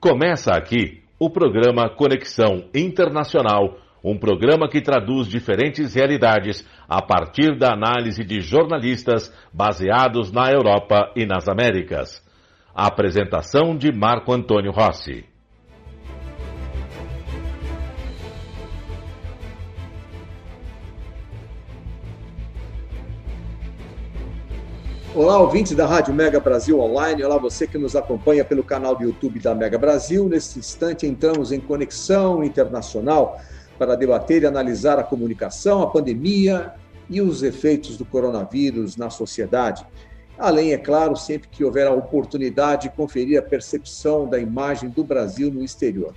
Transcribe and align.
Começa 0.00 0.52
aqui 0.52 1.02
o 1.18 1.28
programa 1.28 1.90
Conexão 1.90 2.68
Internacional, 2.72 3.78
um 4.02 4.16
programa 4.16 4.68
que 4.68 4.80
traduz 4.80 5.26
diferentes 5.26 5.92
realidades 5.92 6.64
a 6.88 7.02
partir 7.02 7.58
da 7.58 7.72
análise 7.72 8.22
de 8.22 8.40
jornalistas 8.40 9.34
baseados 9.52 10.30
na 10.30 10.52
Europa 10.52 11.12
e 11.16 11.26
nas 11.26 11.48
Américas. 11.48 12.24
Apresentação 12.72 13.76
de 13.76 13.90
Marco 13.90 14.32
Antônio 14.32 14.70
Rossi. 14.70 15.24
Olá, 25.18 25.36
ouvintes 25.40 25.74
da 25.74 25.84
Rádio 25.84 26.14
Mega 26.14 26.38
Brasil 26.38 26.78
Online. 26.78 27.24
Olá, 27.24 27.36
você 27.38 27.66
que 27.66 27.76
nos 27.76 27.96
acompanha 27.96 28.44
pelo 28.44 28.62
canal 28.62 28.94
do 28.94 29.02
YouTube 29.02 29.40
da 29.40 29.52
Mega 29.52 29.76
Brasil. 29.76 30.28
Neste 30.28 30.60
instante, 30.60 31.08
entramos 31.08 31.50
em 31.50 31.58
conexão 31.58 32.44
internacional 32.44 33.36
para 33.76 33.96
debater 33.96 34.44
e 34.44 34.46
analisar 34.46 34.96
a 34.96 35.02
comunicação, 35.02 35.82
a 35.82 35.88
pandemia 35.88 36.72
e 37.10 37.20
os 37.20 37.42
efeitos 37.42 37.96
do 37.96 38.04
coronavírus 38.04 38.96
na 38.96 39.10
sociedade. 39.10 39.84
Além, 40.38 40.72
é 40.72 40.78
claro, 40.78 41.16
sempre 41.16 41.48
que 41.48 41.64
houver 41.64 41.88
a 41.88 41.92
oportunidade, 41.92 42.88
conferir 42.90 43.40
a 43.40 43.42
percepção 43.42 44.24
da 44.24 44.38
imagem 44.38 44.88
do 44.88 45.02
Brasil 45.02 45.50
no 45.50 45.64
exterior. 45.64 46.14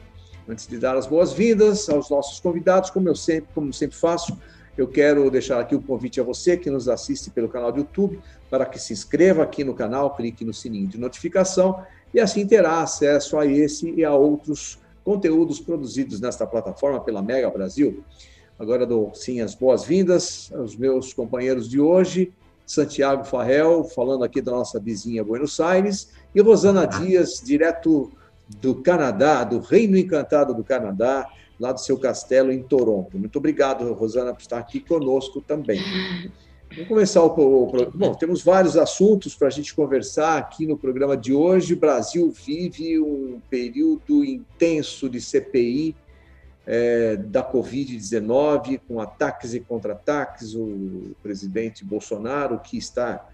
Antes 0.48 0.68
de 0.68 0.78
dar 0.78 0.96
as 0.96 1.08
boas-vindas 1.08 1.90
aos 1.90 2.08
nossos 2.08 2.40
convidados, 2.40 2.92
como 2.92 3.10
eu 3.10 3.16
sempre, 3.16 3.50
como 3.56 3.74
sempre 3.74 3.98
faço, 3.98 4.38
eu 4.78 4.88
quero 4.88 5.30
deixar 5.32 5.60
aqui 5.60 5.76
o 5.76 5.82
convite 5.82 6.22
a 6.22 6.24
você 6.24 6.56
que 6.56 6.70
nos 6.70 6.88
assiste 6.88 7.32
pelo 7.32 7.50
canal 7.50 7.72
do 7.72 7.80
YouTube 7.80 8.20
para 8.52 8.66
que 8.66 8.78
se 8.78 8.92
inscreva 8.92 9.44
aqui 9.44 9.64
no 9.64 9.74
canal, 9.74 10.14
clique 10.14 10.44
no 10.44 10.54
sininho 10.54 10.86
de 10.86 11.00
notificação 11.00 11.82
e 12.14 12.20
assim 12.20 12.46
terá 12.46 12.82
acesso 12.82 13.40
a 13.40 13.46
esse 13.46 13.90
e 13.92 14.04
a 14.04 14.14
outros 14.14 14.78
conteúdos 15.06 15.62
produzidos 15.62 16.20
nesta 16.20 16.46
plataforma 16.46 17.00
pela 17.00 17.22
Mega 17.22 17.50
Brasil. 17.50 18.04
Agora 18.60 18.86
dou 18.86 19.16
sim 19.16 19.40
as 19.40 19.56
boas-vindas 19.56 20.52
aos 20.54 20.76
meus 20.76 21.14
companheiros 21.14 21.70
de 21.70 21.80
hoje, 21.80 22.34
Santiago 22.68 23.24
Farrell, 23.24 23.86
falando 23.86 24.26
aqui 24.26 24.42
da 24.42 24.52
nossa 24.52 24.82
vizinha 24.82 25.24
Buenos 25.24 25.58
Aires, 25.62 26.10
e 26.36 26.42
Rosana 26.42 26.86
Dias, 26.86 27.42
direto 27.44 28.12
do 28.60 28.76
Canadá, 28.76 29.46
do 29.46 29.60
Reino 29.60 29.98
Encantado 29.98 30.54
do 30.54 30.64
Canadá, 30.64 31.26
lá 31.58 31.72
do 31.72 31.80
seu 31.80 31.98
castelo 31.98 32.52
em 32.52 32.62
Toronto. 32.62 33.18
Muito 33.18 33.38
obrigado, 33.38 33.92
Rosana, 33.94 34.34
por 34.34 34.42
estar 34.42 34.60
aqui 34.60 34.82
conosco 34.82 35.42
também. 35.42 35.82
Vamos 36.74 36.88
começar 36.88 37.22
o, 37.22 37.28
o, 37.28 37.92
Bom, 37.94 38.14
temos 38.16 38.42
vários 38.42 38.78
assuntos 38.78 39.36
para 39.36 39.50
a 39.50 39.52
gente 39.52 39.76
conversar 39.76 40.38
aqui 40.38 40.66
no 40.66 40.78
programa 40.78 41.18
de 41.18 41.34
hoje. 41.34 41.74
O 41.74 41.78
Brasil 41.78 42.32
vive 42.32 42.98
um 42.98 43.42
período 43.50 44.24
intenso 44.24 45.10
de 45.10 45.20
CPI 45.20 45.94
é, 46.66 47.18
da 47.18 47.44
Covid-19, 47.44 48.80
com 48.88 49.02
ataques 49.02 49.54
e 49.54 49.60
contra-ataques. 49.60 50.56
O 50.56 51.12
presidente 51.22 51.84
Bolsonaro, 51.84 52.58
que 52.60 52.78
está 52.78 53.28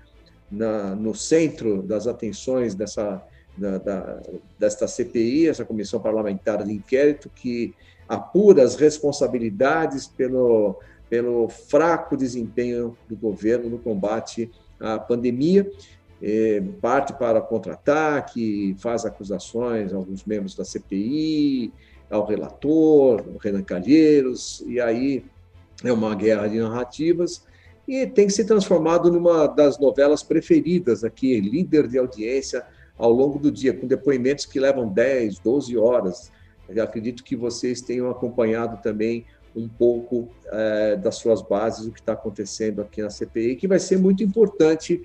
na, 0.51 0.95
no 0.95 1.13
centro 1.13 1.83
das 1.83 2.07
atenções 2.07 2.73
dessa, 2.73 3.21
da, 3.55 3.77
da, 3.77 4.19
desta 4.57 4.87
CPI, 4.87 5.47
essa 5.47 5.63
comissão 5.63 5.99
parlamentar 5.99 6.63
de 6.63 6.73
inquérito, 6.73 7.29
que 7.35 7.75
apura 8.09 8.63
as 8.63 8.75
responsabilidades 8.75 10.07
pelo, 10.07 10.79
pelo 11.09 11.47
fraco 11.49 12.17
desempenho 12.17 12.97
do 13.07 13.15
governo 13.15 13.69
no 13.69 13.79
combate 13.79 14.51
à 14.79 14.99
pandemia. 14.99 15.69
É, 16.21 16.61
parte 16.81 17.13
para 17.13 17.39
contra-ataque, 17.39 18.75
faz 18.79 19.05
acusações 19.05 19.93
a 19.93 19.97
alguns 19.97 20.25
membros 20.25 20.55
da 20.55 20.65
CPI, 20.65 21.71
ao 22.09 22.25
relator, 22.25 23.23
o 23.27 23.37
Renan 23.37 23.61
Calheiros, 23.61 24.63
e 24.65 24.79
aí 24.79 25.23
é 25.83 25.91
uma 25.91 26.15
guerra 26.15 26.47
de 26.47 26.59
narrativas 26.59 27.45
e 27.87 28.05
tem 28.05 28.29
se 28.29 28.43
transformado 28.43 29.11
numa 29.11 29.47
das 29.47 29.79
novelas 29.79 30.21
preferidas 30.21 31.03
aqui, 31.03 31.39
líder 31.39 31.87
de 31.87 31.97
audiência 31.97 32.65
ao 32.97 33.11
longo 33.11 33.39
do 33.39 33.51
dia, 33.51 33.73
com 33.73 33.87
depoimentos 33.87 34.45
que 34.45 34.59
levam 34.59 34.89
10, 34.89 35.39
12 35.39 35.77
horas. 35.77 36.31
Eu 36.67 36.83
acredito 36.83 37.23
que 37.23 37.35
vocês 37.35 37.79
tenham 37.81 38.09
acompanhado 38.09 38.81
também 38.81 39.25
um 39.57 39.67
pouco 39.67 40.29
é, 40.45 40.95
das 40.95 41.15
suas 41.15 41.41
bases, 41.41 41.87
o 41.87 41.91
que 41.91 41.99
está 41.99 42.13
acontecendo 42.13 42.81
aqui 42.81 43.01
na 43.01 43.09
CPI, 43.09 43.55
que 43.55 43.67
vai 43.67 43.79
ser 43.79 43.97
muito 43.97 44.23
importante, 44.23 45.01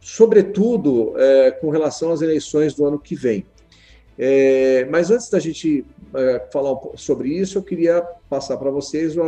sobretudo 0.00 1.14
é, 1.18 1.50
com 1.50 1.70
relação 1.70 2.12
às 2.12 2.22
eleições 2.22 2.74
do 2.74 2.86
ano 2.86 2.98
que 2.98 3.14
vem. 3.14 3.44
É, 4.22 4.84
mas 4.90 5.10
antes 5.10 5.28
da 5.30 5.38
gente 5.38 5.84
é, 6.14 6.46
falar 6.52 6.78
sobre 6.94 7.30
isso, 7.30 7.56
eu 7.56 7.62
queria 7.62 8.02
passar 8.28 8.56
para 8.58 8.70
vocês 8.70 9.16
a, 9.18 9.22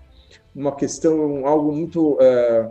uma 0.54 0.76
questão, 0.76 1.48
algo 1.48 1.72
muito, 1.72 2.18
é, 2.20 2.70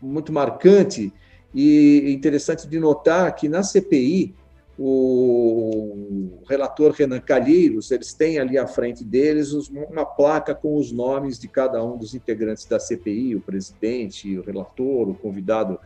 muito 0.00 0.32
marcante 0.32 1.12
e 1.54 2.10
interessante 2.12 2.66
de 2.66 2.78
notar 2.78 3.34
que 3.34 3.46
na 3.48 3.62
CPI, 3.62 4.34
o 4.82 6.38
relator 6.48 6.92
Renan 6.92 7.20
Calheiros, 7.20 7.90
eles 7.90 8.14
têm 8.14 8.38
ali 8.38 8.56
à 8.56 8.66
frente 8.66 9.04
deles 9.04 9.52
uma 9.52 10.06
placa 10.06 10.54
com 10.54 10.76
os 10.76 10.90
nomes 10.90 11.38
de 11.38 11.48
cada 11.48 11.84
um 11.84 11.98
dos 11.98 12.14
integrantes 12.14 12.64
da 12.64 12.80
CPI, 12.80 13.36
o 13.36 13.42
presidente, 13.42 14.38
o 14.38 14.42
relator, 14.42 15.10
o 15.10 15.14
convidado 15.14 15.78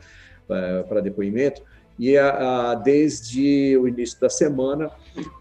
é, 0.48 0.84
para 0.84 1.00
depoimento, 1.00 1.60
e 1.98 2.16
a, 2.18 2.72
a, 2.72 2.74
desde 2.74 3.76
o 3.78 3.86
início 3.86 4.20
da 4.20 4.28
semana, 4.28 4.90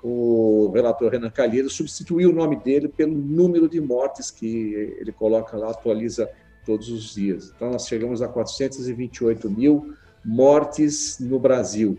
o 0.03 0.71
relator 0.73 1.11
Renan 1.11 1.29
Calheiros 1.29 1.73
substituiu 1.73 2.29
o 2.29 2.33
nome 2.33 2.57
dele 2.57 2.87
pelo 2.87 3.13
número 3.13 3.67
de 3.67 3.81
mortes 3.81 4.29
que 4.29 4.95
ele 4.99 5.11
coloca 5.11 5.57
lá, 5.57 5.71
atualiza 5.71 6.29
todos 6.65 6.89
os 6.89 7.15
dias. 7.15 7.51
Então, 7.55 7.71
nós 7.71 7.87
chegamos 7.87 8.21
a 8.21 8.27
428 8.27 9.49
mil 9.49 9.93
mortes 10.23 11.17
no 11.19 11.39
Brasil. 11.39 11.97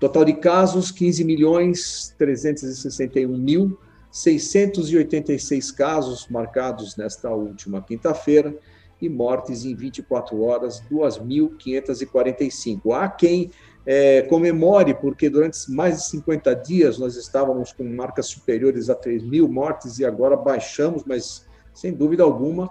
Total 0.00 0.24
de 0.24 0.34
casos, 0.34 0.90
15 0.90 1.24
milhões 1.24 2.14
361 2.18 3.36
mil 3.36 3.78
686 4.10 5.72
casos 5.72 6.28
marcados 6.28 6.96
nesta 6.96 7.30
última 7.30 7.82
quinta-feira 7.82 8.54
e 9.04 9.08
mortes 9.08 9.64
em 9.64 9.74
24 9.74 10.42
horas, 10.42 10.82
2.545. 10.90 12.92
Há 12.92 13.08
quem 13.08 13.50
é, 13.86 14.22
comemore, 14.22 14.94
porque 14.94 15.28
durante 15.28 15.70
mais 15.70 15.96
de 15.96 16.08
50 16.08 16.54
dias 16.56 16.98
nós 16.98 17.16
estávamos 17.16 17.72
com 17.72 17.84
marcas 17.84 18.26
superiores 18.26 18.88
a 18.88 18.94
3 18.94 19.22
mil 19.22 19.48
mortes 19.48 19.98
e 19.98 20.04
agora 20.04 20.36
baixamos, 20.36 21.04
mas 21.04 21.46
sem 21.72 21.92
dúvida 21.92 22.22
alguma 22.22 22.70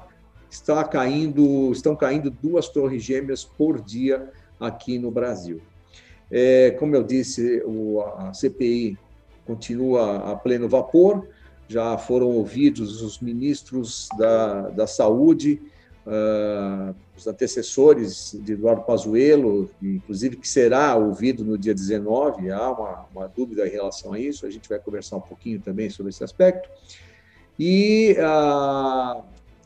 está 0.50 0.84
caindo, 0.84 1.72
estão 1.72 1.96
caindo 1.96 2.30
duas 2.30 2.70
torres 2.70 3.04
gêmeas 3.04 3.44
por 3.44 3.82
dia 3.82 4.30
aqui 4.60 5.00
no 5.00 5.10
Brasil. 5.10 5.60
É, 6.32 6.72
como 6.72 6.96
eu 6.96 7.04
disse, 7.04 7.62
o, 7.66 8.02
a 8.02 8.34
CPI 8.34 8.98
continua 9.46 10.32
a 10.32 10.36
pleno 10.36 10.70
vapor, 10.70 11.28
já 11.68 11.98
foram 11.98 12.28
ouvidos 12.28 13.02
os 13.02 13.20
ministros 13.20 14.08
da, 14.18 14.70
da 14.70 14.88
Saúde, 14.88 15.62
uh, 16.06 16.96
os 17.16 17.28
antecessores 17.28 18.38
de 18.42 18.54
Eduardo 18.54 18.84
Pazuello, 18.84 19.70
inclusive 19.82 20.38
que 20.38 20.48
será 20.48 20.96
ouvido 20.96 21.44
no 21.44 21.58
dia 21.58 21.74
19, 21.74 22.52
há 22.52 22.72
uma, 22.72 23.06
uma, 23.14 23.28
dúvida 23.28 23.68
em 23.68 23.72
relação 23.72 24.14
a 24.14 24.20
isso, 24.20 24.46
a 24.46 24.50
gente 24.50 24.68
vai 24.68 24.80
conversar 24.80 25.18
um 25.18 25.22
pouquinho 25.22 25.60
também 25.60 25.90
sobre 25.90 26.10
esse 26.10 26.24
aspecto. 26.24 26.70
E, 27.60 28.16
uh, 28.20 29.24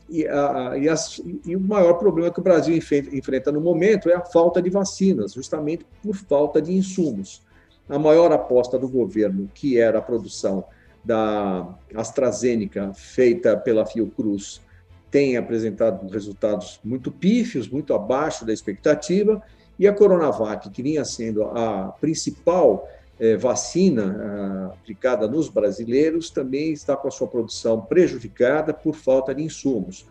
e, 0.08 0.24
uh, 0.24 0.76
e, 0.78 0.88
as, 0.88 1.20
e, 1.44 1.56
o 1.56 1.60
maior 1.60 1.94
problema 1.94 2.30
que 2.30 2.40
o 2.40 2.42
Brasil 2.42 2.76
enfrenta 2.76 3.50
no 3.50 3.60
momento 3.60 4.08
é 4.10 4.14
a 4.14 4.24
falta 4.24 4.60
de 4.60 4.70
vacinas, 4.70 5.32
justamente 5.32 5.86
por 6.02 6.14
falta 6.14 6.60
de 6.60 6.72
insumos. 6.72 7.42
A 7.88 7.98
maior 7.98 8.30
aposta 8.32 8.78
do 8.78 8.88
governo, 8.88 9.50
que 9.54 9.78
era 9.78 9.98
a 9.98 10.02
produção 10.02 10.64
da 11.02 11.74
AstraZeneca, 11.94 12.92
feita 12.92 13.56
pela 13.56 13.86
Fiocruz, 13.86 14.60
tem 15.10 15.36
apresentado 15.36 16.06
resultados 16.08 16.80
muito 16.84 17.10
pífios, 17.10 17.68
muito 17.68 17.94
abaixo 17.94 18.44
da 18.44 18.52
expectativa, 18.52 19.42
e 19.78 19.86
a 19.86 19.92
Coronavac, 19.92 20.68
que 20.70 20.82
vinha 20.82 21.04
sendo 21.04 21.44
a 21.44 21.94
principal 22.00 22.88
eh, 23.20 23.36
vacina 23.36 24.16
ah, 24.20 24.74
aplicada 24.74 25.28
nos 25.28 25.48
brasileiros, 25.48 26.30
também 26.30 26.72
está 26.72 26.96
com 26.96 27.08
a 27.08 27.10
sua 27.10 27.28
produção 27.28 27.80
prejudicada 27.80 28.74
por 28.74 28.94
falta 28.94 29.34
de 29.34 29.42
insumos. 29.42 30.06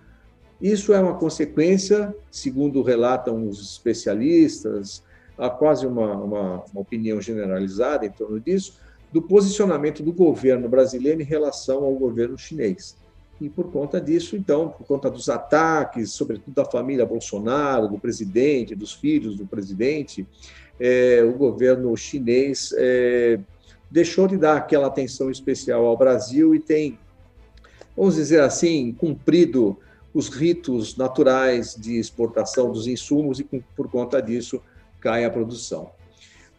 Isso 0.61 0.93
é 0.93 0.99
uma 0.99 1.15
consequência, 1.15 2.15
segundo 2.31 2.81
relatam 2.81 3.47
os 3.47 3.61
especialistas, 3.61 5.03
há 5.37 5.49
quase 5.49 5.85
uma, 5.85 6.15
uma, 6.15 6.63
uma 6.63 6.81
opinião 6.81 7.21
generalizada 7.21 8.05
em 8.05 8.11
torno 8.11 8.39
disso, 8.39 8.79
do 9.11 9.21
posicionamento 9.21 10.01
do 10.01 10.11
governo 10.11 10.67
brasileiro 10.67 11.21
em 11.21 11.25
relação 11.25 11.83
ao 11.83 11.93
governo 11.93 12.37
chinês. 12.37 12.97
E 13.39 13.49
por 13.49 13.71
conta 13.71 14.01
disso, 14.01 14.35
então, 14.35 14.69
por 14.69 14.85
conta 14.87 15.11
dos 15.11 15.29
ataques, 15.29 16.11
sobretudo 16.11 16.53
da 16.53 16.65
família 16.65 17.05
Bolsonaro, 17.05 17.87
do 17.87 17.99
presidente, 17.99 18.73
dos 18.73 18.93
filhos 18.93 19.37
do 19.37 19.45
presidente, 19.45 20.27
é, 20.79 21.23
o 21.23 21.33
governo 21.33 21.95
chinês 21.95 22.73
é, 22.77 23.39
deixou 23.91 24.27
de 24.27 24.37
dar 24.37 24.57
aquela 24.57 24.87
atenção 24.87 25.29
especial 25.29 25.85
ao 25.85 25.95
Brasil 25.95 26.55
e 26.55 26.59
tem, 26.59 26.97
vamos 27.95 28.15
dizer 28.15 28.41
assim, 28.41 28.91
cumprido 28.91 29.77
os 30.13 30.29
ritos 30.29 30.97
naturais 30.97 31.75
de 31.75 31.99
exportação 31.99 32.71
dos 32.71 32.87
insumos 32.87 33.39
e, 33.39 33.43
por 33.43 33.87
conta 33.87 34.19
disso, 34.19 34.59
cai 34.99 35.25
a 35.25 35.29
produção. 35.29 35.91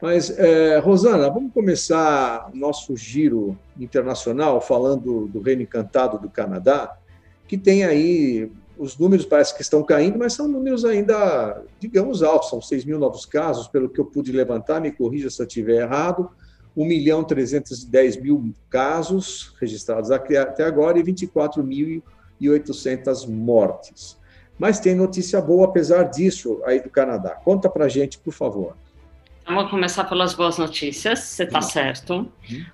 Mas, 0.01 0.31
é, 0.39 0.79
Rosana, 0.79 1.29
vamos 1.29 1.53
começar 1.53 2.51
nosso 2.55 2.97
giro 2.97 3.59
internacional 3.79 4.61
falando 4.61 5.27
do 5.27 5.41
Reino 5.41 5.63
Encantado 5.63 6.21
do 6.21 6.31
Canadá, 6.31 6.97
que 7.49 7.59
tem 7.59 7.85
aí, 7.85 8.49
os 8.79 8.97
números 8.97 9.27
parece 9.27 9.57
que 9.57 9.63
estão 9.63 9.83
caindo, 9.83 10.17
mas 10.17 10.35
são 10.35 10.47
números 10.47 10.85
ainda, 10.85 11.65
digamos, 11.81 12.23
altos, 12.23 12.51
são 12.51 12.63
6 12.63 12.85
mil 12.85 12.97
novos 12.97 13.27
casos, 13.27 13.67
pelo 13.67 13.89
que 13.89 14.01
eu 14.01 14.05
pude 14.05 14.31
levantar, 14.31 14.81
me 14.81 14.93
corrija 14.93 15.29
se 15.31 15.43
eu 15.43 15.47
estiver 15.47 15.83
errado, 15.83 16.31
1 16.77 16.85
milhão 16.85 17.25
310 17.25 18.23
mil 18.23 18.55
casos 18.71 19.53
registrados 19.61 20.13
até 20.13 20.63
agora 20.63 20.97
e 20.97 21.03
24.800 21.03 23.29
mortes. 23.29 24.17
Mas 24.57 24.79
tem 24.79 24.95
notícia 24.95 25.41
boa, 25.41 25.67
apesar 25.67 26.05
disso, 26.05 26.61
aí 26.65 26.81
do 26.81 26.89
Canadá. 26.89 27.31
Conta 27.31 27.69
para 27.69 27.89
gente, 27.89 28.17
por 28.19 28.33
favor. 28.33 28.77
Vamos 29.49 29.71
começar 29.71 30.05
pelas 30.05 30.35
boas 30.35 30.59
notícias, 30.59 31.21
você 31.21 31.45
está 31.45 31.63
certo. 31.63 32.31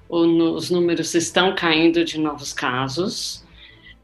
O, 0.09 0.25
os 0.55 0.71
números 0.71 1.15
estão 1.15 1.55
caindo 1.55 2.05
de 2.05 2.19
novos 2.19 2.53
casos. 2.53 3.45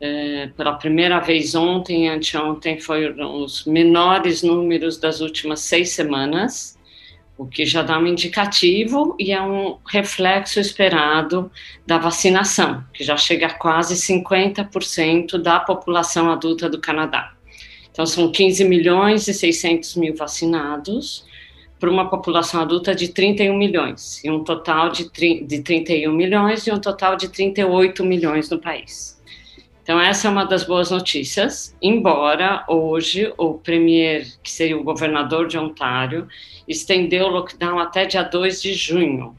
É, 0.00 0.46
pela 0.56 0.74
primeira 0.74 1.18
vez 1.18 1.56
ontem 1.56 2.06
e 2.06 2.08
anteontem 2.08 2.78
foram 2.78 3.42
os 3.42 3.64
menores 3.64 4.44
números 4.44 4.98
das 4.98 5.20
últimas 5.20 5.60
seis 5.60 5.90
semanas, 5.90 6.78
o 7.36 7.44
que 7.44 7.66
já 7.66 7.82
dá 7.82 7.98
um 7.98 8.06
indicativo 8.06 9.16
e 9.18 9.32
é 9.32 9.42
um 9.42 9.78
reflexo 9.84 10.60
esperado 10.60 11.50
da 11.84 11.98
vacinação, 11.98 12.84
que 12.94 13.02
já 13.02 13.16
chega 13.16 13.48
a 13.48 13.54
quase 13.54 13.96
50% 13.96 15.38
da 15.38 15.58
população 15.58 16.30
adulta 16.30 16.70
do 16.70 16.80
Canadá. 16.80 17.32
Então, 17.90 18.06
são 18.06 18.30
15 18.30 18.64
milhões 18.64 19.26
e 19.26 19.34
600 19.34 19.96
mil 19.96 20.14
vacinados, 20.14 21.28
para 21.80 21.90
uma 21.90 22.10
população 22.10 22.60
adulta 22.60 22.94
de 22.94 23.08
31 23.08 23.56
milhões, 23.56 24.22
e 24.22 24.30
um 24.30 24.44
total 24.44 24.90
de, 24.90 25.10
de 25.42 25.62
31 25.62 26.12
milhões 26.12 26.66
e 26.66 26.70
um 26.70 26.78
total 26.78 27.16
de 27.16 27.28
38 27.28 28.04
milhões 28.04 28.50
no 28.50 28.58
país. 28.58 29.18
Então, 29.82 29.98
essa 29.98 30.28
é 30.28 30.30
uma 30.30 30.44
das 30.44 30.62
boas 30.62 30.90
notícias, 30.90 31.74
embora 31.80 32.64
hoje 32.68 33.32
o 33.38 33.54
premier, 33.54 34.26
que 34.42 34.50
seria 34.50 34.78
o 34.78 34.84
governador 34.84 35.48
de 35.48 35.56
Ontário, 35.56 36.28
estendeu 36.68 37.26
o 37.26 37.30
lockdown 37.30 37.78
até 37.78 38.04
dia 38.04 38.22
2 38.22 38.60
de 38.60 38.74
junho. 38.74 39.34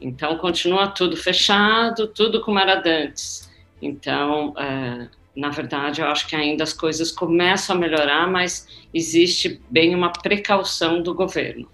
Então, 0.00 0.36
continua 0.38 0.88
tudo 0.88 1.16
fechado, 1.16 2.08
tudo 2.08 2.40
como 2.40 2.58
era 2.58 2.82
antes. 2.84 3.48
Então, 3.80 4.54
é, 4.58 5.08
na 5.34 5.48
verdade, 5.48 6.00
eu 6.00 6.06
acho 6.06 6.26
que 6.26 6.34
ainda 6.34 6.64
as 6.64 6.72
coisas 6.72 7.12
começam 7.12 7.76
a 7.76 7.78
melhorar, 7.78 8.26
mas 8.28 8.66
existe 8.92 9.60
bem 9.70 9.94
uma 9.94 10.12
precaução 10.12 11.02
do 11.02 11.14
governo. 11.14 11.68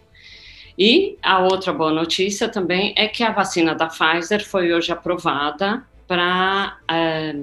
E 0.79 1.17
a 1.23 1.39
outra 1.39 1.73
boa 1.73 1.91
notícia 1.91 2.49
também 2.49 2.93
é 2.97 3.09
que 3.09 3.23
a 3.23 3.33
vacina 3.33 3.75
da 3.75 3.87
Pfizer 3.87 4.47
foi 4.47 4.73
hoje 4.75 4.93
aprovada 4.93 5.83
para 6.07 6.79
é, 6.89 7.35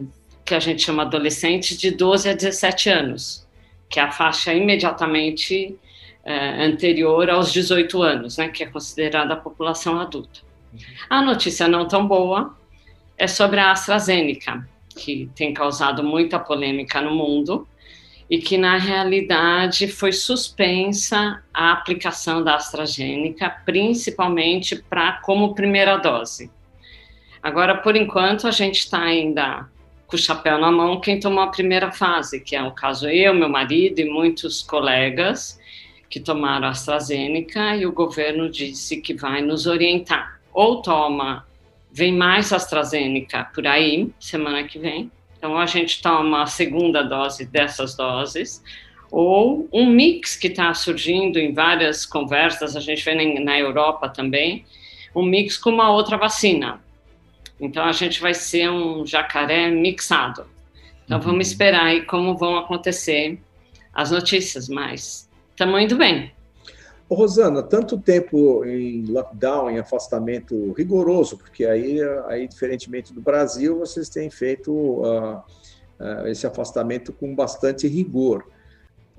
que 0.46 0.54
a 0.54 0.60
gente 0.60 0.84
chama 0.84 1.04
adolescentes 1.04 1.78
de 1.78 1.90
12 1.90 2.30
a 2.30 2.34
17 2.34 2.90
anos, 2.90 3.48
que 3.90 4.00
é 4.00 4.04
a 4.04 4.12
faixa 4.12 4.54
imediatamente 4.54 5.76
é, 6.24 6.64
anterior 6.64 7.30
aos 7.30 7.52
18 7.52 8.02
anos, 8.02 8.38
né, 8.38 8.50
que 8.50 8.64
é 8.64 8.68
considerada 8.68 9.34
a 9.34 9.38
população 9.38 10.00
adulta. 10.00 10.42
A 11.10 11.22
notícia 11.22 11.68
não 11.68 11.88
tão 11.88 12.08
boa 12.08 12.56
é 13.18 13.28
sobre 13.28 13.60
a 13.60 13.72
AstraZeneca, 13.72 14.68
que 14.94 15.30
tem 15.36 15.54
causado 15.54 16.04
muita 16.04 16.40
polêmica 16.40 17.02
no 17.02 17.16
mundo 17.16 17.68
e 18.30 18.38
que 18.40 18.58
na 18.58 18.78
realidade 18.78 19.88
foi 19.88 20.12
suspensa 20.12 21.44
a 21.54 21.72
aplicação 21.72 22.44
da 22.44 22.56
AstraZeneca, 22.56 23.50
principalmente 23.66 24.76
para 24.76 25.14
como 25.22 25.54
primeira 25.54 25.98
dose. 25.98 26.50
Agora, 27.42 27.76
por 27.76 27.96
enquanto, 27.96 28.48
a 28.48 28.52
gente 28.52 28.80
está 28.80 29.02
ainda 29.02 29.68
com 30.08 30.16
o 30.16 30.20
chapéu 30.20 30.58
na 30.58 30.72
mão 30.72 31.02
quem 31.02 31.20
tomou 31.20 31.44
a 31.44 31.48
primeira 31.48 31.92
fase, 31.92 32.40
que 32.40 32.56
é 32.56 32.64
o 32.64 32.72
caso 32.72 33.10
eu, 33.10 33.34
meu 33.34 33.50
marido 33.50 34.00
e 34.00 34.06
muitos 34.06 34.62
colegas 34.62 35.60
que 36.10 36.20
tomaram 36.20 36.68
a 36.68 36.72
AstraZeneca 36.72 37.76
e 37.76 37.86
o 37.86 37.92
governo 37.92 38.50
disse 38.50 39.02
que 39.02 39.14
vai 39.14 39.42
nos 39.42 39.66
orientar. 39.66 40.40
Ou 40.54 40.82
toma 40.82 41.46
Vem 41.96 42.12
mais 42.12 42.52
AstraZeneca 42.52 43.52
por 43.54 43.68
aí, 43.68 44.10
semana 44.20 44.64
que 44.64 44.80
vem. 44.80 45.12
Então, 45.38 45.56
a 45.56 45.68
gente 45.68 46.02
toma 46.02 46.42
a 46.42 46.48
segunda 46.48 47.04
dose 47.04 47.46
dessas 47.46 47.96
doses, 47.96 48.64
ou 49.12 49.70
um 49.72 49.86
mix 49.86 50.36
que 50.36 50.48
está 50.48 50.74
surgindo 50.74 51.38
em 51.38 51.54
várias 51.54 52.04
conversas, 52.04 52.76
a 52.76 52.80
gente 52.80 53.06
vê 53.06 53.14
na 53.40 53.60
Europa 53.60 54.10
também, 54.10 54.66
um 55.16 55.22
mix 55.22 55.56
com 55.56 55.70
uma 55.70 55.92
outra 55.92 56.18
vacina. 56.18 56.82
Então, 57.62 57.86
a 57.86 57.92
gente 57.92 58.20
vai 58.20 58.34
ser 58.34 58.72
um 58.72 59.06
jacaré 59.06 59.70
mixado. 59.70 60.48
Então, 61.06 61.20
uhum. 61.20 61.24
vamos 61.24 61.50
esperar 61.50 61.86
aí 61.86 62.02
como 62.02 62.36
vão 62.36 62.58
acontecer 62.58 63.40
as 63.94 64.10
notícias, 64.10 64.68
mas 64.68 65.30
estamos 65.52 65.80
indo 65.80 65.96
bem. 65.96 66.32
Ô, 67.10 67.16
Rosana, 67.16 67.62
tanto 67.62 67.98
tempo 67.98 68.64
em 68.66 69.06
lockdown, 69.06 69.70
em 69.70 69.78
afastamento 69.78 70.72
rigoroso, 70.74 71.38
porque 71.38 71.66
aí, 71.66 72.00
aí 72.28 72.48
diferentemente 72.48 73.14
do 73.14 73.22
Brasil, 73.22 73.78
vocês 73.80 74.10
têm 74.10 74.30
feito 74.30 74.72
uh, 74.72 75.38
uh, 76.00 76.28
esse 76.28 76.48
afastamento 76.48 77.12
com 77.12 77.36
bastante 77.36 77.88
rigor. 77.88 78.46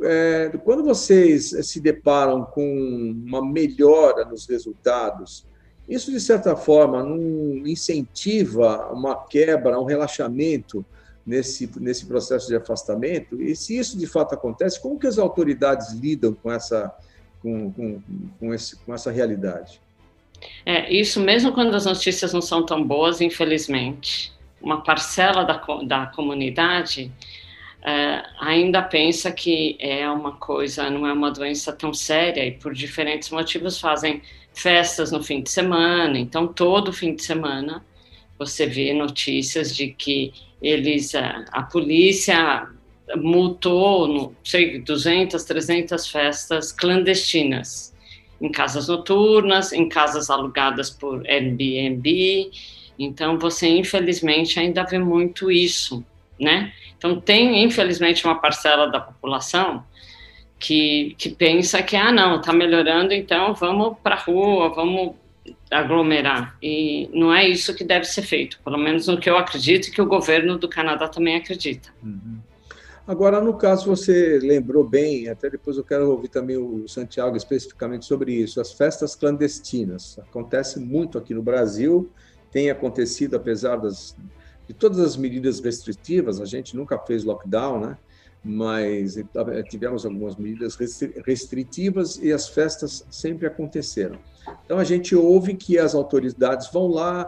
É, 0.03 0.51
quando 0.65 0.83
vocês 0.83 1.51
se 1.63 1.81
deparam 1.81 2.45
com 2.45 3.15
uma 3.27 3.45
melhora 3.45 4.25
nos 4.25 4.47
resultados, 4.47 5.47
isso, 5.89 6.11
de 6.11 6.21
certa 6.21 6.57
forma, 6.57 7.03
não 7.03 7.67
incentiva 7.67 8.91
uma 8.93 9.15
quebra, 9.27 9.79
um 9.79 9.85
relaxamento 9.85 10.85
nesse, 11.27 11.71
nesse 11.79 12.07
processo 12.07 12.49
de 12.49 12.57
afastamento? 12.57 13.41
E 13.41 13.55
se 13.55 13.77
isso 13.77 13.97
de 13.99 14.07
fato 14.07 14.35
acontece, 14.35 14.81
como 14.81 14.99
que 14.99 15.07
as 15.07 15.19
autoridades 15.19 15.93
lidam 15.93 16.33
com 16.35 16.51
essa 16.51 16.93
com, 17.45 17.71
com, 17.71 18.03
com, 18.41 18.55
esse, 18.55 18.75
com 18.77 18.95
essa 18.95 19.13
realidade. 19.13 19.79
É, 20.65 20.91
isso 20.91 21.21
mesmo 21.21 21.53
quando 21.53 21.75
as 21.75 21.85
notícias 21.85 22.33
não 22.33 22.41
são 22.41 22.65
tão 22.65 22.83
boas, 22.83 23.21
infelizmente, 23.21 24.33
uma 24.63 24.83
parcela 24.83 25.45
da, 25.45 25.63
da 25.85 26.07
comunidade 26.07 27.13
é, 27.83 28.23
ainda 28.41 28.81
pensa 28.81 29.31
que 29.31 29.77
é 29.79 30.09
uma 30.11 30.33
coisa, 30.33 30.89
não 30.89 31.07
é 31.07 31.13
uma 31.13 31.31
doença 31.31 31.71
tão 31.71 31.93
séria 31.93 32.47
e 32.47 32.53
por 32.53 32.73
diferentes 32.73 33.29
motivos 33.29 33.79
fazem 33.79 34.23
festas 34.55 35.13
no 35.13 35.23
fim 35.23 35.43
de 35.43 35.51
semana. 35.51 36.19
Então, 36.19 36.47
todo 36.47 36.95
fim 36.95 37.15
de 37.15 37.23
semana 37.23 37.85
você 38.39 38.67
vê 38.67 38.95
notícias 38.95 39.77
de 39.77 39.89
que 39.89 40.33
eles, 40.63 41.15
a, 41.15 41.45
a 41.53 41.63
polícia 41.63 42.67
multou, 43.17 44.09
não 44.09 44.37
sei, 44.43 44.79
200, 44.79 45.43
300 45.45 46.09
festas 46.09 46.73
clandestinas, 46.73 47.95
em 48.41 48.51
casas 48.51 48.89
noturnas, 48.89 49.73
em 49.73 49.89
casas 49.89 50.31
alugadas 50.31 50.91
por 50.91 51.27
Airbnb. 51.27 52.51
Então, 52.99 53.39
você, 53.39 53.69
infelizmente, 53.69 54.59
ainda 54.59 54.85
vê 54.85 54.99
muito 54.99 55.51
isso, 55.51 56.05
né? 56.39 56.73
Então, 56.97 57.21
tem, 57.21 57.63
infelizmente, 57.63 58.25
uma 58.25 58.41
parcela 58.41 58.91
da 58.91 59.01
população 59.01 59.85
que, 60.59 61.15
que 61.19 61.29
pensa 61.29 61.83
que, 61.83 61.97
ah, 61.97 62.11
não, 62.11 62.37
está 62.37 62.53
melhorando, 62.53 63.13
então 63.13 63.55
vamos 63.55 63.99
para 64.03 64.15
a 64.15 64.19
rua, 64.19 64.71
vamos 64.71 65.15
aglomerar. 65.71 66.57
E 66.63 67.09
não 67.13 67.35
é 67.35 67.47
isso 67.47 67.75
que 67.75 67.85
deve 67.85 68.05
ser 68.05 68.23
feito, 68.23 68.59
pelo 68.65 68.79
menos 68.79 69.07
no 69.07 69.19
que 69.19 69.29
eu 69.29 69.37
acredito 69.37 69.89
e 69.89 69.91
que 69.91 70.01
o 70.01 70.07
governo 70.07 70.57
do 70.57 70.69
Canadá 70.69 71.09
também 71.09 71.37
acredita. 71.37 71.91
Uhum. 72.03 72.39
Agora, 73.07 73.39
no 73.39 73.53
caso, 73.55 73.87
você 73.87 74.39
lembrou 74.39 74.83
bem, 74.83 75.29
até 75.29 75.51
depois 75.51 75.77
eu 75.77 75.85
quero 75.85 76.11
ouvir 76.11 76.29
também 76.29 76.57
o 76.57 76.89
Santiago 76.89 77.37
especificamente 77.37 78.07
sobre 78.07 78.33
isso, 78.33 78.61
as 78.61 78.73
festas 78.73 79.15
clandestinas. 79.15 80.19
Acontece 80.19 80.81
muito 80.81 81.19
aqui 81.19 81.35
no 81.35 81.43
Brasil, 81.43 82.11
tem 82.51 82.71
acontecido 82.71 83.37
apesar 83.37 83.77
das, 83.77 84.17
de 84.67 84.73
todas 84.73 85.01
as 85.01 85.19
medidas 85.19 85.61
restritivas, 85.61 86.41
a 86.41 86.47
gente 86.47 86.75
nunca 86.75 86.99
fez 86.99 87.25
lockdown, 87.25 87.81
né? 87.81 87.99
mas 88.43 89.17
tivemos 89.71 90.05
algumas 90.05 90.37
medidas 90.37 90.77
restritivas 91.27 92.19
e 92.19 92.31
as 92.31 92.49
festas 92.49 93.07
sempre 93.11 93.47
aconteceram. 93.47 94.19
Então 94.65 94.79
a 94.79 94.85
gente 94.85 95.17
ouve 95.17 95.55
que 95.55 95.79
as 95.79 95.95
autoridades 95.95 96.71
vão 96.71 96.87
lá, 96.87 97.27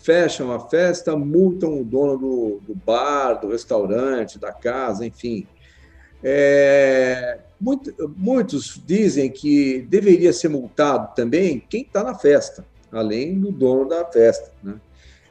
fecham 0.00 0.52
a 0.52 0.60
festa, 0.60 1.16
multam 1.16 1.80
o 1.80 1.84
dono 1.84 2.18
do, 2.18 2.60
do 2.66 2.74
bar, 2.74 3.34
do 3.34 3.48
restaurante, 3.48 4.38
da 4.38 4.52
casa, 4.52 5.06
enfim. 5.06 5.46
É, 6.22 7.40
muito, 7.60 7.92
muitos 8.16 8.80
dizem 8.84 9.30
que 9.30 9.82
deveria 9.88 10.32
ser 10.32 10.48
multado 10.48 11.14
também 11.14 11.62
quem 11.68 11.82
está 11.82 12.02
na 12.02 12.14
festa, 12.14 12.64
além 12.90 13.38
do 13.38 13.50
dono 13.50 13.88
da 13.88 14.04
festa. 14.04 14.52
Né? 14.62 14.74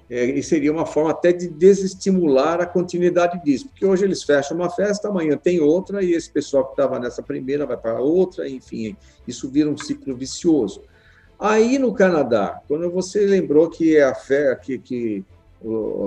É, 0.09 0.25
e 0.25 0.43
seria 0.43 0.71
uma 0.71 0.85
forma 0.85 1.11
até 1.11 1.31
de 1.31 1.47
desestimular 1.47 2.59
a 2.59 2.65
continuidade 2.65 3.41
disso, 3.45 3.69
porque 3.69 3.85
hoje 3.85 4.03
eles 4.03 4.23
fecham 4.23 4.57
uma 4.57 4.69
festa, 4.69 5.07
amanhã 5.07 5.37
tem 5.37 5.61
outra, 5.61 6.03
e 6.03 6.11
esse 6.11 6.29
pessoal 6.29 6.65
que 6.65 6.71
estava 6.71 6.99
nessa 6.99 7.23
primeira 7.23 7.65
vai 7.65 7.77
para 7.77 8.01
outra, 8.01 8.49
enfim, 8.49 8.97
isso 9.25 9.49
vira 9.49 9.69
um 9.69 9.77
ciclo 9.77 10.13
vicioso. 10.13 10.81
Aí 11.41 11.79
no 11.79 11.91
Canadá, 11.91 12.61
quando 12.67 12.87
você 12.91 13.25
lembrou 13.25 13.67
que, 13.67 13.99
a 13.99 14.13
fe... 14.13 14.55
que, 14.61 14.77
que 14.77 15.25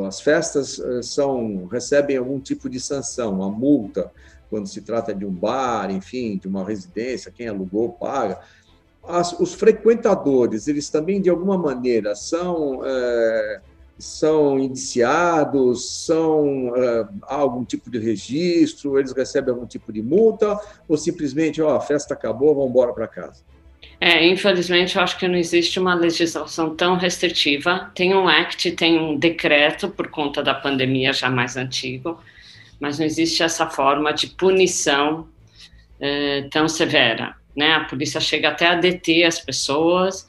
as 0.07 0.21
festas 0.21 0.79
eh, 0.79 1.03
são 1.03 1.67
recebem 1.67 2.17
algum 2.17 2.39
tipo 2.39 2.71
de 2.71 2.79
sanção, 2.79 3.35
uma 3.35 3.51
multa, 3.51 4.13
quando 4.49 4.69
se 4.69 4.81
trata 4.81 5.13
de 5.13 5.27
um 5.27 5.33
bar, 5.33 5.91
enfim, 5.91 6.39
de 6.39 6.47
uma 6.47 6.65
residência, 6.65 7.33
quem 7.33 7.49
alugou 7.49 7.89
paga. 7.95 8.39
As, 9.03 9.33
os 9.41 9.55
frequentadores, 9.55 10.69
eles 10.69 10.89
também, 10.89 11.21
de 11.21 11.29
alguma 11.29 11.59
maneira, 11.59 12.15
são. 12.15 12.81
É 12.85 13.61
são 13.97 14.59
indiciados, 14.59 16.05
são 16.05 16.71
uh, 16.71 17.09
algum 17.23 17.65
tipo 17.65 17.89
de 17.89 17.99
registro, 18.01 18.99
eles 18.99 19.13
recebem 19.13 19.55
algum 19.55 19.67
tipo 19.67 19.93
de 19.93 20.03
multa, 20.03 20.59
ou 20.89 20.97
simplesmente, 20.97 21.63
ó, 21.63 21.77
a 21.77 21.81
festa 21.81 22.13
acabou, 22.13 22.57
vamos 22.57 22.71
embora 22.71 22.93
para 22.93 23.07
casa? 23.07 23.45
É, 24.07 24.23
infelizmente, 24.27 24.97
eu 24.97 25.03
acho 25.03 25.19
que 25.19 25.27
não 25.27 25.39
existe 25.39 25.81
uma 25.81 25.95
legislação 25.95 26.77
tão 26.77 26.95
restritiva. 26.95 27.91
Tem 27.95 28.15
um 28.15 28.29
act, 28.29 28.71
tem 28.73 28.99
um 28.99 29.17
decreto 29.17 29.89
por 29.89 30.09
conta 30.09 30.43
da 30.43 30.53
pandemia 30.53 31.11
já 31.11 31.31
mais 31.31 31.57
antigo, 31.57 32.23
mas 32.79 32.99
não 32.99 33.07
existe 33.07 33.43
essa 33.43 33.67
forma 33.67 34.13
de 34.13 34.27
punição 34.27 35.21
uh, 35.21 36.51
tão 36.51 36.69
severa. 36.69 37.35
Né? 37.57 37.73
A 37.73 37.85
polícia 37.85 38.21
chega 38.21 38.51
até 38.51 38.67
a 38.67 38.75
deter 38.75 39.25
as 39.25 39.39
pessoas, 39.39 40.29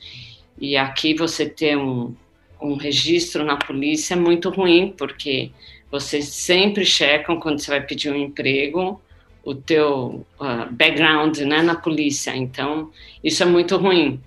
e 0.57 0.77
aqui 0.77 1.13
você 1.13 1.45
tem 1.45 1.75
um, 1.75 2.15
um 2.61 2.75
registro 2.77 3.43
na 3.43 3.57
polícia 3.57 4.13
é 4.13 4.17
muito 4.17 4.49
ruim, 4.51 4.95
porque 4.97 5.51
vocês 5.91 6.29
sempre 6.29 6.85
checam 6.85 7.41
quando 7.41 7.59
você 7.59 7.71
vai 7.71 7.81
pedir 7.81 8.09
um 8.09 8.15
emprego 8.15 9.01
o 9.45 9.55
teu 9.55 10.25
uh, 10.39 10.71
background 10.71 11.37
né, 11.39 11.61
na 11.61 11.75
polícia. 11.75 12.35
Então, 12.35 12.91
isso 13.23 13.41
é 13.43 13.45
muito 13.45 13.77
ruim. 13.77 14.19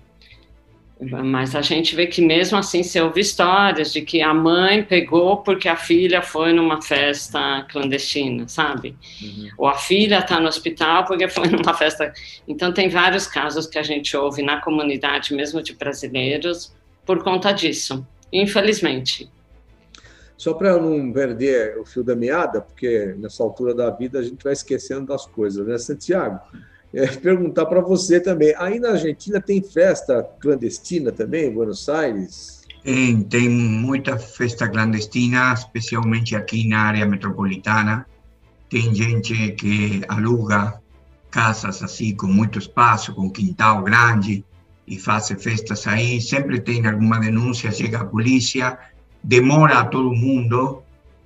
Mas 1.01 1.55
a 1.55 1.61
gente 1.61 1.95
vê 1.95 2.07
que 2.07 2.21
mesmo 2.21 2.57
assim 2.57 2.83
você 2.83 2.99
ouve 2.99 3.21
histórias 3.21 3.93
de 3.93 4.01
que 4.01 4.21
a 4.21 4.33
mãe 4.33 4.83
pegou 4.83 5.37
porque 5.37 5.69
a 5.69 5.77
filha 5.77 6.21
foi 6.21 6.51
numa 6.51 6.81
festa 6.81 7.65
clandestina, 7.69 8.47
sabe? 8.49 8.95
Uhum. 9.21 9.49
Ou 9.59 9.67
a 9.67 9.75
filha 9.75 10.19
está 10.19 10.41
no 10.41 10.47
hospital 10.47 11.05
porque 11.05 11.29
foi 11.29 11.47
numa 11.51 11.73
festa. 11.73 12.11
Então 12.47 12.73
tem 12.73 12.89
vários 12.89 13.27
casos 13.27 13.65
que 13.65 13.77
a 13.77 13.83
gente 13.83 14.17
ouve 14.17 14.41
na 14.41 14.59
comunidade, 14.59 15.33
mesmo 15.33 15.63
de 15.63 15.73
brasileiros, 15.73 16.73
por 17.05 17.23
conta 17.23 17.53
disso 17.53 18.05
infelizmente. 18.31 19.29
Só 20.39 20.53
para 20.53 20.81
não 20.81 21.11
perder 21.11 21.77
o 21.77 21.85
fio 21.85 22.01
da 22.01 22.15
meada, 22.15 22.61
porque 22.61 23.13
nessa 23.17 23.43
altura 23.43 23.75
da 23.75 23.89
vida 23.89 24.19
a 24.19 24.23
gente 24.23 24.41
vai 24.41 24.53
esquecendo 24.53 25.07
das 25.07 25.25
coisas, 25.25 25.67
né, 25.67 25.77
Santiago? 25.77 26.39
É, 26.93 27.07
perguntar 27.07 27.65
para 27.65 27.81
você 27.81 28.21
também. 28.21 28.55
Aí 28.57 28.79
na 28.79 28.91
Argentina 28.91 29.41
tem 29.41 29.61
festa 29.61 30.23
clandestina 30.39 31.11
também, 31.11 31.47
em 31.47 31.53
Buenos 31.53 31.89
Aires? 31.89 32.61
Tem, 32.81 33.21
tem 33.21 33.49
muita 33.49 34.17
festa 34.17 34.69
clandestina, 34.69 35.53
especialmente 35.53 36.33
aqui 36.37 36.65
na 36.65 36.83
área 36.83 37.05
metropolitana. 37.05 38.05
Tem 38.69 38.95
gente 38.95 39.51
que 39.51 40.03
aluga 40.07 40.81
casas 41.29 41.83
assim, 41.83 42.15
com 42.15 42.27
muito 42.27 42.57
espaço, 42.59 43.13
com 43.13 43.29
quintal 43.29 43.83
grande, 43.83 44.45
e 44.87 44.97
faz 44.97 45.27
festas 45.27 45.85
aí, 45.85 46.21
sempre 46.21 46.61
tem 46.61 46.87
alguma 46.87 47.19
denúncia, 47.19 47.71
chega 47.71 47.99
a 47.99 48.05
polícia, 48.05 48.79
demora 49.23 49.85
todo 49.85 50.13
mundo. 50.13 50.83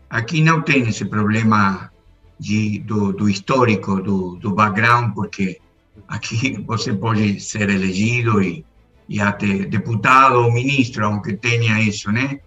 Aqui 0.10 0.42
não 0.42 0.62
tem 0.62 0.88
esse 0.88 1.06
problema 1.06 1.92
de, 2.40 2.80
do, 2.80 3.14
do 3.14 3.30
histórico, 3.30 4.02
do, 4.02 4.36
do 4.36 4.52
background, 4.52 5.14
porque 5.14 5.60
aqui 6.08 6.60
você 6.68 6.94
pode 6.94 7.40
ser 7.40 7.70
elegido 7.70 8.42
e, 8.42 8.66
e 9.08 9.20
até 9.20 9.66
deputado 9.66 10.36
ou 10.36 10.52
ministro, 10.52 11.06
aunque 11.06 11.34
tenha 11.34 11.82
isso, 11.82 12.12
né? 12.12 12.40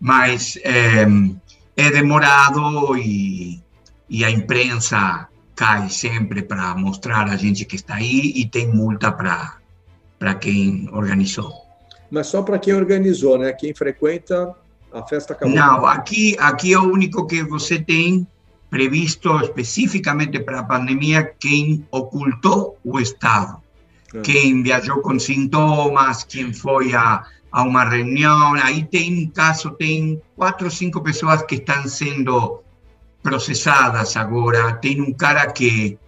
Mas 0.00 0.58
é, 0.62 1.06
é 1.76 1.90
demorado 1.90 2.96
e, 2.96 3.60
e 4.08 4.24
a 4.24 4.30
imprensa 4.30 5.28
cai 5.54 5.88
sempre 5.88 6.42
para 6.42 6.74
mostrar 6.74 7.28
a 7.28 7.36
gente 7.36 7.64
que 7.64 7.76
está 7.76 7.96
aí 7.96 8.32
e 8.34 8.46
tem 8.46 8.68
multa 8.68 9.10
para 9.12 9.60
para 10.18 10.36
quem 10.36 10.88
organizou. 10.92 11.52
Mas 12.08 12.28
só 12.28 12.42
para 12.42 12.56
quem 12.56 12.74
organizou, 12.74 13.36
né? 13.36 13.52
Quem 13.52 13.74
frequenta, 13.74 14.54
a 14.92 15.02
festa 15.06 15.32
acabou. 15.32 15.54
Não, 15.54 15.86
aqui, 15.86 16.36
aqui 16.38 16.72
é 16.72 16.78
o 16.78 16.92
único 16.92 17.26
que 17.26 17.42
você 17.42 17.78
tem 17.78 18.26
previsto 18.70 19.38
especificamente 19.40 20.40
para 20.40 20.60
a 20.60 20.64
pandemia 20.64 21.34
quem 21.38 21.86
ocultou 21.90 22.78
o 22.82 22.98
Estado. 22.98 23.58
É. 24.14 24.20
Quem 24.20 24.62
viajou 24.62 25.00
com 25.02 25.18
sintomas, 25.18 26.24
quem 26.24 26.52
foi 26.52 26.94
a, 26.94 27.24
a 27.50 27.62
uma 27.62 27.84
reunião. 27.84 28.54
Aí 28.54 28.84
tem 28.84 29.24
um 29.24 29.30
caso, 29.30 29.70
tem 29.72 30.20
quatro 30.36 30.66
ou 30.66 30.70
cinco 30.70 31.02
pessoas 31.02 31.42
que 31.42 31.56
estão 31.56 31.86
sendo 31.86 32.60
processadas 33.22 34.16
agora. 34.16 34.72
Tem 34.74 35.00
um 35.00 35.12
cara 35.12 35.50
que, 35.52 35.98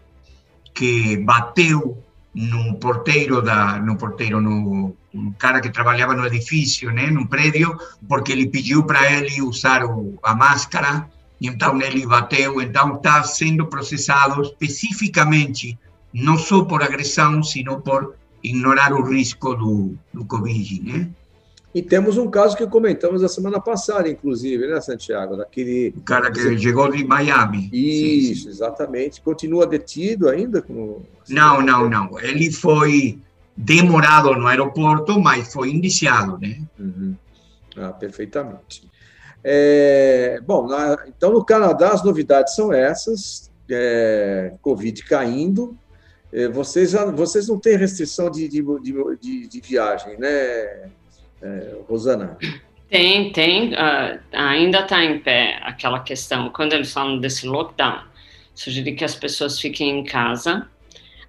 que 0.73 1.19
bateu 1.19 1.99
no 2.35 2.75
porteiro 2.76 3.41
da 3.41 3.79
no 3.79 3.97
porteiro 3.97 4.41
no 4.41 4.97
um 5.14 5.33
cara 5.33 5.61
que 5.61 5.71
trabalhava 5.71 6.14
no 6.14 6.26
edifício, 6.26 6.90
né, 6.90 7.06
no 7.06 7.26
prédio, 7.26 7.78
porque 8.09 8.33
ele 8.33 8.49
pediu 8.49 8.85
para 8.85 9.12
ele 9.12 9.40
usar 9.40 9.85
o, 9.85 10.18
a 10.23 10.35
máscara, 10.35 11.09
e 11.40 11.47
então 11.47 11.80
ele 11.80 12.06
bateu, 12.06 12.61
então 12.61 12.97
está 12.97 13.23
sendo 13.23 13.66
processado 13.66 14.42
especificamente 14.42 15.78
não 16.12 16.37
só 16.37 16.64
por 16.64 16.83
agressão, 16.83 17.42
sino 17.42 17.80
por 17.80 18.14
ignorar 18.42 18.92
o 18.92 19.02
risco 19.02 19.54
do, 19.54 19.94
do 20.12 20.25
Covid, 20.25 20.83
né? 20.83 21.09
E 21.75 21.83
temos 21.83 22.16
um 22.16 22.30
caso 22.30 22.56
que 22.56 22.64
comentamos 22.68 23.25
a 23.25 23.28
semana 23.28 23.59
passada, 23.59 24.09
inclusive, 24.09 24.64
né, 24.68 24.80
Santiago? 24.80 25.37
Daquele. 25.37 25.92
O 25.97 26.02
cara 26.02 26.30
que 26.30 26.40
Você... 26.40 26.56
chegou 26.56 26.88
de 26.88 27.04
Miami. 27.04 27.68
Isso, 27.73 28.35
sim, 28.35 28.42
sim. 28.42 28.49
exatamente. 28.49 29.21
Continua 29.21 29.66
detido 29.66 30.28
ainda? 30.28 30.62
Com... 30.62 31.02
Não, 31.28 31.61
não, 31.61 31.90
não. 31.90 32.21
Ele 32.21 32.52
foi 32.52 33.18
demorado 33.57 34.35
no 34.35 34.47
aeroporto, 34.47 35.21
mas 35.21 35.53
foi 35.53 35.71
indiciado, 35.71 36.39
né? 36.39 36.61
Uhum. 36.79 37.15
Ah, 37.77 37.93
perfeitamente. 37.93 38.89
É, 39.43 40.41
bom, 40.47 40.67
na, 40.67 40.97
então 41.07 41.33
no 41.33 41.45
Canadá 41.45 41.91
as 41.91 42.03
novidades 42.03 42.55
são 42.55 42.73
essas: 42.73 43.51
é, 43.71 44.55
Covid 44.63 45.05
caindo. 45.05 45.77
É, 46.33 46.49
vocês, 46.49 46.95
vocês 47.15 47.49
não 47.49 47.59
têm 47.59 47.77
restrição 47.77 48.31
de, 48.31 48.49
de, 48.49 48.65
de, 49.21 49.47
de 49.47 49.61
viagem, 49.61 50.19
né? 50.19 50.91
é, 51.45 51.77
Rosana? 51.89 52.37
Tem, 52.89 53.33
tem. 53.33 53.75
Uh, 53.75 54.21
ainda 54.33 54.81
está 54.81 55.05
em 55.05 55.19
pé 55.19 55.59
aquela 55.63 56.01
questão. 56.01 56.51
Quando 56.51 56.73
eles 56.73 56.93
falam 56.93 57.19
desse 57.19 57.47
lockdown, 57.47 58.03
sugerir 58.55 58.95
que 58.95 59.05
as 59.05 59.15
pessoas 59.15 59.61
fiquem 59.61 60.01
em 60.01 60.05
casa. 60.05 60.67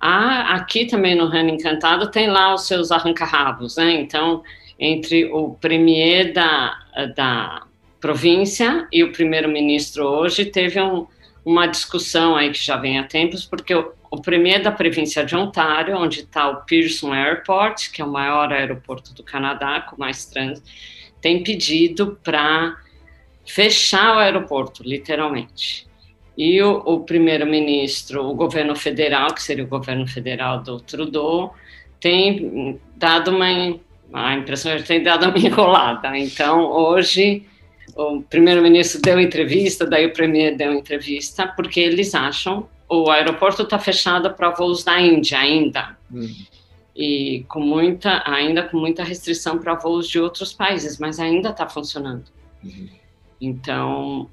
Ah, 0.07 0.53
aqui 0.53 0.85
também 0.85 1.15
no 1.15 1.27
Reino 1.27 1.50
Encantado 1.50 2.12
tem 2.12 2.27
lá 2.27 2.53
os 2.53 2.67
seus 2.67 2.91
arranca-rabos, 2.91 3.75
né? 3.77 3.91
Então, 3.93 4.43
entre 4.77 5.25
o 5.33 5.55
premier 5.55 6.31
da, 6.31 6.77
da 7.15 7.63
província 8.00 8.88
e 8.91 9.03
o 9.03 9.12
primeiro-ministro 9.12 10.05
hoje, 10.05 10.45
teve 10.45 10.79
um, 10.79 11.07
uma 11.43 11.65
discussão 11.65 12.35
aí 12.35 12.51
que 12.51 12.63
já 12.63 12.77
vem 12.77 13.00
há 13.00 13.03
tempos, 13.03 13.45
porque 13.45 13.74
o, 13.74 13.93
o 14.12 14.21
premier 14.21 14.62
da 14.62 14.71
província 14.71 15.25
de 15.25 15.35
Ontário, 15.35 15.97
onde 15.97 16.19
está 16.19 16.50
o 16.50 16.57
Pearson 16.65 17.12
Airport, 17.12 17.89
que 17.91 18.00
é 18.00 18.05
o 18.05 18.12
maior 18.12 18.53
aeroporto 18.53 19.12
do 19.12 19.24
Canadá, 19.24 19.81
com 19.89 19.97
mais 19.97 20.27
trânsito, 20.27 20.69
tem 21.19 21.41
pedido 21.43 22.19
para 22.24 22.77
fechar 23.43 24.17
o 24.17 24.19
aeroporto, 24.19 24.83
literalmente. 24.83 25.88
E 26.37 26.61
o, 26.61 26.77
o 26.85 26.99
primeiro-ministro, 27.01 28.25
o 28.25 28.33
governo 28.33 28.75
federal, 28.75 29.33
que 29.33 29.41
seria 29.41 29.63
o 29.63 29.67
governo 29.67 30.07
federal 30.07 30.61
do 30.61 30.79
Trudeau, 30.79 31.53
tem 31.99 32.79
dado 32.95 33.31
uma. 33.31 33.79
A 34.13 34.35
impressão 34.35 34.71
é 34.71 34.77
que 34.77 34.83
tem 34.83 35.01
dado 35.01 35.27
uma 35.27 35.37
enrolada. 35.39 36.17
Então, 36.17 36.61
hoje 36.71 37.43
o 37.95 38.21
primeiro-ministro 38.21 39.01
deu 39.01 39.19
entrevista, 39.19 39.85
daí 39.85 40.05
o 40.05 40.13
premier 40.13 40.55
deu 40.57 40.73
entrevista, 40.73 41.47
porque 41.47 41.79
eles 41.79 42.13
acham 42.13 42.67
o 42.87 43.09
aeroporto 43.09 43.63
está 43.63 43.79
fechado 43.79 44.31
para 44.33 44.51
voos 44.51 44.83
da 44.83 44.99
Índia 44.99 45.39
ainda. 45.39 45.97
Hum. 46.11 46.33
E 46.95 47.43
com 47.47 47.59
muita, 47.59 48.23
ainda 48.25 48.63
com 48.63 48.77
muita 48.77 49.03
restrição 49.03 49.57
para 49.57 49.75
voos 49.75 50.07
de 50.07 50.19
outros 50.19 50.53
países, 50.53 50.97
mas 50.97 51.19
ainda 51.19 51.49
está 51.49 51.67
funcionando. 51.67 52.23
Uhum. 52.63 52.87
Então, 53.41 54.29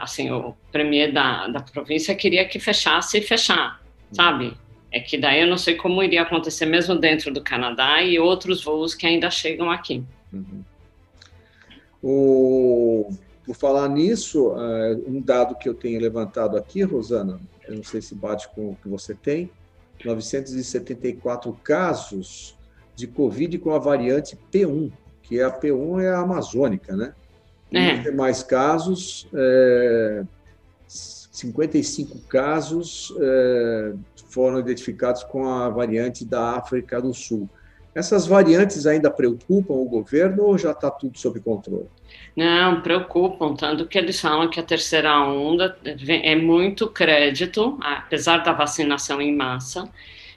assim, 0.00 0.30
o 0.30 0.54
premier 0.72 1.12
da, 1.12 1.48
da 1.48 1.60
província 1.60 2.14
queria 2.14 2.46
que 2.46 2.58
fechasse 2.58 3.18
e 3.18 3.22
fechar, 3.22 3.80
uhum. 3.80 4.14
sabe? 4.14 4.56
É 4.92 4.98
que 4.98 5.16
daí 5.16 5.42
eu 5.42 5.46
não 5.46 5.56
sei 5.56 5.76
como 5.76 6.02
iria 6.02 6.22
acontecer 6.22 6.66
mesmo 6.66 6.96
dentro 6.96 7.32
do 7.32 7.42
Canadá 7.42 8.02
e 8.02 8.18
outros 8.18 8.64
voos 8.64 8.94
que 8.94 9.06
ainda 9.06 9.30
chegam 9.30 9.70
aqui. 9.70 10.02
Uhum. 10.32 10.64
O, 12.02 13.10
por 13.44 13.54
falar 13.54 13.88
nisso, 13.88 14.54
é, 14.56 14.98
um 15.06 15.20
dado 15.20 15.54
que 15.54 15.68
eu 15.68 15.74
tenho 15.74 16.00
levantado 16.00 16.56
aqui, 16.56 16.82
Rosana, 16.82 17.40
eu 17.68 17.76
não 17.76 17.84
sei 17.84 18.00
se 18.00 18.14
bate 18.14 18.48
com 18.48 18.70
o 18.70 18.76
que 18.76 18.88
você 18.88 19.14
tem, 19.14 19.50
974 20.04 21.52
casos 21.62 22.56
de 22.96 23.06
Covid 23.06 23.58
com 23.58 23.74
a 23.74 23.78
variante 23.78 24.38
P1, 24.52 24.90
que 25.22 25.38
é 25.38 25.44
a 25.44 25.50
P1 25.50 26.02
é 26.02 26.08
a 26.08 26.20
amazônica, 26.20 26.96
né? 26.96 27.14
É. 27.72 27.94
E 27.94 27.98
demais 28.02 28.42
casos, 28.42 29.28
é, 29.32 30.24
55 30.86 32.18
casos 32.28 33.14
é, 33.20 33.92
foram 34.28 34.58
identificados 34.58 35.24
com 35.24 35.48
a 35.48 35.68
variante 35.68 36.24
da 36.24 36.56
África 36.56 37.00
do 37.00 37.14
Sul. 37.14 37.48
Essas 37.94 38.26
variantes 38.26 38.86
ainda 38.86 39.10
preocupam 39.10 39.74
o 39.74 39.84
governo 39.84 40.44
ou 40.44 40.58
já 40.58 40.70
está 40.70 40.90
tudo 40.90 41.18
sob 41.18 41.40
controle? 41.40 41.88
Não, 42.36 42.80
preocupam, 42.80 43.54
tanto 43.54 43.86
que 43.86 43.98
eles 43.98 44.20
falam 44.20 44.48
que 44.48 44.60
a 44.60 44.62
terceira 44.62 45.20
onda 45.22 45.76
é 45.84 46.36
muito 46.36 46.88
crédito, 46.88 47.76
apesar 47.80 48.38
da 48.38 48.52
vacinação 48.52 49.20
em 49.20 49.34
massa, 49.34 49.88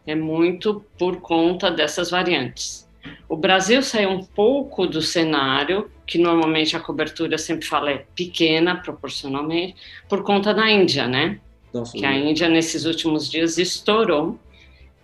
é 0.06 0.16
muito 0.16 0.84
por 0.98 1.18
conta 1.18 1.70
dessas 1.70 2.10
variantes. 2.10 2.90
O 3.30 3.38
Brasil 3.38 3.84
saiu 3.84 4.10
um 4.10 4.24
pouco 4.24 4.88
do 4.88 5.02
cenário, 5.02 5.90
que 6.06 6.18
normalmente 6.18 6.76
a 6.76 6.80
cobertura 6.80 7.38
sempre 7.38 7.66
fala 7.66 7.92
é 7.92 8.06
pequena 8.16 8.76
proporcionalmente, 8.76 9.76
por 10.10 10.24
conta 10.24 10.54
da 10.54 10.70
Índia, 10.70 11.08
né? 11.08 11.40
Nossa, 11.74 11.98
que 11.98 12.06
a 12.06 12.14
Índia 12.16 12.50
nesses 12.50 12.86
últimos 12.86 13.30
dias 13.30 13.58
estourou 13.58 14.40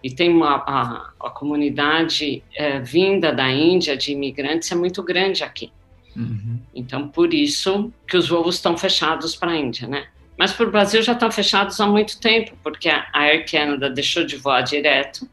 e 0.04 0.10
tem 0.10 0.30
uma 0.30 0.56
a, 0.56 1.10
a 1.20 1.30
comunidade 1.30 2.44
é, 2.56 2.80
vinda 2.80 3.34
da 3.34 3.50
Índia 3.50 3.98
de 3.98 4.12
imigrantes 4.12 4.72
é 4.72 4.76
muito 4.76 5.02
grande 5.04 5.44
aqui. 5.44 5.72
Uhum. 6.16 6.60
Então, 6.74 7.08
por 7.08 7.34
isso 7.34 7.92
que 8.08 8.18
os 8.18 8.28
voos 8.28 8.56
estão 8.56 8.78
fechados 8.78 9.36
para 9.36 9.52
a 9.52 9.58
Índia, 9.58 9.88
né? 9.88 10.08
Mas 10.38 10.54
para 10.54 10.68
o 10.68 10.72
Brasil 10.72 11.02
já 11.02 11.12
estão 11.12 11.30
fechados 11.30 11.80
há 11.82 11.86
muito 11.86 12.20
tempo, 12.20 12.58
porque 12.64 12.88
a 12.88 13.08
Air 13.14 13.46
Canada 13.50 13.90
deixou 13.90 14.24
de 14.24 14.38
voar 14.38 14.62
direto. 14.62 15.30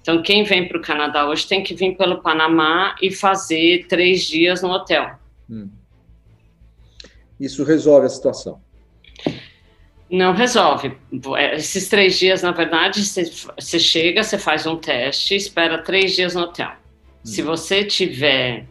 Então, 0.00 0.22
quem 0.22 0.44
vem 0.44 0.66
para 0.66 0.78
o 0.78 0.82
Canadá 0.82 1.28
hoje 1.28 1.46
tem 1.46 1.62
que 1.62 1.74
vir 1.74 1.96
pelo 1.96 2.22
Panamá 2.22 2.96
e 3.02 3.10
fazer 3.10 3.86
três 3.86 4.22
dias 4.22 4.62
no 4.62 4.70
hotel. 4.70 5.10
Hum. 5.48 5.68
Isso 7.38 7.64
resolve 7.64 8.06
a 8.06 8.10
situação? 8.10 8.60
Não 10.10 10.32
resolve. 10.32 10.96
É, 11.36 11.56
esses 11.56 11.88
três 11.88 12.18
dias, 12.18 12.42
na 12.42 12.50
verdade, 12.50 13.02
você 13.04 13.78
chega, 13.78 14.22
você 14.22 14.38
faz 14.38 14.66
um 14.66 14.76
teste, 14.76 15.36
espera 15.36 15.78
três 15.78 16.16
dias 16.16 16.34
no 16.34 16.42
hotel. 16.42 16.70
Hum. 16.70 16.74
Se 17.24 17.42
você 17.42 17.84
tiver 17.84 18.66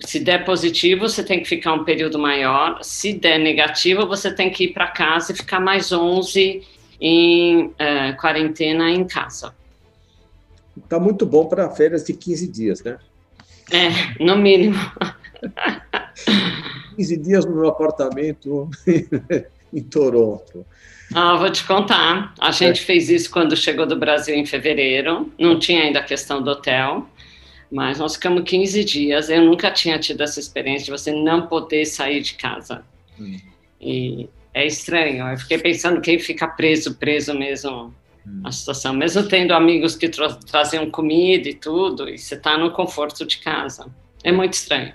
se 0.00 0.20
der 0.20 0.44
positivo, 0.44 1.08
você 1.08 1.24
tem 1.24 1.40
que 1.40 1.48
ficar 1.48 1.72
um 1.72 1.84
período 1.84 2.18
maior. 2.18 2.78
Se 2.82 3.12
der 3.14 3.38
negativo, 3.38 4.06
você 4.06 4.30
tem 4.30 4.50
que 4.50 4.64
ir 4.64 4.72
para 4.72 4.88
casa 4.88 5.32
e 5.32 5.36
ficar 5.36 5.60
mais 5.60 5.90
11 5.90 6.62
em 7.00 7.64
uh, 7.64 8.16
quarentena 8.20 8.90
em 8.90 9.06
casa. 9.06 9.54
Está 10.76 10.98
muito 10.98 11.24
bom 11.24 11.46
para 11.46 11.70
férias 11.70 12.04
de 12.04 12.12
15 12.12 12.48
dias, 12.48 12.82
né? 12.82 12.98
É, 13.72 14.22
no 14.22 14.36
mínimo. 14.36 14.76
15 16.96 17.16
dias 17.18 17.44
no 17.44 17.54
meu 17.54 17.68
apartamento 17.68 18.70
em 19.72 19.82
Toronto. 19.82 20.64
Ah, 21.14 21.36
vou 21.36 21.50
te 21.50 21.64
contar. 21.64 22.34
A 22.40 22.50
gente 22.50 22.82
é. 22.82 22.84
fez 22.84 23.08
isso 23.08 23.30
quando 23.30 23.56
chegou 23.56 23.86
do 23.86 23.96
Brasil 23.96 24.34
em 24.34 24.46
fevereiro. 24.46 25.30
Não 25.38 25.58
tinha 25.58 25.82
ainda 25.82 26.00
a 26.00 26.04
questão 26.04 26.42
do 26.42 26.50
hotel. 26.50 27.06
Mas 27.70 27.98
nós 27.98 28.14
ficamos 28.14 28.42
15 28.44 28.84
dias. 28.84 29.28
Eu 29.28 29.44
nunca 29.44 29.70
tinha 29.70 29.98
tido 29.98 30.22
essa 30.22 30.40
experiência 30.40 30.86
de 30.86 30.90
você 30.90 31.12
não 31.12 31.46
poder 31.46 31.84
sair 31.84 32.20
de 32.20 32.34
casa. 32.34 32.82
Hum. 33.18 33.38
E 33.80 34.28
é 34.52 34.66
estranho. 34.66 35.26
Eu 35.26 35.38
fiquei 35.38 35.58
pensando 35.58 36.00
quem 36.00 36.18
fica 36.18 36.48
preso, 36.48 36.94
preso 36.94 37.34
mesmo. 37.34 37.94
A 38.44 38.52
situação. 38.52 38.94
Mesmo 38.94 39.28
tendo 39.28 39.52
amigos 39.52 39.96
que 39.96 40.08
tra 40.08 40.34
traziam 40.34 40.90
comida 40.90 41.48
e 41.48 41.54
tudo, 41.54 42.08
e 42.08 42.18
você 42.18 42.34
está 42.34 42.58
no 42.58 42.72
conforto 42.72 43.26
de 43.26 43.38
casa. 43.38 43.86
É 44.22 44.32
muito 44.32 44.54
estranho. 44.54 44.94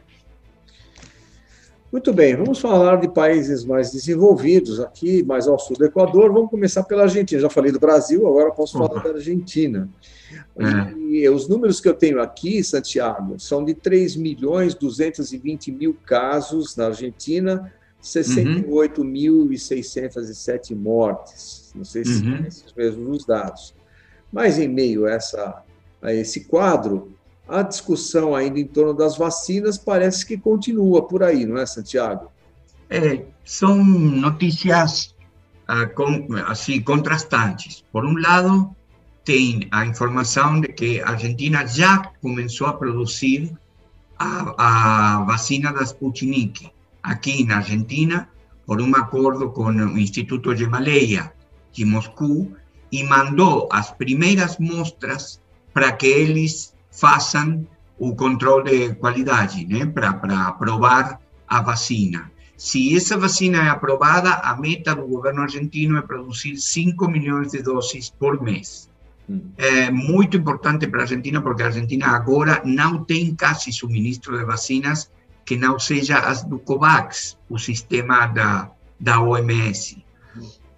Muito 1.92 2.14
bem, 2.14 2.36
vamos 2.38 2.60
falar 2.60 3.02
de 3.02 3.10
países 3.10 3.66
mais 3.66 3.92
desenvolvidos 3.92 4.80
aqui, 4.80 5.22
mais 5.24 5.46
ao 5.46 5.60
sul 5.60 5.76
do 5.76 5.84
Equador. 5.84 6.32
Vamos 6.32 6.50
começar 6.50 6.84
pela 6.84 7.02
Argentina. 7.04 7.42
Já 7.42 7.50
falei 7.50 7.70
do 7.70 7.82
Brasil, 7.82 8.26
agora 8.26 8.50
posso 8.52 8.78
falar 8.78 9.04
da 9.04 9.10
Argentina. 9.10 9.90
É. 10.58 10.94
E 10.98 11.28
os 11.28 11.50
números 11.50 11.82
que 11.82 11.90
eu 11.90 11.94
tenho 11.94 12.22
aqui, 12.22 12.64
Santiago, 12.64 13.38
são 13.38 13.66
de 13.66 13.74
3 13.74 14.16
milhões 14.16 14.74
220 14.74 15.70
mil 15.74 15.94
casos 16.06 16.78
na 16.78 16.86
Argentina, 16.86 17.74
68.607 18.02 20.74
mortes. 20.74 21.61
Não 21.76 21.86
sei 21.86 22.06
se 22.06 22.24
uhum. 22.24 22.38
são 22.38 22.46
esses 22.48 22.74
mesmos 22.74 23.26
dados. 23.26 23.74
Mas 24.32 24.58
em 24.58 24.68
meio 24.68 25.06
a, 25.06 25.12
essa, 25.12 25.64
a 26.02 26.14
esse 26.14 26.46
quadro, 26.46 27.14
a 27.48 27.62
discussão 27.62 28.36
ainda 28.36 28.60
em 28.60 28.66
torno 28.66 28.94
das 28.94 29.18
vacinas 29.18 29.78
parece 29.78 30.26
que 30.26 30.38
continua 30.38 31.08
por 31.08 31.22
aí, 31.24 31.46
não 31.46 31.58
é, 31.58 31.66
Santiago? 31.66 32.32
É, 32.90 33.26
são 33.44 33.84
notícias 33.84 35.16
ah, 35.68 35.90
assim 36.48 36.82
contrastantes. 36.82 37.84
Por 37.92 38.06
um 38.06 38.18
lado, 38.18 38.76
tem 39.24 39.68
a 39.72 39.86
informação 39.86 40.62
de 40.62 40.70
que 40.70 41.02
a 41.02 41.10
Argentina 41.10 41.66
já 41.66 42.00
começou 42.22 42.68
a 42.68 42.74
produzir 42.74 43.52
a, 44.18 45.20
a 45.20 45.24
vacina 45.24 45.72
da 45.72 45.84
Sputnik 45.84 46.70
aqui 47.02 47.44
na 47.44 47.58
Argentina 47.58 48.30
por 48.66 48.82
um 48.82 48.96
acordo 48.96 49.50
com 49.50 49.66
o 49.66 49.98
Instituto 49.98 50.56
Gemaleia 50.56 51.32
de 51.72 51.86
Moscou 51.86 52.52
e 52.92 53.04
mandou 53.04 53.70
as 53.72 53.92
primeiras 53.92 54.58
mostras 54.58 55.42
para 55.74 55.92
que 55.92 56.08
eles 56.08 56.74
façam 56.92 57.66
o 57.98 58.16
controle 58.16 58.90
de 58.90 58.96
qualidade, 58.96 59.66
né, 59.66 59.86
para 59.86 60.10
aprovar 60.48 61.20
a 61.48 61.62
vacina. 61.62 62.32
Se 62.58 62.96
essa 62.96 63.18
vacina 63.18 63.58
é 63.60 63.70
aprovada, 63.70 64.34
a 64.34 64.56
meta 64.56 64.94
do 64.94 65.08
governo 65.08 65.42
argentino 65.42 65.98
é 65.98 66.02
produzir 66.02 66.58
5 66.58 67.08
milhões 67.08 67.52
de 67.52 67.62
doses 67.62 68.10
por 68.10 68.42
mês. 68.42 68.90
É 69.58 69.90
muito 69.90 70.36
importante 70.38 70.88
para 70.88 71.00
a 71.00 71.04
Argentina, 71.04 71.42
porque 71.42 71.64
a 71.64 71.68
Argentina 71.68 72.08
agora 72.08 72.62
não 72.66 73.04
tem 73.04 73.34
quase 73.34 73.72
suministro 73.72 74.38
de 74.38 74.44
vacinas 74.44 75.10
que 75.46 75.56
não 75.56 75.80
seja 75.80 76.20
as 76.20 76.44
do 76.44 76.60
COVAX, 76.60 77.38
o 77.50 77.58
sistema 77.58 78.28
da, 78.28 78.70
da 79.00 79.22
OMS. 79.22 80.04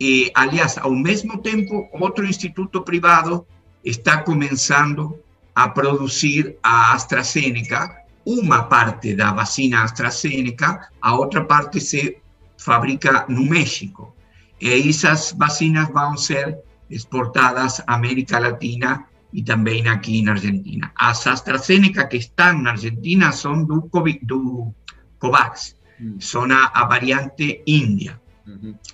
E, 0.04 0.30
aliás, 0.36 0.78
ao 0.78 0.92
mesmo 0.92 1.38
tempo, 1.38 1.88
outro 1.94 2.26
instituto 2.26 2.82
privado 2.82 3.48
está 3.86 4.18
começando 4.18 5.18
a 5.56 5.70
produzir 5.70 6.58
a 6.62 6.94
AstraZeneca, 6.94 8.04
uma 8.26 8.64
parte 8.64 9.16
da 9.16 9.32
vacina 9.32 9.82
AstraZeneca, 9.82 10.90
a 11.02 11.16
outra 11.16 11.46
parte 11.46 11.80
se 11.80 12.18
fabrica 12.58 13.26
no 13.30 13.46
México. 13.46 14.14
E 14.60 14.90
essas 14.90 15.34
vacinas 15.38 15.88
vão 15.88 16.18
ser 16.18 16.60
exportadas 16.90 17.80
à 17.88 17.96
América 17.96 18.40
Latina 18.40 19.06
e 19.32 19.42
também 19.42 19.88
aqui 19.88 20.22
na 20.22 20.32
Argentina. 20.32 20.92
As 21.00 21.26
AstraZeneca 21.26 22.06
que 22.08 22.18
estão 22.18 22.62
na 22.62 22.72
Argentina 22.72 23.32
são 23.32 23.64
do, 23.64 23.84
COVID, 23.84 24.20
do 24.26 24.74
COVAX, 25.18 25.78
mm. 25.98 26.20
são 26.20 26.44
a, 26.52 26.72
a, 26.74 26.86
variante 26.88 27.64
índia. 27.66 28.22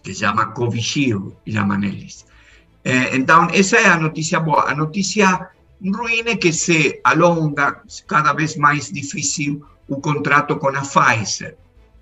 Que 0.04 0.14
se 0.14 0.22
chama 0.22 0.48
Covishield, 0.48 1.36
chamam 1.48 1.84
eles. 1.84 2.26
Eh, 2.84 3.16
então, 3.16 3.48
essa 3.52 3.78
é 3.78 3.88
a 3.88 3.98
notícia 3.98 4.40
boa. 4.40 4.70
A 4.70 4.76
notícia 4.76 5.50
ruim 5.82 6.38
que 6.38 6.52
se 6.52 7.00
alonga 7.04 7.82
cada 8.08 8.34
vez 8.34 8.56
mais 8.56 8.92
difícil 8.92 9.64
o 9.88 10.00
contrato 10.00 10.56
com 10.58 10.68
a 10.68 10.82
Pfizer, 10.82 11.58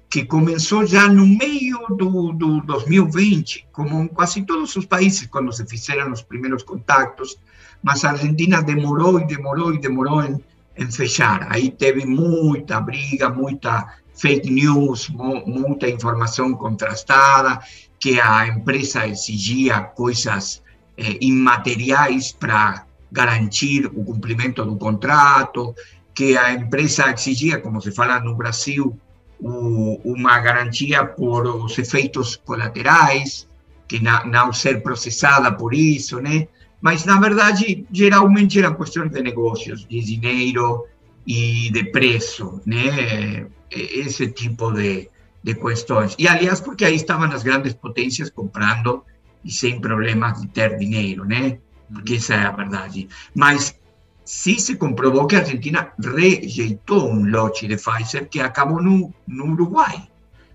que 0.10 0.26
começou 0.26 0.86
já 0.86 1.08
no 1.08 1.26
meio 1.26 1.80
do, 1.90 2.34
do 2.34 2.62
2020, 2.62 3.68
como 3.72 4.04
em 4.04 4.08
quase 4.08 4.42
todos 4.44 4.76
os 4.76 4.86
países, 4.86 5.28
quando 5.28 5.52
se 5.54 5.66
fizeram 5.66 6.12
os 6.12 6.22
primeiros 6.22 6.64
contatos, 6.64 7.38
mas 7.82 8.04
a 8.04 8.12
Argentina 8.12 8.62
demorou 8.62 9.20
e 9.20 9.28
demorou 9.28 9.74
e 9.74 9.80
demorou 9.80 10.24
em, 10.24 10.44
em 10.76 10.92
fechar. 10.92 11.48
Aí 11.50 11.70
teve 11.70 12.06
muita 12.06 12.82
briga, 12.82 13.30
muita 13.30 13.98
fake 14.18 14.50
news, 14.50 15.10
muita 15.10 15.90
informação 15.90 16.54
contrastada, 16.54 17.60
que 18.00 18.20
a 18.20 18.48
empresa 18.48 19.08
exigia 19.08 19.82
coisas 19.82 20.62
eh, 20.98 21.18
imateriais 21.22 22.32
para 22.32 22.86
garantir 23.12 23.86
o 23.86 24.04
cumprimento 24.04 24.66
do 24.66 24.76
contrato, 24.76 25.74
que 26.14 26.38
a 26.38 26.54
empresa 26.54 27.12
exigia, 27.12 27.60
como 27.60 27.82
se 27.82 27.92
fala 27.92 28.20
no 28.20 28.36
Brasil, 28.36 28.98
o, 29.40 30.02
uma 30.04 30.40
garantia 30.40 31.06
por 31.06 31.46
os 31.46 31.78
efeitos 31.78 32.36
colaterais, 32.36 33.48
que 33.88 34.00
na, 34.00 34.26
não 34.26 34.52
ser 34.52 34.82
processada 34.82 35.52
por 35.52 35.74
isso, 35.74 36.20
né? 36.20 36.48
Mas, 36.82 37.06
na 37.06 37.20
verdade, 37.20 37.86
geralmente 37.92 38.60
eram 38.60 38.76
questões 38.76 39.12
de 39.12 39.22
negócios, 39.22 39.86
de 39.88 40.00
dinheiro 40.02 40.86
e 41.28 41.70
de 41.72 41.84
preço, 41.92 42.62
né? 42.66 43.46
Esse 43.70 44.28
tipo 44.30 44.72
de, 44.72 45.10
de 45.44 45.56
questões. 45.56 46.16
E, 46.18 46.26
aliás, 46.26 46.62
porque 46.62 46.86
aí 46.86 46.96
estavam 46.96 47.30
as 47.30 47.44
grandes 47.44 47.74
potências 47.74 48.30
comprando 48.30 49.04
e 49.44 49.52
sem 49.52 49.82
problemas 49.82 50.42
de 50.42 50.48
ter 50.48 50.78
dinheiro, 50.78 51.26
né? 51.26 51.60
Porque 51.92 52.16
essa 52.16 52.36
é 52.36 52.46
a 52.46 52.52
verdade. 52.52 53.10
Mas 53.36 53.78
sí 54.24 54.58
se 54.60 54.78
comprobó 54.78 55.28
que 55.28 55.36
Argentina 55.36 55.94
rejeitou 56.00 57.12
un 57.12 57.30
lote 57.30 57.68
de 57.68 57.76
Pfizer 57.76 58.30
que 58.30 58.40
acabó 58.40 58.82
no, 58.82 59.14
no 59.28 59.52
Uruguai. 59.52 60.10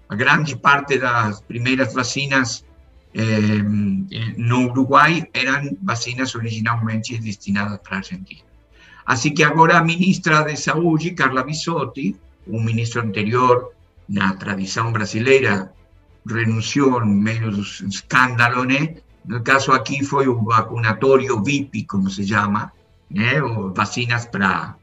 A 0.09 0.15
grande 0.15 0.57
parte 0.57 0.99
das 0.99 1.43
primeiras 1.43 1.93
vacinas 1.93 2.65
eh, 3.15 3.63
no 4.37 4.71
Uruguai 4.71 5.29
eram 5.35 5.77
vacinas 5.83 6.35
originalmente 6.35 7.19
destinadas 7.19 7.79
para 7.81 7.97
a 7.97 7.99
Argentina. 7.99 8.52
Assim 9.05 9.35
que 9.35 9.43
agora 9.43 9.79
a 9.79 9.85
ministra 9.85 10.43
de 10.43 10.57
Saúde, 10.57 11.13
Carla 11.13 11.43
Bisotti, 11.43 12.17
um 12.47 12.63
ministro 12.63 13.03
anterior 13.03 13.73
na 14.09 14.35
tradição 14.35 14.93
brasileira, 14.93 15.73
renunciou 16.27 17.01
no 17.01 17.07
meio 17.07 17.51
né? 18.67 18.97
No 19.25 19.43
caso 19.43 19.73
aqui 19.73 20.05
foi 20.05 20.27
o 20.29 20.43
vacunatório 20.43 21.43
VIP, 21.43 21.85
como 21.85 22.11
se 22.11 22.27
chama, 22.27 22.73
né? 23.11 23.41
vacinas 23.75 24.27
para 24.27 24.77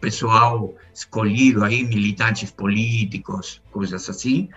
pessoal 0.00 0.74
escolhido 0.92 1.64
aí, 1.64 1.84
militantes 1.84 2.50
políticos, 2.50 3.60
coisas 3.70 4.08
assim. 4.08 4.48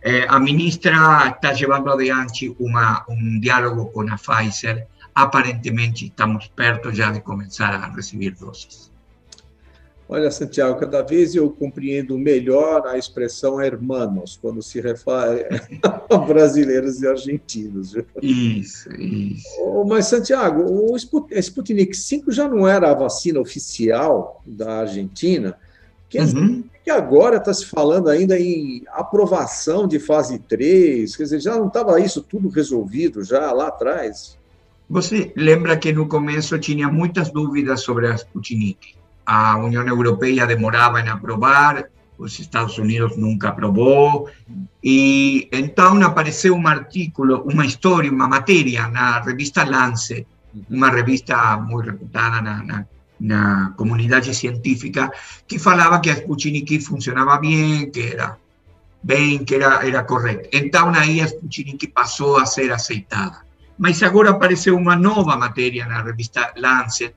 É, 0.00 0.26
a 0.28 0.38
ministra 0.38 1.28
está 1.28 1.50
levando 1.50 1.90
adiante 1.90 2.54
uma, 2.60 3.04
um 3.08 3.40
diálogo 3.40 3.86
com 3.86 4.02
a 4.02 4.16
Pfizer. 4.16 4.86
Aparentemente, 5.14 6.06
estamos 6.06 6.48
perto 6.48 6.92
já 6.92 7.12
de 7.12 7.20
começar 7.20 7.72
a 7.74 7.88
receber 7.94 8.32
doses. 8.32 8.92
Olha, 10.06 10.30
Santiago, 10.30 10.78
cada 10.78 11.02
vez 11.02 11.34
eu 11.34 11.50
compreendo 11.50 12.18
melhor 12.18 12.86
a 12.86 12.98
expressão 12.98 13.60
hermanos, 13.60 14.38
quando 14.40 14.60
se 14.60 14.80
refere 14.80 15.48
a 16.10 16.18
brasileiros 16.18 17.00
e 17.00 17.08
argentinos. 17.08 17.96
Isso, 18.20 18.92
isso. 19.00 19.84
Mas, 19.86 20.06
Santiago, 20.06 20.62
o 20.62 20.96
Sputnik 20.96 21.96
5 21.96 22.30
já 22.30 22.46
não 22.46 22.68
era 22.68 22.90
a 22.90 22.94
vacina 22.94 23.40
oficial 23.40 24.42
da 24.44 24.80
Argentina, 24.80 25.56
que, 26.08 26.18
uhum. 26.18 26.64
que 26.84 26.90
agora 26.90 27.38
está 27.38 27.54
se 27.54 27.64
falando 27.64 28.10
ainda 28.10 28.38
em 28.38 28.84
aprovação 28.88 29.88
de 29.88 29.98
fase 29.98 30.38
3, 30.38 31.16
quer 31.16 31.22
dizer, 31.22 31.40
já 31.40 31.56
não 31.56 31.68
estava 31.68 31.98
isso 31.98 32.20
tudo 32.20 32.50
resolvido 32.50 33.24
já 33.24 33.50
lá 33.52 33.68
atrás? 33.68 34.36
Você 34.88 35.32
lembra 35.36 35.78
que 35.78 35.92
no 35.92 36.06
começo 36.06 36.58
tinha 36.58 36.88
muitas 36.88 37.30
dúvidas 37.30 37.82
sobre 37.82 38.08
a 38.08 38.16
Sputnik? 38.16 38.94
a 39.26 39.56
Unión 39.56 39.88
Europea 39.88 40.46
demoraba 40.46 41.00
en 41.00 41.08
aprobar, 41.08 41.90
los 42.18 42.38
Estados 42.38 42.78
Unidos 42.78 43.16
nunca 43.16 43.50
aprobó, 43.50 44.26
y 44.80 45.48
entonces 45.50 46.06
apareció 46.06 46.54
un 46.54 46.66
artículo, 46.66 47.42
una 47.42 47.64
historia, 47.64 48.10
una 48.10 48.28
materia 48.28 48.86
en 48.86 48.94
la 48.94 49.22
revista 49.22 49.64
Lancet, 49.64 50.26
una 50.70 50.90
revista 50.90 51.56
muy 51.56 51.84
reputada 51.84 52.38
en 52.38 53.28
la 53.28 53.72
comunidad 53.76 54.22
científica, 54.22 55.10
que 55.46 55.58
falaba 55.58 56.00
que 56.00 56.10
a 56.10 56.16
Sputnik 56.16 56.80
funcionaba 56.80 57.38
bien, 57.38 57.90
que 57.90 58.12
era 58.12 58.38
bien, 59.02 59.44
que 59.44 59.56
era, 59.56 59.80
era 59.82 60.06
correcto. 60.06 60.48
Entonces 60.52 61.02
ahí 61.02 61.20
a 61.20 61.28
Sputnik 61.28 61.92
pasó 61.92 62.38
a 62.38 62.46
ser 62.46 62.72
aceitada. 62.72 63.43
Mas 63.78 64.02
ahora 64.02 64.30
apareció 64.30 64.76
una 64.76 64.96
nueva 64.96 65.36
materia 65.36 65.84
en 65.84 65.90
la 65.90 66.02
revista 66.02 66.52
Lancet, 66.56 67.14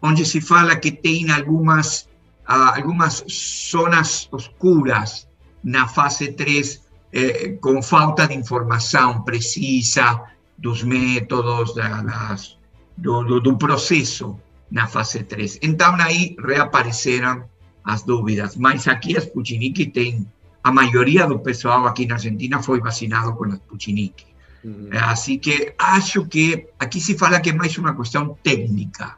onde 0.00 0.24
se 0.24 0.40
fala 0.40 0.80
que 0.80 0.92
tem 0.92 1.30
algumas, 1.30 2.08
uh, 2.48 2.74
algumas 2.74 3.24
zonas 3.28 4.28
oscuras 4.30 5.28
na 5.62 5.86
fase 5.86 6.32
3 6.32 6.82
eh, 7.12 7.56
com 7.60 7.82
falta 7.82 8.28
de 8.28 8.34
informação 8.34 9.22
precisa 9.22 10.22
dos 10.56 10.82
métodos, 10.82 11.74
da, 11.74 12.02
das, 12.02 12.58
do, 12.96 13.22
do, 13.24 13.40
do, 13.40 13.56
processo 13.56 14.38
na 14.70 14.86
fase 14.86 15.22
3. 15.24 15.60
Então, 15.62 15.94
aí 15.96 16.36
reapareceram 16.38 17.48
as 17.84 18.02
dúvidas. 18.02 18.56
Mas 18.56 18.86
aqui 18.86 19.16
a 19.16 19.20
Sputnik 19.20 19.86
tem, 19.86 20.26
a 20.62 20.70
maioria 20.70 21.26
do 21.26 21.38
pessoal 21.38 21.86
aqui 21.86 22.06
na 22.06 22.14
Argentina 22.14 22.62
foi 22.62 22.80
vacinado 22.80 23.34
com 23.34 23.44
a 23.44 23.54
Sputnik. 23.54 24.26
Uhum. 24.64 24.88
Assim 24.92 25.38
que 25.38 25.72
acho 25.78 26.26
que 26.26 26.66
aqui 26.78 27.00
se 27.00 27.16
fala 27.16 27.40
que 27.40 27.50
é 27.50 27.52
mais 27.52 27.76
uma 27.78 27.94
questão 27.96 28.36
técnica 28.42 29.16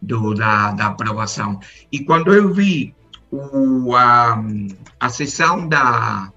do, 0.00 0.34
da, 0.34 0.72
da 0.72 0.86
aprovação. 0.86 1.60
E 1.92 2.00
quando 2.00 2.32
eu 2.32 2.52
vi 2.52 2.94
o, 3.30 3.94
a, 3.94 4.42
a 4.98 5.08
sessão 5.08 5.68
da, 5.68 6.32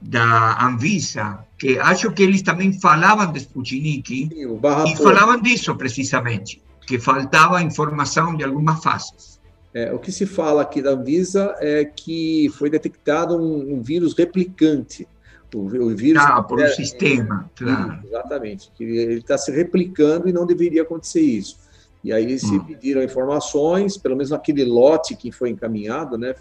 da 0.00 0.64
Anvisa, 0.64 1.38
que 1.58 1.78
acho 1.78 2.12
que 2.12 2.22
eles 2.22 2.42
também 2.42 2.78
falavam 2.78 3.32
de 3.32 3.38
Sputnik, 3.38 4.28
e 4.32 4.96
falavam 4.96 5.40
disso 5.40 5.74
precisamente, 5.76 6.62
que 6.86 6.98
faltava 6.98 7.62
informação 7.62 8.36
de 8.36 8.44
algumas 8.44 8.82
fases. 8.82 9.38
É, 9.74 9.92
o 9.92 9.98
que 9.98 10.10
se 10.10 10.24
fala 10.26 10.62
aqui 10.62 10.80
da 10.80 10.90
Anvisa 10.90 11.54
é 11.60 11.84
que 11.84 12.50
foi 12.56 12.70
detectado 12.70 13.36
um, 13.36 13.74
um 13.74 13.82
vírus 13.82 14.14
replicante. 14.16 15.06
O, 15.54 15.60
o 15.60 15.96
vírus. 15.96 16.22
Ah, 16.22 16.42
por 16.42 16.58
um 16.58 16.62
é, 16.62 16.68
sistema, 16.68 17.50
claro. 17.56 18.00
Exatamente, 18.04 18.70
que 18.74 18.84
ele 18.84 19.14
está 19.14 19.38
se 19.38 19.50
replicando 19.50 20.28
e 20.28 20.32
não 20.32 20.46
deveria 20.46 20.82
acontecer 20.82 21.20
isso. 21.20 21.58
E 22.04 22.12
aí 22.12 22.38
se 22.38 22.54
hum. 22.54 22.64
pediram 22.64 23.02
informações, 23.02 23.96
pelo 23.96 24.16
menos 24.16 24.32
aquele 24.32 24.64
lote 24.64 25.16
que 25.16 25.32
foi 25.32 25.50
encaminhado, 25.50 26.16
né? 26.16 26.34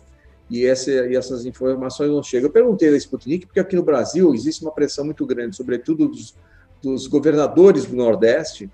E, 0.49 0.65
essa, 0.65 0.91
e 0.91 1.15
essas 1.15 1.45
informações 1.45 2.09
não 2.09 2.23
chegam. 2.23 2.47
Eu 2.47 2.53
perguntei 2.53 2.89
da 2.89 2.97
Sputnik, 2.97 3.45
porque 3.45 3.59
aqui 3.59 3.75
no 3.75 3.83
Brasil 3.83 4.33
existe 4.33 4.61
uma 4.61 4.71
pressão 4.71 5.03
muito 5.03 5.25
grande, 5.25 5.55
sobretudo 5.55 6.07
dos, 6.07 6.35
dos 6.81 7.07
governadores 7.07 7.85
do 7.85 7.95
Nordeste, 7.95 8.69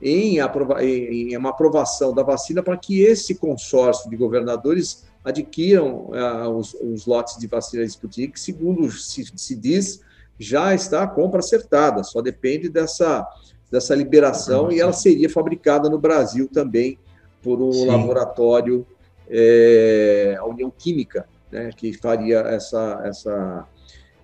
em, 0.00 0.40
aprova 0.40 0.82
em, 0.82 1.36
uma 1.36 1.50
aprovação 1.50 2.14
da 2.14 2.22
vacina 2.22 2.62
para 2.62 2.76
que 2.76 3.02
esse 3.02 3.34
consórcio 3.34 4.08
de 4.08 4.16
governadores 4.16 5.04
adquiram 5.24 6.10
uh, 6.10 6.48
os, 6.48 6.74
os, 6.74 7.06
lotes 7.06 7.38
de 7.38 7.46
vacina 7.46 7.84
Sputnik, 7.84 8.38
segundo 8.38 8.90
se, 8.90 9.24
se 9.36 9.56
diz, 9.56 10.00
já 10.38 10.74
está 10.74 11.02
a 11.02 11.08
compra 11.08 11.40
acertada, 11.40 12.02
só 12.04 12.20
depende 12.20 12.68
dessa 12.68 13.26
dessa 13.70 13.94
liberação 13.94 14.72
e 14.72 14.80
ela 14.80 14.92
seria 14.92 15.28
fabricada 15.28 15.88
no 15.88 15.98
Brasil 15.98 16.48
também 16.50 16.98
por 17.42 17.60
um 17.60 17.72
Sim. 17.72 17.86
laboratório, 17.86 18.86
é, 19.28 20.36
a 20.38 20.44
União 20.44 20.70
Química, 20.70 21.28
né, 21.50 21.70
que 21.76 21.92
faria 21.92 22.38
essa, 22.40 23.02
essa, 23.04 23.68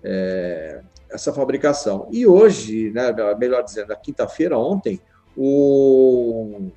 é, 0.03 0.81
essa 1.09 1.31
fabricação. 1.31 2.07
E 2.11 2.27
hoje, 2.27 2.91
né, 2.91 3.13
melhor 3.39 3.63
dizendo, 3.63 3.89
na 3.89 3.95
quinta-feira, 3.95 4.57
ontem, 4.57 4.99
o, 5.37 6.69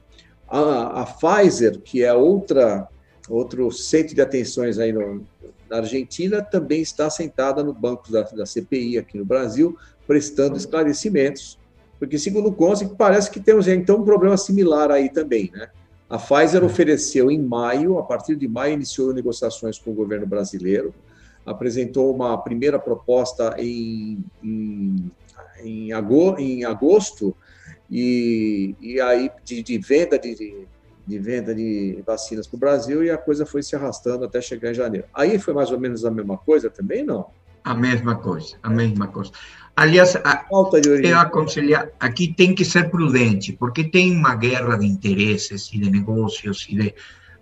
a, 0.48 1.02
a, 1.02 1.06
Pfizer, 1.06 1.80
que 1.80 2.04
é 2.04 2.12
outra, 2.14 2.86
outro 3.28 3.70
centro 3.70 4.14
de 4.14 4.20
atenções 4.20 4.78
aí 4.78 4.92
no, 4.92 5.24
na 5.68 5.78
Argentina, 5.78 6.42
também 6.42 6.80
está 6.80 7.10
sentada 7.10 7.62
no 7.62 7.72
banco 7.72 8.10
da, 8.10 8.22
da 8.22 8.46
CPI 8.46 8.98
aqui 8.98 9.18
no 9.18 9.24
Brasil, 9.24 9.76
prestando 10.06 10.56
esclarecimentos 10.56 11.58
porque, 11.98 12.18
segundo 12.18 12.52
consta, 12.52 12.88
parece 12.88 13.30
que 13.30 13.40
temos 13.40 13.66
então 13.66 13.98
um 13.98 14.04
problema 14.04 14.36
similar 14.36 14.90
aí 14.90 15.10
também, 15.10 15.50
né? 15.52 15.68
A 16.08 16.16
Pfizer 16.16 16.64
ofereceu 16.64 17.30
em 17.30 17.38
maio, 17.38 17.98
a 17.98 18.02
partir 18.02 18.34
de 18.36 18.48
maio, 18.48 18.74
iniciou 18.74 19.12
negociações 19.12 19.78
com 19.78 19.90
o 19.90 19.94
governo 19.94 20.26
brasileiro, 20.26 20.94
apresentou 21.44 22.14
uma 22.14 22.38
primeira 22.38 22.78
proposta 22.78 23.54
em, 23.58 24.24
em, 24.42 25.10
em, 25.62 25.92
agosto, 25.92 27.36
e, 27.90 28.74
e 28.80 29.00
aí 29.00 29.30
de, 29.44 29.62
de 29.62 29.78
venda 29.78 30.18
de, 30.18 30.34
de, 30.34 30.66
venda 31.16 31.54
de 31.54 32.02
vacinas 32.04 32.48
para 32.48 32.56
o 32.56 32.58
Brasil, 32.58 33.04
e 33.04 33.10
a 33.10 33.16
coisa 33.16 33.46
foi 33.46 33.62
se 33.62 33.76
arrastando 33.76 34.24
até 34.24 34.40
chegar 34.40 34.72
em 34.72 34.74
janeiro. 34.74 35.06
Aí 35.14 35.38
foi 35.38 35.54
mais 35.54 35.70
ou 35.70 35.78
menos 35.78 36.04
a 36.04 36.10
mesma 36.10 36.36
coisa 36.36 36.68
também, 36.68 37.04
não? 37.04 37.26
A 37.62 37.72
mesma 37.72 38.16
coisa, 38.16 38.56
a 38.60 38.68
mesma 38.68 39.06
coisa. 39.06 39.30
Aliás, 39.76 40.16
a, 40.16 40.44
eu 41.04 41.18
aconselho, 41.20 41.88
aqui 42.00 42.34
tem 42.34 42.52
que 42.52 42.64
ser 42.64 42.90
prudente, 42.90 43.52
porque 43.52 43.84
tem 43.84 44.10
uma 44.10 44.34
guerra 44.34 44.76
de 44.76 44.86
interesses 44.86 45.70
e 45.72 45.78
de 45.78 45.88
negócios 45.88 46.66
e 46.68 46.74
de... 46.74 46.94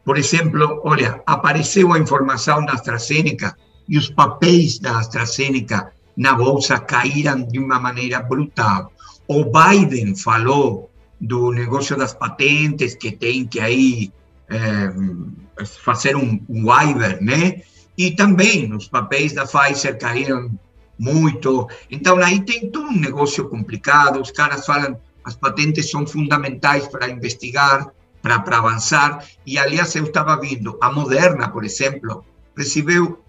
Por 0.04 0.18
exemplo, 0.18 0.82
olha, 0.84 1.22
apareceu 1.24 1.94
a 1.94 1.98
informação 1.98 2.66
da 2.66 2.74
AstraZeneca 2.74 3.56
e 3.88 3.96
os 3.96 4.10
papéis 4.10 4.78
da 4.78 4.98
AstraZeneca 4.98 5.92
na 6.14 6.34
bolsa 6.34 6.78
caíram 6.78 7.42
de 7.42 7.58
uma 7.58 7.80
maneira 7.80 8.20
brutal. 8.20 8.92
O 9.26 9.44
Biden 9.44 10.14
falou 10.14 10.90
do 11.20 11.50
negócio 11.50 11.96
das 11.96 12.12
patentes, 12.12 12.94
que 12.94 13.10
tem 13.10 13.46
que 13.46 13.60
aí 13.60 14.12
é, 14.48 15.64
fazer 15.64 16.16
um, 16.16 16.40
um 16.48 16.64
waiver, 16.64 17.22
né? 17.22 17.62
E 17.96 18.10
também 18.10 18.72
os 18.74 18.88
papéis 18.88 19.32
da 19.32 19.46
Pfizer 19.46 19.98
caíram 19.98 20.50
muito. 20.98 21.68
Então, 21.90 22.18
aí 22.18 22.40
tem 22.40 22.70
todo 22.70 22.88
um 22.88 22.98
negócio 22.98 23.48
complicado. 23.48 24.20
Os 24.20 24.30
caras 24.30 24.66
falam 24.66 24.98
as 25.26 25.34
patentes 25.34 25.90
são 25.90 26.06
fundamentais 26.06 26.86
para 26.86 27.10
investigar, 27.10 27.90
para, 28.22 28.38
para 28.38 28.58
avançar. 28.58 29.26
E, 29.44 29.58
aliás, 29.58 29.94
eu 29.96 30.04
estava 30.04 30.38
vendo, 30.40 30.78
a 30.80 30.92
Moderna, 30.92 31.48
por 31.48 31.64
exemplo, 31.64 32.24
recebeu, 32.56 33.24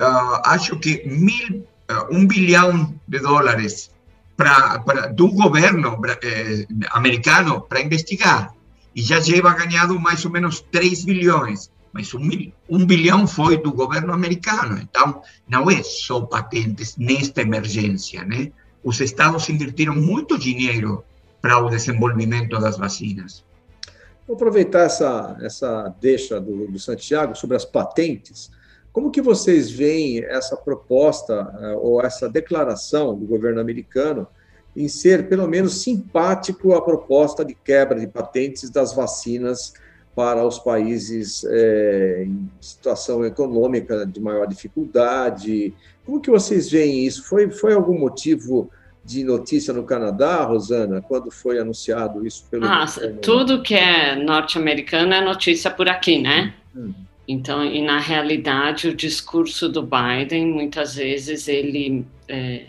uh, 0.00 0.40
acho 0.44 0.76
que 0.80 1.06
mil, 1.06 1.64
uh, 1.88 2.08
um 2.10 2.26
bilhão 2.26 2.92
de 3.06 3.20
dólares 3.20 3.92
para, 4.38 4.78
para, 4.78 5.06
do 5.08 5.28
governo 5.32 6.00
eh, 6.22 6.64
americano 6.92 7.60
para 7.60 7.82
investigar. 7.82 8.54
E 8.94 9.02
já 9.02 9.18
leva 9.18 9.52
ganhado 9.52 9.98
mais 9.98 10.24
ou 10.24 10.30
menos 10.30 10.60
3 10.70 11.04
bilhões. 11.04 11.70
Mas 11.92 12.14
um, 12.14 12.20
um 12.70 12.86
bilhão 12.86 13.26
foi 13.26 13.56
do 13.60 13.72
governo 13.72 14.12
americano. 14.12 14.78
Então, 14.80 15.20
não 15.48 15.68
é 15.68 15.82
só 15.82 16.20
patentes 16.20 16.96
nesta 16.96 17.42
emergência, 17.42 18.24
né? 18.24 18.52
Os 18.84 19.00
estados 19.00 19.48
invertiram 19.48 19.96
muito 19.96 20.38
dinheiro 20.38 21.04
para 21.42 21.58
o 21.58 21.68
desenvolvimento 21.68 22.60
das 22.60 22.78
vacinas. 22.78 23.44
Vou 24.24 24.36
aproveitar 24.36 24.84
essa, 24.84 25.36
essa 25.40 25.92
deixa 26.00 26.40
do, 26.40 26.68
do 26.68 26.78
Santiago 26.78 27.34
sobre 27.34 27.56
as 27.56 27.64
patentes. 27.64 28.50
Como 28.92 29.10
que 29.10 29.20
vocês 29.20 29.70
veem 29.70 30.24
essa 30.24 30.56
proposta 30.56 31.54
eh, 31.60 31.76
ou 31.80 32.02
essa 32.02 32.28
declaração 32.28 33.16
do 33.16 33.26
governo 33.26 33.60
americano 33.60 34.26
em 34.76 34.88
ser, 34.88 35.28
pelo 35.28 35.46
menos, 35.48 35.82
simpático 35.82 36.74
à 36.74 36.82
proposta 36.82 37.44
de 37.44 37.54
quebra 37.54 37.98
de 37.98 38.06
patentes 38.06 38.70
das 38.70 38.94
vacinas 38.94 39.72
para 40.14 40.44
os 40.44 40.58
países 40.58 41.44
é, 41.44 42.24
em 42.26 42.50
situação 42.60 43.24
econômica 43.24 44.06
de 44.06 44.20
maior 44.20 44.46
dificuldade? 44.46 45.74
Como 46.04 46.20
que 46.20 46.30
vocês 46.30 46.70
veem 46.70 47.06
isso? 47.06 47.24
Foi, 47.24 47.50
foi 47.50 47.74
algum 47.74 47.98
motivo 47.98 48.70
de 49.04 49.24
notícia 49.24 49.72
no 49.72 49.84
Canadá, 49.84 50.44
Rosana, 50.44 51.00
quando 51.00 51.30
foi 51.30 51.58
anunciado 51.58 52.26
isso 52.26 52.44
pelo. 52.50 52.66
Ah, 52.66 52.84
tudo 53.22 53.62
que 53.62 53.74
é 53.74 54.16
norte-americano 54.16 55.14
é 55.14 55.20
notícia 55.20 55.70
por 55.70 55.88
aqui, 55.88 56.20
né? 56.20 56.54
Hum. 56.76 56.92
Então, 57.28 57.62
e 57.62 57.82
na 57.82 58.00
realidade, 58.00 58.88
o 58.88 58.94
discurso 58.94 59.68
do 59.68 59.82
Biden, 59.82 60.46
muitas 60.46 60.94
vezes, 60.94 61.46
ele 61.46 62.06
é, 62.26 62.62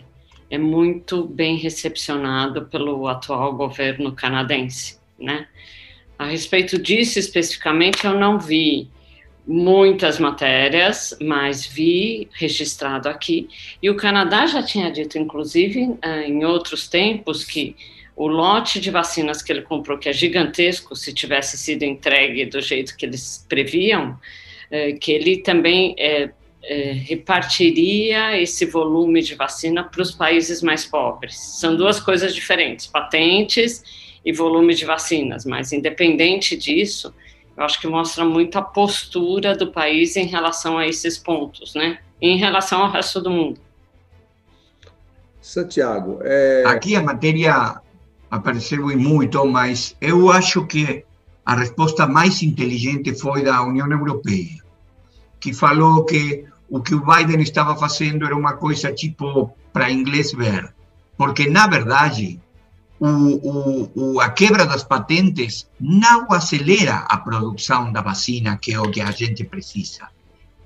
é 0.50 0.58
muito 0.58 1.24
bem 1.24 1.56
recepcionado 1.56 2.66
pelo 2.66 3.08
atual 3.08 3.54
governo 3.54 4.12
canadense, 4.12 5.00
né? 5.18 5.48
A 6.18 6.26
respeito 6.26 6.76
disso 6.76 7.18
especificamente, 7.18 8.04
eu 8.04 8.20
não 8.20 8.38
vi 8.38 8.90
muitas 9.46 10.18
matérias, 10.18 11.16
mas 11.18 11.64
vi 11.64 12.28
registrado 12.32 13.08
aqui. 13.08 13.48
E 13.82 13.88
o 13.88 13.96
Canadá 13.96 14.46
já 14.46 14.62
tinha 14.62 14.90
dito, 14.92 15.16
inclusive, 15.16 15.96
eh, 16.02 16.28
em 16.28 16.44
outros 16.44 16.86
tempos, 16.86 17.42
que 17.42 17.74
o 18.14 18.26
lote 18.26 18.78
de 18.78 18.90
vacinas 18.90 19.40
que 19.40 19.50
ele 19.50 19.62
comprou, 19.62 19.96
que 19.96 20.10
é 20.10 20.12
gigantesco, 20.12 20.94
se 20.94 21.14
tivesse 21.14 21.56
sido 21.56 21.84
entregue 21.84 22.44
do 22.44 22.60
jeito 22.60 22.94
que 22.94 23.06
eles 23.06 23.46
previam, 23.48 24.18
que 25.00 25.10
ele 25.10 25.38
também 25.38 25.94
é, 25.98 26.30
é, 26.62 26.92
repartiria 26.92 28.40
esse 28.40 28.66
volume 28.66 29.22
de 29.22 29.34
vacina 29.34 29.84
para 29.84 30.02
os 30.02 30.12
países 30.12 30.62
mais 30.62 30.84
pobres. 30.84 31.36
São 31.36 31.76
duas 31.76 31.98
coisas 31.98 32.34
diferentes, 32.34 32.86
patentes 32.86 33.82
e 34.24 34.32
volume 34.32 34.74
de 34.74 34.84
vacinas, 34.84 35.44
mas 35.44 35.72
independente 35.72 36.56
disso, 36.56 37.14
eu 37.56 37.64
acho 37.64 37.80
que 37.80 37.86
mostra 37.86 38.24
muito 38.24 38.58
a 38.58 38.62
postura 38.62 39.56
do 39.56 39.72
país 39.72 40.16
em 40.16 40.26
relação 40.26 40.78
a 40.78 40.86
esses 40.86 41.18
pontos, 41.18 41.74
né? 41.74 41.98
Em 42.20 42.36
relação 42.36 42.82
ao 42.82 42.90
resto 42.90 43.20
do 43.20 43.30
mundo. 43.30 43.60
Santiago, 45.40 46.20
é... 46.22 46.64
aqui 46.66 46.94
a 46.94 47.02
matéria 47.02 47.80
apareceu 48.30 48.86
muito, 48.96 49.44
mas 49.46 49.96
eu 50.00 50.30
acho 50.30 50.66
que 50.66 51.04
a 51.50 51.54
resposta 51.56 52.06
mais 52.06 52.44
inteligente 52.44 53.12
foi 53.12 53.42
da 53.42 53.60
União 53.64 53.90
Europeia, 53.90 54.62
que 55.40 55.52
falou 55.52 56.04
que 56.04 56.44
o 56.68 56.80
que 56.80 56.94
o 56.94 57.04
Biden 57.04 57.40
estava 57.40 57.74
fazendo 57.76 58.24
era 58.24 58.36
uma 58.36 58.52
coisa 58.52 58.92
tipo 58.92 59.52
para 59.72 59.90
inglês 59.90 60.30
ver, 60.30 60.72
porque 61.18 61.50
na 61.50 61.66
verdade 61.66 62.40
o, 63.00 63.08
o, 63.08 63.90
o, 63.96 64.20
a 64.20 64.28
quebra 64.30 64.64
das 64.64 64.84
patentes 64.84 65.68
não 65.80 66.30
acelera 66.30 66.98
a 67.08 67.16
produção 67.16 67.90
da 67.90 68.00
vacina, 68.00 68.56
que 68.56 68.72
é 68.72 68.78
o 68.78 68.88
que 68.88 69.00
a 69.00 69.10
gente 69.10 69.42
precisa. 69.42 70.06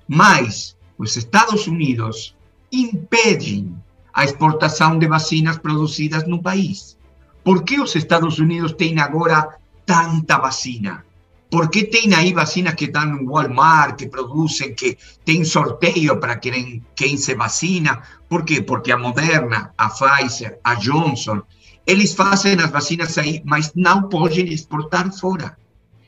Mas 0.07 0.77
os 0.99 1.17
Estados 1.17 1.67
Unidos 1.67 2.37
impedem 2.71 3.75
a 4.13 4.23
exportação 4.23 4.99
de 4.99 5.07
vacinas 5.07 5.57
produzidas 5.57 6.27
no 6.27 6.43
país. 6.43 6.99
Por 7.43 7.63
que 7.63 7.81
os 7.81 7.95
Estados 7.97 8.39
Unidos 8.39 8.73
têm 8.73 9.01
agora 9.01 9.64
tanta 9.85 10.39
vacina? 10.39 11.05
Por 11.51 11.71
que 11.71 11.85
tem 11.85 12.13
aí 12.15 12.33
vacinas 12.33 12.75
que 12.75 12.91
no 12.91 13.31
Walmart, 13.31 13.97
que 13.97 14.09
produzem, 14.09 14.75
que 14.75 14.99
tem 15.25 15.45
sorteio 15.45 16.19
para 16.19 16.37
quem, 16.37 16.83
quem 16.97 17.17
se 17.17 17.35
vacina? 17.35 18.03
Por 18.29 18.45
quê? 18.45 18.61
Porque 18.61 18.91
a 18.91 18.99
Moderna, 18.99 19.73
a 19.79 19.89
Pfizer, 19.89 20.59
a 20.65 20.75
Johnson 20.75 21.43
eles 21.87 22.15
fazem 22.15 22.55
as 22.55 22.71
vacinas 22.71 23.17
aí, 23.19 23.43
mas 23.45 23.73
não 23.75 24.09
podem 24.09 24.49
exportar 24.53 25.13
fora. 25.13 25.57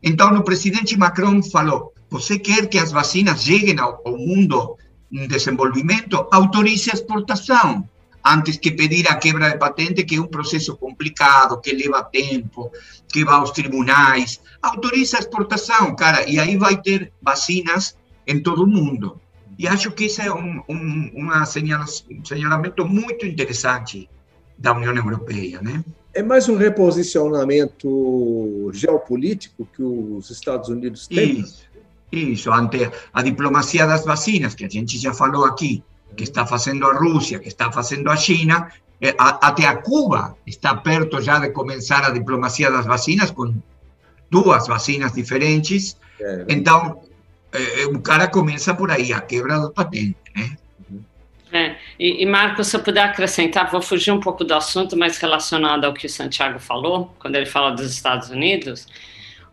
Então, 0.03 0.35
o 0.35 0.43
presidente 0.43 0.97
Macron 0.97 1.43
falou: 1.43 1.93
você 2.09 2.39
quer 2.39 2.69
que 2.69 2.79
as 2.79 2.93
vacinas 2.93 3.47
ao, 3.79 4.01
ao 4.05 4.17
mundo 4.17 4.77
em 5.13 5.27
desenvolvimento? 5.29 6.27
Autorize 6.33 6.91
a 6.91 6.95
exportação, 6.95 7.89
antes 8.25 8.57
que 8.57 8.71
pedir 8.71 9.07
a 9.09 9.17
quebra 9.17 9.51
de 9.51 9.59
patente, 9.59 10.05
que 10.05 10.17
é 10.17 10.21
um 10.21 10.27
processo 10.27 10.77
complicado, 10.77 11.61
que 11.61 11.73
leva 11.73 12.03
tempo, 12.05 12.71
que 13.17 13.25
vai 13.25 13.37
aos 13.37 13.51
tribunais. 13.51 14.43
Autorize 14.61 15.17
a 15.17 15.21
exportação, 15.21 15.97
cara, 15.97 16.29
e 16.29 16.39
aí 16.39 16.59
vai 16.59 16.79
ter 16.79 17.11
vacinas 17.23 17.97
em 18.27 18.43
todo 18.43 18.65
o 18.65 18.67
mundo. 18.67 19.19
E 19.59 19.67
acho 19.67 19.91
que 19.91 20.05
esse 20.05 20.21
é 20.21 20.31
um, 20.31 20.63
um, 20.69 21.11
um 21.15 21.31
señalamento 22.23 22.87
muito 22.87 23.25
interessante 23.25 24.07
da 24.59 24.75
União 24.75 24.95
Europeia, 24.95 25.63
né? 25.63 25.83
É 26.13 26.23
mais 26.23 26.47
um 26.47 26.59
reposicionamento 26.59 28.71
geopolítico 28.75 29.67
que 29.75 29.83
os 29.83 30.31
Estados 30.31 30.69
Unidos 30.69 31.07
têm? 31.07 31.41
Isso, 31.41 31.65
isso. 32.13 32.53
Ante 32.53 32.91
a 33.15 33.23
diplomacia 33.23 33.87
das 33.87 34.05
vacinas, 34.05 34.55
que 34.55 34.67
a 34.67 34.69
gente 34.69 34.99
já 34.99 35.15
falou 35.15 35.47
aqui, 35.47 35.83
que 36.15 36.25
está 36.25 36.47
fazendo 36.47 36.87
a 36.87 36.99
Rússia, 36.99 37.39
que 37.39 37.49
está 37.49 37.73
fazendo 37.73 38.11
a 38.11 38.17
China, 38.17 38.71
até 39.19 39.67
a 39.67 39.77
Cuba 39.77 40.37
está 40.47 40.75
perto 40.75 41.21
já 41.21 41.39
de 41.39 41.51
começar 41.51 42.05
a 42.05 42.11
diplomacia 42.11 42.71
das 42.71 42.87
vacinas, 42.87 43.31
com 43.31 43.55
duas 44.31 44.67
vacinas 44.67 45.13
diferentes. 45.13 45.97
É. 46.21 46.45
Então, 46.49 47.03
eh, 47.53 47.87
o 47.87 48.01
cara 48.01 48.27
começa 48.29 48.75
por 48.75 48.91
aí, 48.91 49.13
a 49.13 49.21
quebra 49.21 49.59
do 49.59 49.71
patente, 49.71 50.17
né? 50.35 50.57
É, 51.53 51.77
e, 51.99 52.23
e 52.23 52.27
Marcos, 52.27 52.67
se 52.67 52.77
eu 52.77 52.81
puder 52.81 53.05
acrescentar, 53.05 53.71
vou 53.71 53.81
fugir 53.81 54.11
um 54.11 54.21
pouco 54.21 54.45
do 54.45 54.53
assunto, 54.53 54.97
mas 54.97 55.17
relacionado 55.19 55.85
ao 55.85 55.95
que 55.95 56.07
o 56.07 56.11
Santiago 56.11 56.59
falou, 56.59 57.15
quando 57.19 57.37
ele 57.37 57.47
fala 57.47 57.71
dos 57.71 57.91
Estados 57.91 58.31
Unidos, 58.31 58.87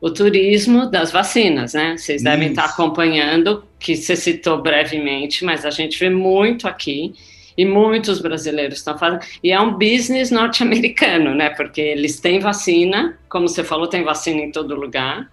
o 0.02 0.10
turismo 0.12 0.90
das 0.90 1.12
vacinas, 1.12 1.74
né? 1.74 1.96
Vocês 1.96 2.22
Isso. 2.22 2.24
devem 2.24 2.50
estar 2.50 2.66
acompanhando, 2.66 3.64
que 3.80 3.96
você 3.96 4.16
citou 4.16 4.62
brevemente, 4.62 5.46
mas 5.46 5.66
a 5.66 5.70
gente 5.70 5.98
vê 5.98 6.10
muito 6.10 6.68
aqui, 6.68 7.14
e 7.58 7.66
muitos 7.66 8.20
brasileiros 8.20 8.80
estão 8.80 8.98
fazendo, 8.98 9.22
e 9.44 9.52
é 9.52 9.60
um 9.60 9.74
business 9.74 10.32
norte-americano, 10.32 11.34
né? 11.36 11.50
Porque 11.52 11.82
eles 11.82 12.20
têm 12.20 12.40
vacina, 12.40 13.18
como 13.30 13.48
você 13.48 13.64
falou, 13.64 13.88
tem 13.88 14.04
vacina 14.04 14.42
em 14.42 14.52
todo 14.52 14.76
lugar, 14.76 15.30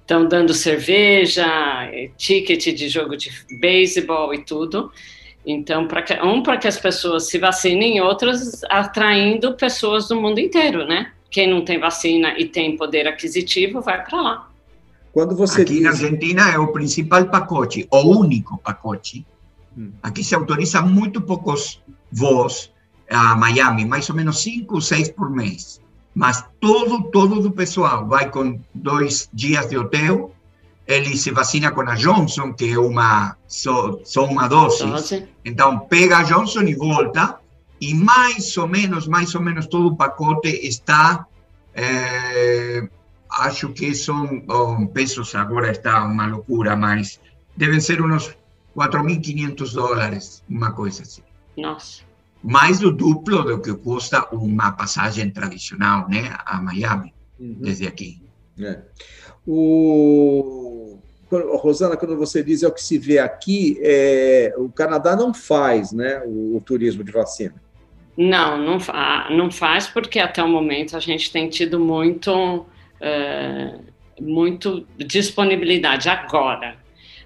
estão 0.00 0.26
dando 0.26 0.52
cerveja, 0.52 1.46
ticket 2.16 2.74
de 2.74 2.88
jogo 2.88 3.16
de 3.16 3.30
beisebol 3.58 4.34
e 4.34 4.44
tudo. 4.44 4.90
Então, 5.46 5.86
para 5.86 6.02
que, 6.02 6.14
um, 6.22 6.42
para 6.42 6.56
que 6.56 6.66
as 6.66 6.78
pessoas 6.78 7.28
se 7.28 7.38
vacinem, 7.38 8.00
outros 8.00 8.62
atraindo 8.64 9.54
pessoas 9.54 10.08
do 10.08 10.20
mundo 10.20 10.38
inteiro, 10.38 10.86
né? 10.86 11.12
Quem 11.30 11.48
não 11.48 11.64
tem 11.64 11.78
vacina 11.78 12.34
e 12.38 12.46
tem 12.46 12.76
poder 12.76 13.06
aquisitivo 13.06 13.80
vai 13.80 14.02
para 14.04 14.20
lá. 14.20 14.50
Quando 15.12 15.36
você 15.36 15.62
Aqui 15.62 15.74
diz... 15.74 15.82
na 15.82 15.90
Argentina 15.90 16.50
é 16.50 16.58
o 16.58 16.72
principal 16.72 17.26
pacote, 17.26 17.86
o 17.90 18.18
único 18.18 18.58
pacote. 18.58 19.24
Aqui 20.02 20.22
se 20.22 20.34
autoriza 20.34 20.80
muito 20.82 21.20
poucos 21.20 21.82
voos 22.12 22.72
a 23.10 23.36
Miami, 23.36 23.84
mais 23.84 24.08
ou 24.08 24.16
menos 24.16 24.42
cinco 24.42 24.76
ou 24.76 24.80
seis 24.80 25.10
por 25.10 25.30
mês. 25.30 25.80
Mas 26.14 26.44
todo, 26.60 27.10
todo 27.10 27.48
o 27.48 27.52
pessoal 27.52 28.06
vai 28.06 28.30
com 28.30 28.60
dois 28.72 29.28
dias 29.32 29.68
de 29.68 29.76
hotel, 29.76 30.32
ele 30.86 31.16
se 31.16 31.30
vacina 31.30 31.70
com 31.72 31.80
a 31.80 31.94
Johnson, 31.94 32.52
que 32.52 32.70
é 32.70 32.78
uma 32.78 33.36
só, 33.48 33.98
só 34.04 34.24
uma 34.24 34.46
dose. 34.46 34.86
dose. 34.86 35.28
Então 35.44 35.80
pega 35.80 36.18
a 36.18 36.22
Johnson 36.22 36.62
e 36.62 36.74
volta, 36.74 37.38
e 37.80 37.94
mais 37.94 38.56
ou 38.56 38.68
menos, 38.68 39.08
mais 39.08 39.34
ou 39.34 39.40
menos 39.40 39.66
todo 39.66 39.88
o 39.88 39.96
pacote 39.96 40.48
está, 40.48 41.26
é, 41.74 42.86
acho 43.30 43.70
que 43.70 43.94
são 43.94 44.44
oh, 44.48 44.86
pesos, 44.86 45.34
agora 45.34 45.70
está 45.70 46.04
uma 46.04 46.26
loucura, 46.26 46.76
mas 46.76 47.18
devem 47.56 47.80
ser 47.80 48.00
uns 48.00 48.36
4.500 48.76 49.74
dólares, 49.74 50.42
uma 50.48 50.72
coisa 50.72 51.02
assim. 51.02 51.22
Nossa. 51.56 52.02
Mais 52.42 52.80
do 52.80 52.92
duplo 52.92 53.42
do 53.42 53.60
que 53.60 53.72
custa 53.74 54.26
uma 54.32 54.72
passagem 54.72 55.30
tradicional, 55.30 56.08
né, 56.08 56.36
a 56.44 56.60
Miami, 56.60 57.14
uhum. 57.38 57.56
desde 57.60 57.86
aqui. 57.86 58.22
É. 58.60 58.80
O... 59.46 60.98
Rosana, 61.30 61.96
quando 61.96 62.16
você 62.16 62.44
diz 62.44 62.62
é 62.62 62.68
o 62.68 62.72
que 62.72 62.82
se 62.82 62.98
vê 62.98 63.18
aqui, 63.18 63.78
é... 63.80 64.54
o 64.56 64.68
Canadá 64.68 65.16
não 65.16 65.32
faz 65.32 65.90
né, 65.92 66.22
o, 66.24 66.56
o 66.56 66.60
turismo 66.60 67.02
de 67.02 67.10
vacina. 67.10 67.64
Não, 68.16 68.58
não, 68.58 68.78
não 69.30 69.50
faz 69.50 69.88
porque 69.88 70.18
até 70.20 70.42
o 70.42 70.48
momento 70.48 70.96
a 70.96 71.00
gente 71.00 71.32
tem 71.32 71.48
tido 71.48 71.80
muito, 71.80 72.64
é, 73.00 73.74
muito 74.20 74.86
disponibilidade 74.96 76.08
agora. 76.08 76.76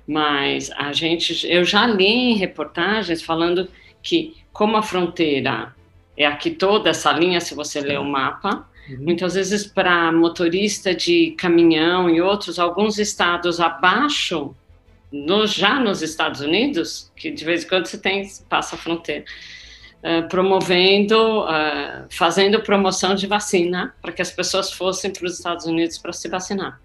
Mas 0.08 0.70
a 0.70 0.92
gente, 0.92 1.46
eu 1.46 1.64
já 1.64 1.86
li 1.86 2.06
em 2.06 2.34
reportagens 2.34 3.22
falando 3.22 3.68
que 4.02 4.34
como 4.52 4.76
a 4.76 4.82
fronteira 4.82 5.74
é 6.16 6.26
aqui 6.26 6.50
toda 6.50 6.90
essa 6.90 7.12
linha, 7.12 7.40
se 7.40 7.54
você 7.54 7.80
ler 7.80 8.00
o 8.00 8.04
mapa, 8.04 8.66
Uhum. 8.88 8.96
Muitas 9.00 9.34
vezes 9.34 9.66
para 9.66 10.10
motorista 10.10 10.94
de 10.94 11.32
caminhão 11.32 12.08
e 12.08 12.20
outros, 12.20 12.58
alguns 12.58 12.98
estados 12.98 13.60
abaixo, 13.60 14.54
no, 15.12 15.46
já 15.46 15.78
nos 15.78 16.02
Estados 16.02 16.40
Unidos, 16.40 17.10
que 17.16 17.30
de 17.30 17.44
vez 17.44 17.64
em 17.64 17.68
quando 17.68 17.86
você 17.86 17.98
tem, 17.98 18.28
passa 18.48 18.76
a 18.76 18.78
fronteira, 18.78 19.24
uh, 20.02 20.28
promovendo, 20.28 21.42
uh, 21.42 22.06
fazendo 22.10 22.60
promoção 22.60 23.14
de 23.14 23.26
vacina 23.26 23.94
para 24.00 24.12
que 24.12 24.22
as 24.22 24.30
pessoas 24.30 24.72
fossem 24.72 25.12
para 25.12 25.26
os 25.26 25.34
Estados 25.34 25.66
Unidos 25.66 25.98
para 25.98 26.12
se 26.12 26.28
vacinar. 26.28 26.80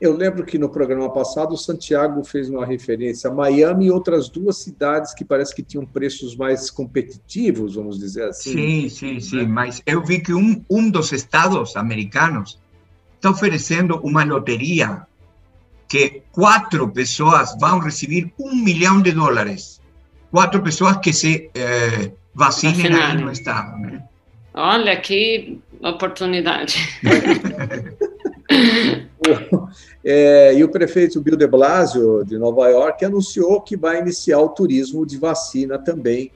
Eu 0.00 0.16
lembro 0.16 0.44
que 0.44 0.58
no 0.58 0.68
programa 0.68 1.10
passado 1.10 1.54
o 1.54 1.58
Santiago 1.58 2.24
fez 2.24 2.48
uma 2.48 2.64
referência 2.64 3.28
a 3.28 3.34
Miami 3.34 3.86
e 3.86 3.90
outras 3.90 4.28
duas 4.28 4.58
cidades 4.58 5.12
que 5.12 5.24
parece 5.24 5.54
que 5.54 5.62
tinham 5.62 5.84
preços 5.84 6.36
mais 6.36 6.70
competitivos, 6.70 7.74
vamos 7.74 7.98
dizer 7.98 8.24
assim. 8.24 8.52
Sim, 8.52 8.88
sim, 8.88 9.20
sim. 9.20 9.46
Mas 9.46 9.82
eu 9.84 10.04
vi 10.04 10.20
que 10.20 10.32
um, 10.32 10.64
um 10.70 10.88
dos 10.88 11.10
estados 11.10 11.76
americanos 11.76 12.60
está 13.16 13.30
oferecendo 13.30 13.96
uma 13.96 14.22
loteria 14.22 15.02
que 15.88 16.22
quatro 16.30 16.88
pessoas 16.90 17.56
vão 17.58 17.80
receber 17.80 18.32
um 18.38 18.54
milhão 18.54 19.02
de 19.02 19.10
dólares. 19.10 19.80
Quatro 20.30 20.62
pessoas 20.62 20.98
que 20.98 21.12
se 21.12 21.50
eh, 21.54 22.12
vacinem 22.34 22.94
aí 22.94 23.16
no 23.16 23.32
estado. 23.32 23.76
Né? 23.78 24.04
Olha 24.54 25.00
que 25.00 25.58
oportunidade. 25.82 26.76
é, 30.04 30.54
e 30.54 30.64
o 30.64 30.68
prefeito 30.68 31.20
Bill 31.20 31.36
de 31.36 31.46
Blasio, 31.46 32.24
de 32.24 32.38
Nova 32.38 32.68
York, 32.68 33.04
anunciou 33.04 33.60
que 33.60 33.76
vai 33.76 34.00
iniciar 34.00 34.40
o 34.40 34.48
turismo 34.48 35.04
de 35.06 35.18
vacina 35.18 35.78
também 35.78 36.30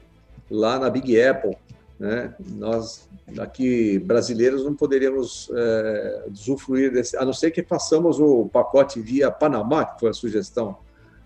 lá 0.51 0.79
na 0.79 0.91
Big 0.91 1.21
Apple. 1.21 1.57
Né? 1.99 2.35
Nós, 2.57 3.09
aqui, 3.39 3.99
brasileiros, 3.99 4.65
não 4.65 4.75
poderíamos 4.75 5.51
é, 5.55 6.25
usufruir 6.31 6.93
desse, 6.93 7.17
a 7.17 7.25
não 7.25 7.33
ser 7.33 7.51
que 7.51 7.63
façamos 7.63 8.19
o 8.21 8.49
pacote 8.53 9.01
via 9.01 9.31
Panamá, 9.31 9.85
que 9.85 10.01
foi 10.01 10.11
a 10.11 10.15
sugestão 10.15 10.77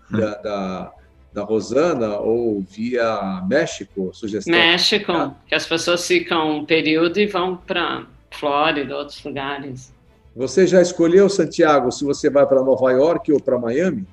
da, 0.09 0.35
da 0.35 0.93
da 1.37 1.43
Rosana 1.43 2.17
ou 2.17 2.61
via 2.61 3.43
México, 3.47 4.09
sugestão? 4.11 4.51
México, 4.51 5.35
que 5.47 5.53
as 5.53 5.67
pessoas 5.67 6.07
ficam 6.07 6.57
um 6.57 6.65
período 6.65 7.19
e 7.19 7.27
vão 7.27 7.55
para 7.55 8.07
Flórida, 8.31 8.95
outros 8.95 9.23
lugares. 9.23 9.93
Você 10.37 10.67
já 10.67 10.79
escolheu, 10.79 11.27
Santiago, 11.27 11.91
se 11.91 12.05
você 12.05 12.29
vai 12.29 12.45
para 12.45 12.61
Nova 12.61 12.91
York 12.91 13.33
ou 13.33 13.41
para 13.41 13.57
Miami? 13.57 14.05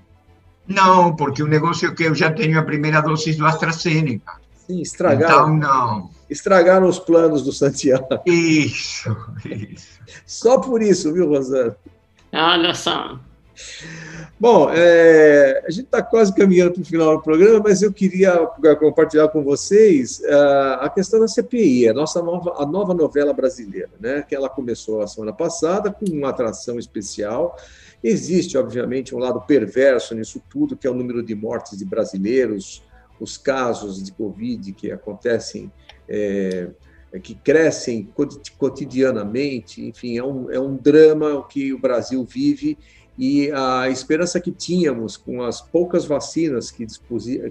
Não, 0.66 1.14
porque 1.14 1.42
o 1.42 1.46
negócio 1.46 1.86
é 1.86 1.94
que 1.94 2.04
eu 2.04 2.14
já 2.14 2.32
tenho 2.32 2.58
a 2.58 2.62
primeira 2.62 3.02
dose 3.02 3.34
do 3.34 3.44
AstraZeneca. 3.44 4.40
Sim, 4.66 4.80
estragaram. 4.80 5.54
Então, 5.54 5.56
não. 5.58 6.10
Estragaram 6.30 6.88
os 6.88 6.98
planos 6.98 7.42
do 7.42 7.52
Santiago. 7.52 8.08
Isso, 8.24 9.14
isso. 9.44 10.00
Só 10.24 10.58
por 10.58 10.80
isso, 10.80 11.12
viu, 11.12 11.28
Rosana? 11.28 11.76
Olha 12.32 12.72
só. 12.72 13.18
Bom, 14.38 14.68
é, 14.70 15.62
a 15.66 15.70
gente 15.70 15.84
está 15.84 16.02
quase 16.02 16.34
caminhando 16.34 16.72
para 16.72 16.82
o 16.82 16.84
final 16.84 17.16
do 17.16 17.22
programa, 17.22 17.60
mas 17.64 17.82
eu 17.82 17.92
queria 17.92 18.36
compartilhar 18.78 19.28
com 19.28 19.42
vocês 19.42 20.20
uh, 20.20 20.80
a 20.80 20.90
questão 20.90 21.20
da 21.20 21.28
CPI, 21.28 21.88
a 21.88 21.94
nossa 21.94 22.20
nova, 22.20 22.54
a 22.58 22.66
nova 22.66 22.92
novela 22.92 23.32
brasileira, 23.32 23.90
né? 24.00 24.22
Que 24.22 24.34
ela 24.34 24.48
começou 24.48 25.02
a 25.02 25.06
semana 25.06 25.32
passada 25.32 25.90
com 25.90 26.04
uma 26.06 26.30
atração 26.30 26.78
especial. 26.78 27.56
Existe, 28.02 28.58
obviamente, 28.58 29.14
um 29.14 29.18
lado 29.18 29.40
perverso 29.40 30.14
nisso 30.14 30.42
tudo, 30.50 30.76
que 30.76 30.86
é 30.86 30.90
o 30.90 30.94
número 30.94 31.22
de 31.22 31.34
mortes 31.34 31.78
de 31.78 31.84
brasileiros, 31.84 32.82
os 33.20 33.36
casos 33.36 34.02
de 34.02 34.12
Covid 34.12 34.72
que 34.72 34.90
acontecem. 34.90 35.70
É, 36.08 36.68
que 37.22 37.32
crescem 37.32 38.08
cotidianamente, 38.58 39.80
enfim, 39.80 40.18
é 40.18 40.24
um, 40.24 40.50
é 40.50 40.58
um 40.58 40.74
drama 40.76 41.46
que 41.48 41.72
o 41.72 41.78
Brasil 41.78 42.24
vive 42.24 42.76
e 43.18 43.50
a 43.52 43.88
esperança 43.88 44.40
que 44.40 44.50
tínhamos 44.50 45.16
com 45.16 45.42
as 45.42 45.60
poucas 45.60 46.04
vacinas 46.04 46.70
que, 46.70 46.86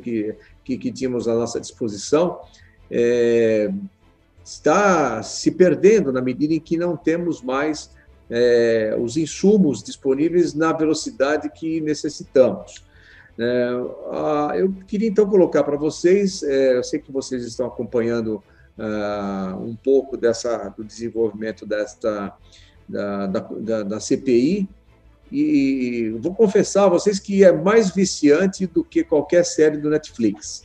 que, 0.01 0.35
que, 0.63 0.77
que 0.77 0.91
tínhamos 0.91 1.27
à 1.27 1.33
nossa 1.33 1.59
disposição 1.59 2.41
é, 2.91 3.71
está 4.43 5.23
se 5.23 5.51
perdendo 5.51 6.11
na 6.11 6.21
medida 6.21 6.53
em 6.53 6.59
que 6.59 6.77
não 6.77 6.97
temos 6.97 7.41
mais 7.41 7.91
é, 8.29 8.95
os 8.99 9.15
insumos 9.15 9.81
disponíveis 9.81 10.53
na 10.53 10.73
velocidade 10.73 11.49
que 11.49 11.79
necessitamos. 11.79 12.83
É, 13.39 14.59
eu 14.59 14.73
queria 14.85 15.07
então 15.07 15.27
colocar 15.27 15.63
para 15.63 15.77
vocês, 15.77 16.43
é, 16.43 16.77
eu 16.77 16.83
sei 16.83 16.99
que 16.99 17.11
vocês 17.11 17.45
estão 17.45 17.65
acompanhando 17.65 18.43
uh, 18.77 19.57
um 19.57 19.75
pouco 19.75 20.17
dessa, 20.17 20.69
do 20.69 20.83
desenvolvimento 20.83 21.65
desta, 21.65 22.33
da, 22.87 23.27
da, 23.27 23.83
da 23.83 23.99
CPI, 23.99 24.67
e 25.31 26.15
vou 26.19 26.33
confessar 26.33 26.85
a 26.85 26.89
vocês 26.89 27.19
que 27.19 27.43
é 27.43 27.51
mais 27.51 27.89
viciante 27.93 28.67
do 28.67 28.83
que 28.83 29.03
qualquer 29.03 29.43
série 29.43 29.77
do 29.77 29.89
Netflix. 29.89 30.63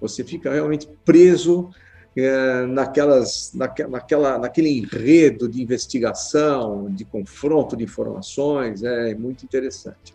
Você 0.00 0.24
fica 0.24 0.52
realmente 0.52 0.88
preso 1.04 1.70
é, 2.16 2.66
naquelas, 2.66 3.52
naquela, 3.54 4.38
naquele 4.38 4.70
enredo 4.70 5.48
de 5.48 5.62
investigação, 5.62 6.90
de 6.90 7.04
confronto 7.04 7.76
de 7.76 7.84
informações, 7.84 8.82
é 8.82 9.14
muito 9.14 9.44
interessante. 9.44 10.14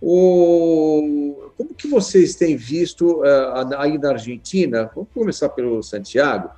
O, 0.00 1.50
como 1.56 1.74
que 1.74 1.88
vocês 1.88 2.34
têm 2.34 2.56
visto 2.56 3.24
é, 3.24 3.76
aí 3.76 3.98
na 3.98 4.10
Argentina? 4.10 4.90
Vamos 4.94 5.10
começar 5.12 5.48
pelo 5.48 5.82
Santiago 5.82 6.50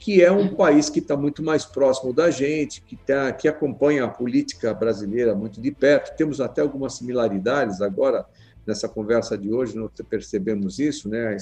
que 0.00 0.24
é 0.24 0.32
um 0.32 0.54
país 0.54 0.88
que 0.88 0.98
está 0.98 1.14
muito 1.14 1.42
mais 1.42 1.66
próximo 1.66 2.10
da 2.10 2.30
gente, 2.30 2.80
que, 2.80 2.96
tá, 2.96 3.30
que 3.32 3.46
acompanha 3.46 4.04
a 4.04 4.08
política 4.08 4.72
brasileira 4.72 5.34
muito 5.34 5.60
de 5.60 5.70
perto. 5.70 6.16
Temos 6.16 6.40
até 6.40 6.62
algumas 6.62 6.94
similaridades 6.94 7.82
agora 7.82 8.24
nessa 8.66 8.88
conversa 8.88 9.36
de 9.36 9.52
hoje, 9.52 9.76
nós 9.76 9.90
percebemos 10.08 10.78
isso, 10.78 11.06
né? 11.08 11.36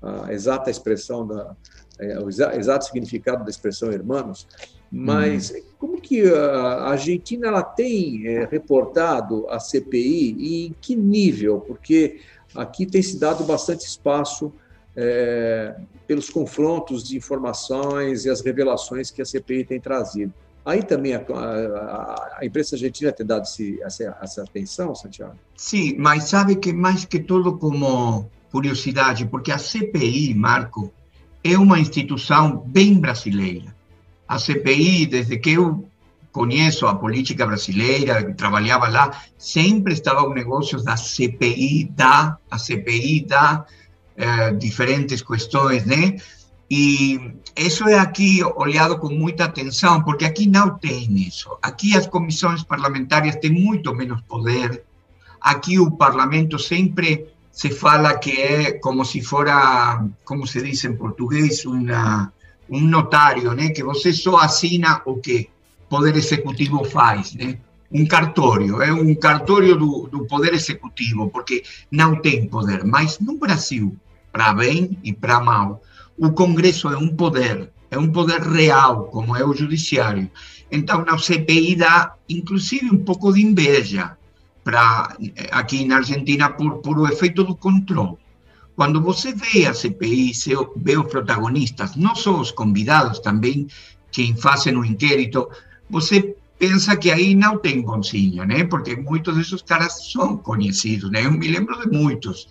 a 0.00 0.32
exata 0.32 0.70
expressão 0.70 1.26
da 1.26 1.56
é, 1.98 2.18
o 2.20 2.28
exato 2.28 2.84
significado 2.84 3.42
da 3.42 3.50
expressão 3.50 3.90
hermanos, 3.90 4.46
mas 4.92 5.50
hum. 5.50 5.62
como 5.78 6.00
que 6.00 6.22
a 6.30 6.90
Argentina 6.90 7.48
ela 7.48 7.62
tem 7.62 8.26
é, 8.26 8.44
reportado 8.44 9.48
a 9.48 9.58
CPI 9.58 10.36
e 10.38 10.66
em 10.66 10.74
que 10.80 10.94
nível? 10.94 11.60
Porque 11.60 12.20
aqui 12.54 12.86
tem 12.86 13.02
se 13.02 13.18
dado 13.18 13.44
bastante 13.44 13.86
espaço 13.86 14.52
é, 14.96 15.74
pelos 16.06 16.30
confrontos 16.30 17.04
de 17.04 17.16
informações 17.16 18.24
e 18.24 18.30
as 18.30 18.40
revelações 18.40 19.10
que 19.10 19.20
a 19.20 19.24
CPI 19.24 19.64
tem 19.64 19.80
trazido. 19.80 20.32
Aí 20.64 20.82
também 20.82 21.14
a, 21.14 21.20
a, 21.20 22.38
a 22.38 22.44
imprensa 22.44 22.74
argentina 22.74 23.12
tem 23.12 23.24
dado 23.24 23.44
esse, 23.44 23.80
essa, 23.82 24.18
essa 24.20 24.42
atenção, 24.42 24.94
Santiago? 24.94 25.36
Sim, 25.56 25.96
mas 25.98 26.24
sabe 26.24 26.56
que 26.56 26.72
mais 26.72 27.04
que 27.04 27.20
tudo 27.20 27.56
como 27.56 28.28
curiosidade, 28.50 29.26
porque 29.26 29.52
a 29.52 29.58
CPI, 29.58 30.34
Marco, 30.34 30.92
é 31.44 31.56
uma 31.56 31.78
instituição 31.78 32.56
bem 32.66 32.98
brasileira. 32.98 33.74
A 34.26 34.38
CPI, 34.38 35.06
desde 35.06 35.38
que 35.38 35.52
eu 35.52 35.86
conheço 36.32 36.86
a 36.86 36.94
política 36.94 37.46
brasileira, 37.46 38.34
trabalhava 38.34 38.88
lá, 38.88 39.22
sempre 39.38 39.92
estava 39.92 40.22
o 40.22 40.34
negócio 40.34 40.82
da 40.82 40.96
CPI 40.96 41.84
da, 41.94 42.36
a 42.50 42.58
CPI 42.58 43.24
da, 43.24 43.64
eh, 44.16 44.52
diferentes 44.52 45.22
questões, 45.22 45.84
né? 45.84 46.16
E 46.70 47.20
isso 47.56 47.88
é 47.88 47.98
aqui 47.98 48.42
olhado 48.56 48.98
com 48.98 49.08
muita 49.08 49.44
atenção, 49.44 50.02
porque 50.02 50.24
aqui 50.24 50.48
não 50.48 50.76
tem 50.76 51.06
isso. 51.12 51.56
Aqui 51.62 51.96
as 51.96 52.06
comissões 52.06 52.62
parlamentares 52.64 53.36
têm 53.36 53.50
muito 53.50 53.94
menos 53.94 54.20
poder. 54.22 54.82
aqui 55.40 55.78
o 55.78 55.90
parlamento 55.92 56.58
sempre 56.58 57.26
se 57.52 57.70
fala 57.70 58.18
que 58.18 58.32
é 58.32 58.72
como 58.72 59.04
se 59.04 59.22
fora, 59.22 60.04
como 60.24 60.46
se 60.46 60.60
diz 60.62 60.84
em 60.84 60.96
português, 60.96 61.64
uma, 61.64 62.32
um 62.68 62.80
notário, 62.80 63.52
né? 63.54 63.70
que 63.70 63.82
você 63.82 64.12
só 64.12 64.38
assina 64.38 65.00
o 65.04 65.16
que 65.16 65.48
o 65.84 65.88
Poder 65.88 66.16
Executivo 66.16 66.84
faz. 66.84 67.34
Né? 67.34 67.58
Um 67.92 68.04
cartório, 68.06 68.82
é 68.82 68.92
um 68.92 69.14
cartório 69.14 69.76
do, 69.76 70.08
do 70.08 70.26
Poder 70.26 70.52
Executivo, 70.52 71.30
porque 71.30 71.62
não 71.90 72.16
tem 72.20 72.46
poder. 72.48 72.84
Mas 72.84 73.20
no 73.20 73.38
Brasil, 73.38 73.96
para 74.36 74.52
bem 74.52 74.98
e 75.02 75.14
para 75.14 75.40
mal, 75.40 75.82
o 76.18 76.30
Congresso 76.30 76.90
é 76.90 76.98
um 76.98 77.08
poder, 77.08 77.72
é 77.90 77.98
um 77.98 78.12
poder 78.12 78.42
real, 78.42 79.06
como 79.06 79.34
é 79.34 79.42
o 79.42 79.54
Judiciário. 79.54 80.30
Então, 80.70 81.06
na 81.06 81.16
CPI 81.16 81.76
dá, 81.76 82.14
inclusive, 82.28 82.90
um 82.90 83.02
pouco 83.02 83.32
de 83.32 83.40
inveja 83.40 84.14
para 84.62 85.16
aqui 85.50 85.86
na 85.86 85.96
Argentina 85.96 86.50
por, 86.50 86.82
por 86.82 86.98
o 86.98 87.08
efeito 87.08 87.44
do 87.44 87.56
controle. 87.56 88.18
Quando 88.74 89.00
você 89.00 89.32
vê 89.32 89.64
a 89.64 89.72
CPI, 89.72 90.34
você 90.34 90.52
vê 90.76 90.98
os 90.98 91.06
protagonistas, 91.06 91.96
não 91.96 92.14
só 92.14 92.38
os 92.38 92.50
convidados, 92.50 93.20
também 93.20 93.66
quem 94.12 94.36
fazem 94.36 94.76
o 94.76 94.84
inquérito, 94.84 95.48
você 95.88 96.35
pensa 96.58 96.96
que 96.96 97.10
aí 97.10 97.34
não 97.34 97.58
tem 97.58 97.82
bonzinho, 97.82 98.44
né? 98.44 98.64
Porque 98.64 98.96
muitos 98.96 99.36
desses 99.36 99.62
caras 99.62 100.10
são 100.10 100.36
conhecidos, 100.36 101.10
né? 101.10 101.24
Eu 101.24 101.32
me 101.32 101.48
lembro 101.48 101.78
de 101.78 101.96
muitos. 101.96 102.48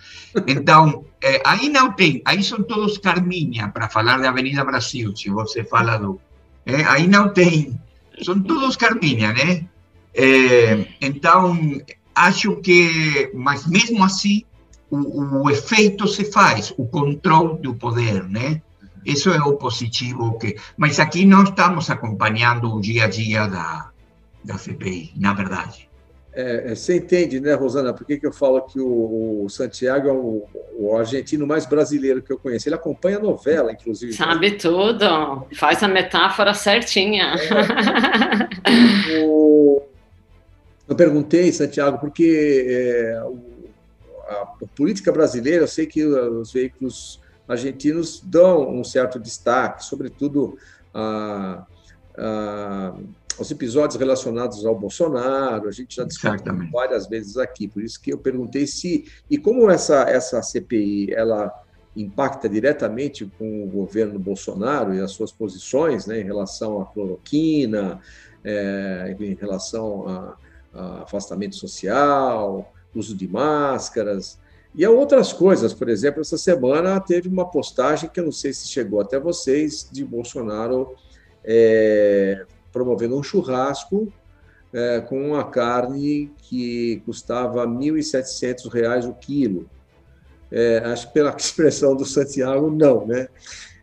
Então, 0.47 1.05
é, 1.21 1.41
aí 1.45 1.69
não 1.69 1.91
tem, 1.91 2.21
aí 2.25 2.43
são 2.43 2.61
todos 2.61 2.97
Carminha, 2.97 3.69
para 3.69 3.89
falar 3.89 4.17
da 4.17 4.29
Avenida 4.29 4.63
Brasil, 4.63 5.15
se 5.15 5.29
você 5.29 5.63
fala 5.63 5.97
do... 5.97 6.19
É, 6.65 6.83
aí 6.83 7.07
não 7.07 7.29
tem, 7.29 7.79
são 8.23 8.41
todos 8.41 8.75
Carminha, 8.75 9.33
né? 9.33 9.65
É, 10.13 10.87
então, 11.01 11.57
acho 12.13 12.55
que, 12.57 13.31
mas 13.33 13.65
mesmo 13.67 14.03
assim, 14.03 14.43
o, 14.89 15.43
o 15.43 15.49
efeito 15.49 16.07
se 16.07 16.31
faz, 16.31 16.73
o 16.77 16.85
controle 16.87 17.61
do 17.61 17.73
poder, 17.75 18.23
né? 18.23 18.61
Isso 19.05 19.29
é 19.29 19.39
o 19.39 19.53
positivo 19.53 20.37
que. 20.39 20.55
Mas 20.75 20.99
aqui 20.99 21.25
não 21.25 21.43
estamos 21.43 21.91
acompanhando 21.91 22.73
o 22.73 22.81
dia 22.81 23.03
a 23.03 23.07
dia 23.07 23.45
da, 23.45 23.91
da 24.45 24.57
CPI, 24.57 25.13
na 25.17 25.33
verdade. 25.33 25.89
É, 26.33 26.71
é, 26.71 26.75
você 26.75 26.97
entende, 26.97 27.39
né, 27.39 27.53
Rosana, 27.53 27.93
por 27.93 28.05
que, 28.05 28.17
que 28.17 28.27
eu 28.27 28.33
falo 28.33 28.61
que 28.61 28.77
o, 28.79 29.45
o 29.45 29.49
Santiago 29.49 30.09
é 30.09 30.11
o, 30.11 30.43
o, 30.77 30.97
argentino 30.97 31.47
mais 31.47 31.65
brasileiro 31.65 32.21
que 32.21 32.31
eu 32.31 32.37
conheço? 32.37 32.67
Ele 32.67 32.75
acompanha 32.75 33.17
a 33.17 33.21
novela, 33.21 33.71
inclusive. 33.71 34.11
Sabe 34.11 34.51
tudo, 34.51 35.47
faz 35.55 35.81
a 35.81 35.87
metáfora 35.87 36.53
certinha. 36.53 37.35
É. 37.35 38.55
O, 39.23 39.83
eu 40.87 40.95
perguntei, 40.95 41.51
Santiago, 41.51 41.99
porque 41.99 42.65
é, 42.67 43.15
a, 44.27 44.41
a 44.41 44.45
política 44.75 45.11
brasileira, 45.11 45.63
eu 45.63 45.67
sei 45.67 45.85
que 45.85 46.03
os 46.03 46.51
veículos 46.51 47.21
argentinos 47.47 48.19
dão 48.23 48.67
um 48.69 48.83
certo 48.83 49.19
destaque, 49.19 49.85
sobretudo 49.85 50.57
a, 50.93 51.65
a 52.17 52.93
os 53.37 53.51
episódios 53.51 53.99
relacionados 53.99 54.65
ao 54.65 54.77
Bolsonaro, 54.77 55.67
a 55.67 55.71
gente 55.71 55.95
já 55.95 56.03
discutiu 56.03 56.53
várias 56.71 57.07
vezes 57.07 57.37
aqui, 57.37 57.67
por 57.67 57.83
isso 57.83 58.01
que 58.01 58.13
eu 58.13 58.17
perguntei 58.17 58.65
se 58.65 59.05
e 59.29 59.37
como 59.37 59.69
essa 59.69 60.03
essa 60.03 60.41
CPI 60.41 61.13
ela 61.13 61.51
impacta 61.95 62.49
diretamente 62.49 63.25
com 63.37 63.63
o 63.63 63.67
governo 63.67 64.19
Bolsonaro 64.19 64.93
e 64.93 64.99
as 64.99 65.11
suas 65.11 65.31
posições, 65.31 66.05
né, 66.05 66.19
em 66.19 66.23
relação 66.23 66.81
à 66.81 66.85
cloroquina, 66.85 68.01
é, 68.43 69.15
em 69.17 69.33
relação 69.33 70.07
a, 70.07 70.37
a 70.73 71.03
afastamento 71.03 71.55
social, 71.55 72.71
uso 72.93 73.15
de 73.15 73.27
máscaras 73.27 74.37
e 74.73 74.83
a 74.83 74.91
outras 74.91 75.31
coisas. 75.31 75.73
Por 75.73 75.87
exemplo, 75.87 76.21
essa 76.21 76.37
semana 76.37 76.99
teve 76.99 77.29
uma 77.29 77.49
postagem 77.49 78.09
que 78.09 78.19
eu 78.19 78.25
não 78.25 78.31
sei 78.31 78.53
se 78.53 78.67
chegou 78.67 78.99
até 78.99 79.19
vocês 79.19 79.87
de 79.89 80.03
Bolsonaro 80.03 80.95
é, 81.43 82.45
promovendo 82.75 83.17
um 83.17 83.23
churrasco 83.23 84.11
é, 84.73 84.99
com 84.99 85.29
uma 85.29 85.45
carne 85.45 86.29
que 86.37 87.01
custava 87.05 87.63
R$ 87.63 87.71
1.700 87.71 89.09
o 89.09 89.13
quilo. 89.13 89.69
É, 90.51 90.79
acho 90.79 91.07
que 91.07 91.13
pela 91.13 91.31
expressão 91.39 91.95
do 91.95 92.03
Santiago, 92.03 92.69
não, 92.69 93.07
né? 93.07 93.29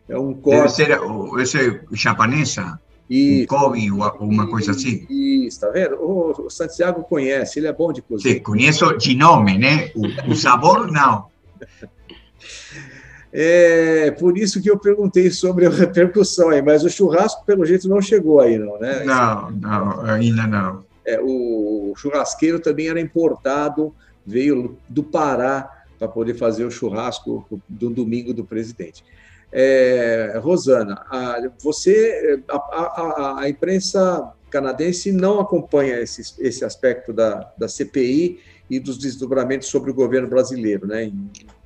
É 0.07 0.15
um 0.15 0.31
corte... 0.31 0.85
Deve 0.85 1.45
ser 1.47 1.57
esse 1.57 1.81
japonesa? 1.93 2.79
E, 3.09 3.43
um 3.43 3.47
Kobe 3.47 3.91
ou 3.91 4.03
alguma 4.03 4.47
coisa 4.47 4.71
assim? 4.71 5.07
Isso, 5.09 5.59
tá 5.59 5.69
vendo? 5.71 5.95
O, 5.99 6.47
Santiago 6.51 7.03
conhece, 7.03 7.59
ele 7.59 7.67
é 7.67 7.73
bom 7.73 7.91
de 7.91 8.03
cozinha. 8.03 8.35
Sim, 8.35 8.39
conheço 8.41 8.95
de 8.97 9.15
nome, 9.15 9.57
né? 9.57 9.91
O, 9.95 10.31
o 10.31 10.35
sabor, 10.35 10.91
não. 10.91 11.25
É 13.35 14.11
por 14.11 14.37
isso 14.37 14.61
que 14.61 14.69
eu 14.69 14.77
perguntei 14.77 15.31
sobre 15.31 15.65
a 15.65 15.69
repercussão 15.69 16.49
aí, 16.49 16.61
mas 16.61 16.83
o 16.83 16.89
churrasco, 16.89 17.43
pelo 17.43 17.65
jeito, 17.65 17.89
não 17.89 17.99
chegou 17.99 18.39
aí, 18.39 18.59
não, 18.59 18.77
né? 18.79 19.03
Não, 19.03 19.49
não, 19.49 20.01
ainda 20.05 20.45
não. 20.45 20.85
É, 21.03 21.19
o 21.19 21.93
churrasqueiro 21.97 22.59
também 22.59 22.89
era 22.89 22.99
importado, 22.99 23.93
veio 24.23 24.77
do 24.87 25.03
Pará 25.03 25.67
para 25.97 26.07
poder 26.07 26.35
fazer 26.35 26.63
o 26.63 26.71
churrasco 26.71 27.45
do 27.67 27.89
domingo 27.89 28.35
do 28.35 28.45
presidente. 28.45 29.03
É, 29.51 30.39
Rosana, 30.41 31.03
a, 31.09 31.37
você, 31.61 32.39
a, 32.47 32.55
a, 32.57 33.41
a, 33.41 33.49
imprensa 33.49 34.31
canadense 34.49 35.11
não 35.11 35.39
acompanha 35.39 35.99
esse, 35.99 36.21
esse 36.39 36.63
aspecto 36.63 37.11
da, 37.11 37.51
da 37.57 37.67
CPI 37.67 38.39
e 38.69 38.79
dos 38.79 38.97
desdobramentos 38.97 39.67
sobre 39.69 39.91
o 39.91 39.93
governo 39.93 40.27
brasileiro, 40.27 40.87
né? 40.87 41.11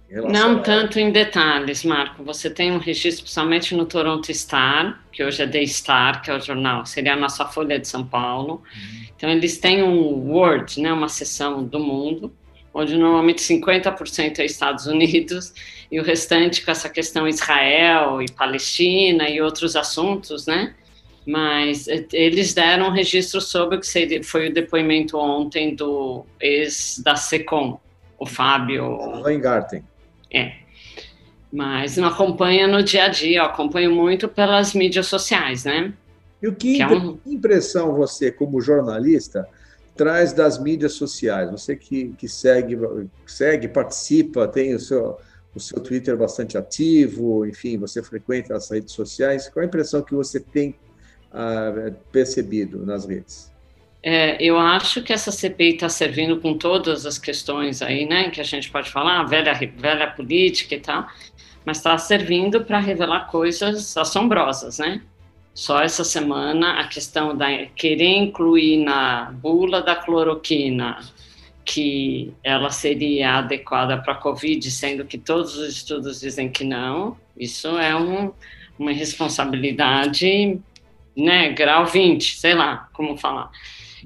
Não 0.10 0.62
tanto 0.62 1.00
em 1.00 1.12
detalhes, 1.12 1.84
Marco. 1.84 2.24
Você 2.24 2.50
tem 2.50 2.72
um 2.72 2.78
registro 2.78 3.28
somente 3.28 3.76
no 3.76 3.86
Toronto 3.86 4.34
Star, 4.34 5.04
que 5.12 5.24
hoje 5.24 5.44
é 5.44 5.48
The 5.48 5.66
Star, 5.66 6.22
que 6.22 6.32
é 6.32 6.38
o 6.38 6.40
jornal, 6.40 6.86
seria 6.86 7.14
a 7.14 7.16
nossa 7.18 7.46
Folha 7.46 7.78
de 7.78 7.88
São 7.88 8.06
Paulo. 8.06 8.64
Uhum. 8.74 9.08
Então, 9.16 9.30
eles 9.30 9.58
têm 9.58 9.84
um 9.84 10.32
Word, 10.32 10.80
né, 10.80 10.94
uma 10.94 11.10
seção 11.10 11.64
do 11.64 11.80
mundo, 11.80 12.32
onde 12.74 12.96
normalmente 12.96 13.42
50% 13.42 14.40
é 14.40 14.46
Estados 14.46 14.86
Unidos 14.88 15.54
e 15.92 16.00
o 16.00 16.04
restante 16.04 16.64
com 16.64 16.72
essa 16.72 16.88
questão 16.88 17.28
Israel 17.28 18.22
e 18.22 18.32
Palestina 18.32 19.30
e 19.30 19.42
outros 19.42 19.76
assuntos, 19.76 20.46
né? 20.46 20.74
Mas 21.26 21.88
eles 22.14 22.54
deram 22.54 22.88
um 22.88 22.92
registro 22.92 23.42
sobre 23.42 23.76
o 23.76 23.82
que 23.82 24.24
foi 24.24 24.48
o 24.48 24.54
depoimento 24.54 25.18
ontem 25.18 25.76
do 25.76 26.26
ex 26.40 27.02
da 27.04 27.18
SECOM, 27.18 27.78
o 28.18 28.26
Fábio. 28.26 28.98
Weingarten. 29.24 29.84
É. 30.32 30.54
Mas 31.52 31.98
não 31.98 32.08
acompanha 32.08 32.68
no 32.68 32.84
dia 32.84 33.06
a 33.06 33.08
dia, 33.08 33.40
eu 33.40 33.46
acompanho 33.46 33.94
muito 33.94 34.28
pelas 34.28 34.74
mídias 34.74 35.08
sociais, 35.08 35.64
né? 35.64 35.94
E 36.42 36.48
o 36.48 36.54
que, 36.54 36.76
que 36.76 36.82
é 36.82 36.88
um... 36.88 37.18
impressão 37.26 37.96
você, 37.96 38.32
como 38.32 38.62
jornalista, 38.62 39.48
traz 39.96 40.34
das 40.34 40.60
mídias 40.60 40.94
sociais? 40.94 41.50
Você 41.50 41.76
que, 41.76 42.10
que 42.18 42.28
segue, 42.28 42.78
segue, 43.26 43.68
participa, 43.68 44.48
tem 44.48 44.76
o 44.76 44.80
seu, 44.80 45.18
o 45.56 45.60
seu 45.60 45.80
Twitter 45.80 46.16
bastante 46.16 46.58
ativo, 46.58 47.46
enfim, 47.46 47.78
você 47.78 48.04
frequenta 48.04 48.56
as 48.56 48.70
redes 48.70 48.94
sociais. 48.94 49.50
Qual 49.50 49.64
a 49.64 49.68
impressão 49.68 50.02
que 50.02 50.14
você 50.14 50.40
tem 50.40 50.76
ah, 51.32 51.92
percebido 52.12 52.86
nas 52.86 53.06
redes? 53.06 53.52
É, 54.10 54.38
eu 54.42 54.58
acho 54.58 55.04
que 55.04 55.12
essa 55.12 55.34
CPI 55.34 55.74
está 55.74 55.90
servindo 55.90 56.40
com 56.40 56.58
todas 56.58 57.06
as 57.06 57.18
questões 57.18 57.82
aí, 57.82 58.06
né, 58.06 58.30
que 58.30 58.40
a 58.40 58.44
gente 58.44 58.72
pode 58.72 58.90
falar, 58.90 59.22
velha, 59.26 59.54
velha 59.54 60.08
política 60.08 60.76
e 60.76 60.80
tal, 60.80 61.06
mas 61.66 61.76
está 61.76 61.98
servindo 61.98 62.64
para 62.64 62.80
revelar 62.80 63.28
coisas 63.28 63.98
assombrosas, 63.98 64.80
né? 64.80 65.02
Só 65.54 65.82
essa 65.82 66.06
semana 66.06 66.80
a 66.80 66.88
questão 66.88 67.36
da 67.36 67.66
querer 67.76 68.16
incluir 68.16 68.78
na 68.78 69.30
bula 69.30 69.82
da 69.82 69.94
cloroquina 69.94 71.00
que 71.66 72.32
ela 72.42 72.70
seria 72.70 73.40
adequada 73.40 73.98
para 73.98 74.14
a 74.14 74.18
Covid, 74.18 74.72
sendo 74.72 75.04
que 75.04 75.18
todos 75.18 75.58
os 75.58 75.68
estudos 75.68 76.22
dizem 76.22 76.50
que 76.50 76.64
não, 76.64 77.18
isso 77.38 77.78
é 77.78 77.94
um, 77.94 78.32
uma 78.80 78.94
responsabilidade, 78.94 80.58
né, 81.14 81.50
grau 81.50 81.86
20, 81.86 82.38
sei 82.38 82.54
lá 82.54 82.88
como 82.94 83.18
falar 83.18 83.52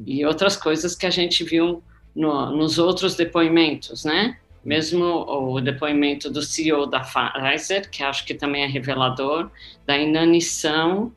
e 0.06 0.26
outras 0.26 0.56
coisas 0.56 0.96
que 0.96 1.06
a 1.06 1.10
gente 1.10 1.44
viu 1.44 1.84
no, 2.16 2.52
nos 2.56 2.78
outros 2.78 3.16
depoimentos, 3.16 4.04
né? 4.04 4.38
Mesmo 4.64 5.04
o 5.04 5.60
depoimento 5.60 6.30
do 6.30 6.42
CEO 6.42 6.86
da 6.86 7.00
Pfizer, 7.00 7.90
que 7.90 8.04
acho 8.04 8.26
que 8.26 8.34
também 8.34 8.64
é 8.64 8.68
revelador, 8.68 9.50
da 9.86 9.98
inanição 9.98 11.12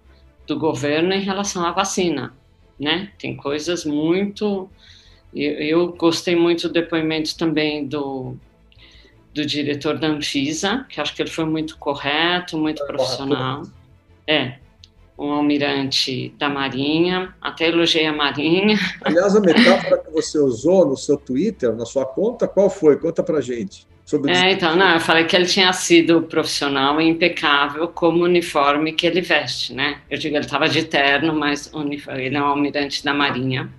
do 0.47 0.59
governo 0.59 1.13
em 1.13 1.21
relação 1.21 1.65
à 1.65 1.73
vacina, 1.73 2.33
né? 2.79 3.11
Tem 3.19 3.37
coisas 3.37 3.85
muito... 3.85 4.69
Eu, 5.35 5.53
eu 5.55 5.93
gostei 5.93 6.37
muito 6.37 6.69
do 6.69 6.75
depoimento 6.75 7.37
também 7.37 7.87
do, 7.87 8.37
do 9.35 9.45
diretor 9.45 9.99
da 9.99 10.07
Anvisa, 10.07 10.87
que 10.89 11.01
acho 11.01 11.15
que 11.15 11.21
ele 11.21 11.31
foi 11.31 11.45
muito 11.45 11.77
correto, 11.77 12.57
muito 12.57 12.87
profissional. 12.87 13.63
É, 14.27 14.59
um 15.19 15.33
almirante 15.33 16.35
da 16.39 16.49
Marinha, 16.49 17.35
até 17.41 17.69
elogiei 17.69 18.07
a 18.07 18.13
Marinha. 18.13 18.79
Aliás, 19.03 19.37
a 19.37 19.41
metáfora 19.41 19.99
que 19.99 20.11
você 20.11 20.39
usou 20.39 20.87
no 20.87 20.97
seu 20.97 21.17
Twitter, 21.17 21.75
na 21.75 21.87
sua 21.87 22.05
conta, 22.05 22.49
qual 22.49 22.69
foi? 22.69 22.97
Conta 22.99 23.23
pra 23.23 23.41
gente. 23.41 23.87
Sobre 24.05 24.33
é, 24.33 24.53
então, 24.53 24.77
não, 24.77 24.95
eu 24.95 25.01
falei 25.01 25.25
que 25.25 25.35
ele 25.35 25.47
tinha 25.47 25.73
sido 25.73 26.23
profissional 26.23 27.01
e 27.01 27.09
impecável 27.09 27.89
como 27.89 28.23
uniforme 28.23 28.93
que 28.93 29.07
ele 29.07 29.23
veste, 29.23 29.73
né? 29.73 30.03
Eu 30.11 30.19
digo, 30.19 30.37
ele 30.37 30.45
estava 30.45 30.69
de 30.69 30.85
terno, 30.85 31.33
mas 31.33 31.71
uniforme, 31.73 32.27
ele 32.27 32.37
é 32.37 32.41
um 32.41 32.45
almirante 32.45 33.03
da 33.03 33.15
Marinha. 33.15 33.73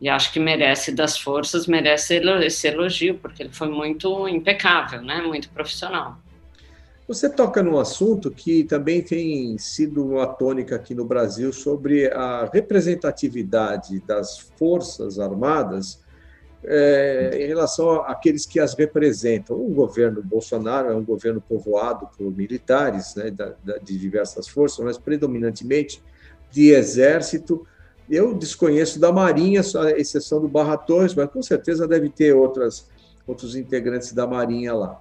E 0.00 0.08
acho 0.08 0.32
que 0.32 0.40
merece 0.40 0.90
das 0.90 1.16
forças, 1.16 1.68
merece 1.68 2.20
esse 2.42 2.66
elogio, 2.66 3.14
porque 3.14 3.44
ele 3.44 3.52
foi 3.52 3.68
muito 3.68 4.28
impecável, 4.28 5.00
né? 5.00 5.22
Muito 5.22 5.48
profissional. 5.50 6.18
Você 7.06 7.28
toca 7.28 7.62
num 7.62 7.78
assunto 7.78 8.30
que 8.30 8.64
também 8.64 9.02
tem 9.02 9.58
sido 9.58 10.02
uma 10.02 10.26
tônica 10.26 10.74
aqui 10.74 10.94
no 10.94 11.04
Brasil 11.04 11.52
sobre 11.52 12.10
a 12.10 12.48
representatividade 12.50 14.00
das 14.06 14.38
Forças 14.38 15.18
Armadas 15.18 16.02
é, 16.64 17.42
em 17.42 17.46
relação 17.46 17.96
àqueles 18.06 18.46
que 18.46 18.58
as 18.58 18.72
representam. 18.72 19.54
O 19.54 19.68
governo 19.68 20.22
Bolsonaro 20.22 20.90
é 20.90 20.96
um 20.96 21.04
governo 21.04 21.42
povoado 21.42 22.08
por 22.16 22.34
militares 22.34 23.14
né, 23.16 23.30
da, 23.30 23.54
da, 23.62 23.76
de 23.76 23.98
diversas 23.98 24.48
forças, 24.48 24.82
mas 24.82 24.96
predominantemente 24.96 26.02
de 26.50 26.70
exército. 26.70 27.66
Eu 28.08 28.32
desconheço 28.32 28.98
da 28.98 29.12
Marinha, 29.12 29.60
a 29.60 29.90
exceção 29.90 30.40
do 30.40 30.48
Barra 30.48 30.78
Torres, 30.78 31.14
mas 31.14 31.28
com 31.28 31.42
certeza 31.42 31.86
deve 31.86 32.08
ter 32.08 32.34
outras, 32.34 32.88
outros 33.26 33.54
integrantes 33.54 34.10
da 34.14 34.26
Marinha 34.26 34.72
lá 34.72 34.98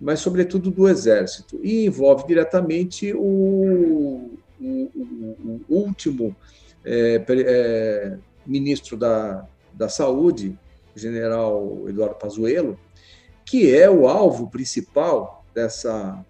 mas 0.00 0.20
sobretudo 0.20 0.70
do 0.70 0.88
Exército, 0.88 1.58
e 1.62 1.86
envolve 1.86 2.26
diretamente 2.26 3.12
o, 3.14 4.30
o, 4.60 4.64
o, 4.64 5.60
último 5.68 6.36
é, 6.84 7.24
é, 7.28 8.18
ministro 8.46 8.96
da, 8.96 9.46
da 9.72 9.88
Saúde, 9.88 10.58
o 10.94 10.98
general 10.98 11.84
Eduardo 11.88 12.16
Pazuello, 12.16 12.78
que 13.44 13.74
é 13.74 13.88
o 13.90 14.06
alvo 14.06 14.48
principal 14.50 15.44
dessa, 15.54 16.24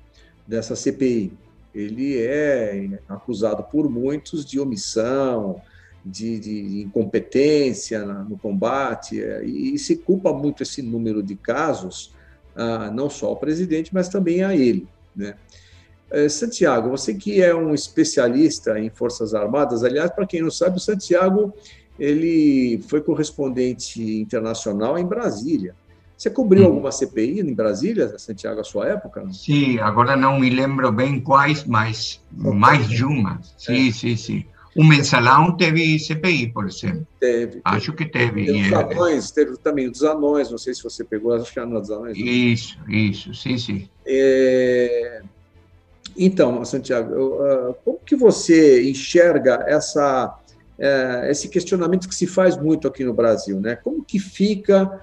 dessa 0.46 0.76
CPI. 0.76 1.32
Ele 1.74 2.18
é 2.18 3.00
acusado 3.08 3.62
por 3.64 3.90
muitos 3.90 4.44
de 4.44 4.58
omissão, 4.60 5.60
de, 6.04 6.38
de 6.38 6.82
incompetência 6.82 8.04
no 8.04 8.38
combate, 8.38 9.22
é, 9.22 9.44
e 9.44 9.76
se 9.76 9.96
culpa 9.96 10.32
muito 10.32 10.62
esse 10.62 10.80
número 10.80 11.20
de 11.20 11.34
casos 11.34 12.14
a, 12.56 12.90
não 12.90 13.10
só 13.10 13.26
ao 13.26 13.36
presidente, 13.36 13.94
mas 13.94 14.08
também 14.08 14.42
a 14.42 14.56
ele. 14.56 14.88
Né? 15.14 15.34
É, 16.10 16.28
Santiago, 16.28 16.90
você 16.90 17.14
que 17.14 17.42
é 17.42 17.54
um 17.54 17.74
especialista 17.74 18.78
em 18.78 18.90
Forças 18.90 19.34
Armadas, 19.34 19.82
aliás, 19.84 20.10
para 20.10 20.26
quem 20.26 20.42
não 20.42 20.50
sabe, 20.50 20.76
o 20.76 20.80
Santiago 20.80 21.52
ele 21.98 22.80
foi 22.88 23.00
correspondente 23.00 24.02
internacional 24.20 24.98
em 24.98 25.04
Brasília. 25.06 25.74
Você 26.16 26.30
cobriu 26.30 26.64
hum. 26.64 26.66
alguma 26.66 26.92
CPI 26.92 27.40
em 27.40 27.54
Brasília, 27.54 28.18
Santiago, 28.18 28.60
à 28.60 28.64
sua 28.64 28.88
época? 28.88 29.26
Sim, 29.32 29.78
agora 29.78 30.16
não 30.16 30.38
me 30.38 30.48
lembro 30.48 30.90
bem 30.90 31.20
quais, 31.20 31.64
mas 31.64 32.22
mais 32.32 32.88
de 32.88 33.04
uma. 33.04 33.40
Sim, 33.58 33.88
é. 33.88 33.92
sim, 33.92 34.16
sim. 34.16 34.44
O 34.76 34.84
mensalão 34.84 35.56
teve 35.56 35.98
CPI, 35.98 36.52
por 36.52 36.66
exemplo. 36.66 37.06
Teve. 37.18 37.62
Acho 37.64 37.94
que 37.94 38.04
teve. 38.04 38.44
Teve 38.44 38.60
os 38.60 38.72
anões, 38.72 39.30
teve 39.30 39.56
também 39.56 39.88
os 39.88 40.02
anões, 40.02 40.50
não 40.50 40.58
sei 40.58 40.74
se 40.74 40.82
você 40.82 41.02
pegou, 41.02 41.32
acho 41.32 41.50
que 41.50 41.58
era 41.58 41.66
dos 41.66 41.90
anões. 41.90 42.18
Isso, 42.18 42.78
isso, 42.86 43.34
sim, 43.34 43.56
sim. 43.56 43.88
É... 44.04 45.22
Então, 46.14 46.62
Santiago, 46.64 47.38
ah, 47.42 47.74
como 47.84 47.98
que 48.04 48.14
você 48.14 48.88
enxerga 48.88 49.64
essa, 49.66 50.38
é, 50.78 51.28
esse 51.30 51.48
questionamento 51.48 52.08
que 52.08 52.14
se 52.14 52.26
faz 52.26 52.56
muito 52.56 52.86
aqui 52.86 53.02
no 53.02 53.14
Brasil, 53.14 53.58
né? 53.58 53.76
Como 53.76 54.04
que 54.04 54.18
fica, 54.18 55.00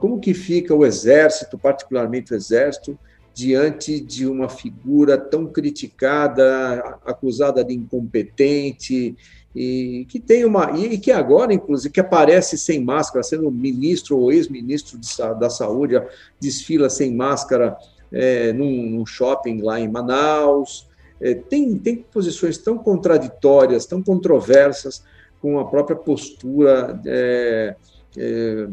como 0.00 0.20
que 0.20 0.34
fica 0.34 0.74
o 0.74 0.84
Exército, 0.84 1.58
particularmente 1.58 2.32
o 2.32 2.36
Exército, 2.36 2.98
diante 3.34 4.00
de 4.00 4.26
uma 4.26 4.48
figura 4.48 5.18
tão 5.18 5.46
criticada, 5.46 6.98
acusada 7.04 7.64
de 7.64 7.74
incompetente 7.74 9.16
e 9.54 10.06
que 10.08 10.20
tem 10.20 10.44
uma 10.44 10.70
e 10.78 10.96
que 10.98 11.10
agora 11.10 11.52
inclusive 11.52 11.92
que 11.92 12.00
aparece 12.00 12.56
sem 12.56 12.82
máscara, 12.82 13.24
sendo 13.24 13.50
ministro 13.50 14.18
ou 14.18 14.32
ex-ministro 14.32 14.98
da 15.38 15.50
saúde, 15.50 16.00
desfila 16.40 16.88
sem 16.88 17.12
máscara 17.12 17.76
é, 18.12 18.52
num, 18.52 18.90
num, 18.90 19.04
shopping 19.04 19.60
lá 19.60 19.80
em 19.80 19.88
Manaus. 19.88 20.88
É, 21.20 21.34
tem, 21.34 21.76
tem 21.76 21.96
posições 21.96 22.56
tão 22.58 22.78
contraditórias, 22.78 23.86
tão 23.86 24.00
controversas 24.00 25.02
com 25.40 25.58
a 25.58 25.64
própria 25.64 25.96
postura 25.96 27.00
é, 27.04 27.74
é 28.16 28.68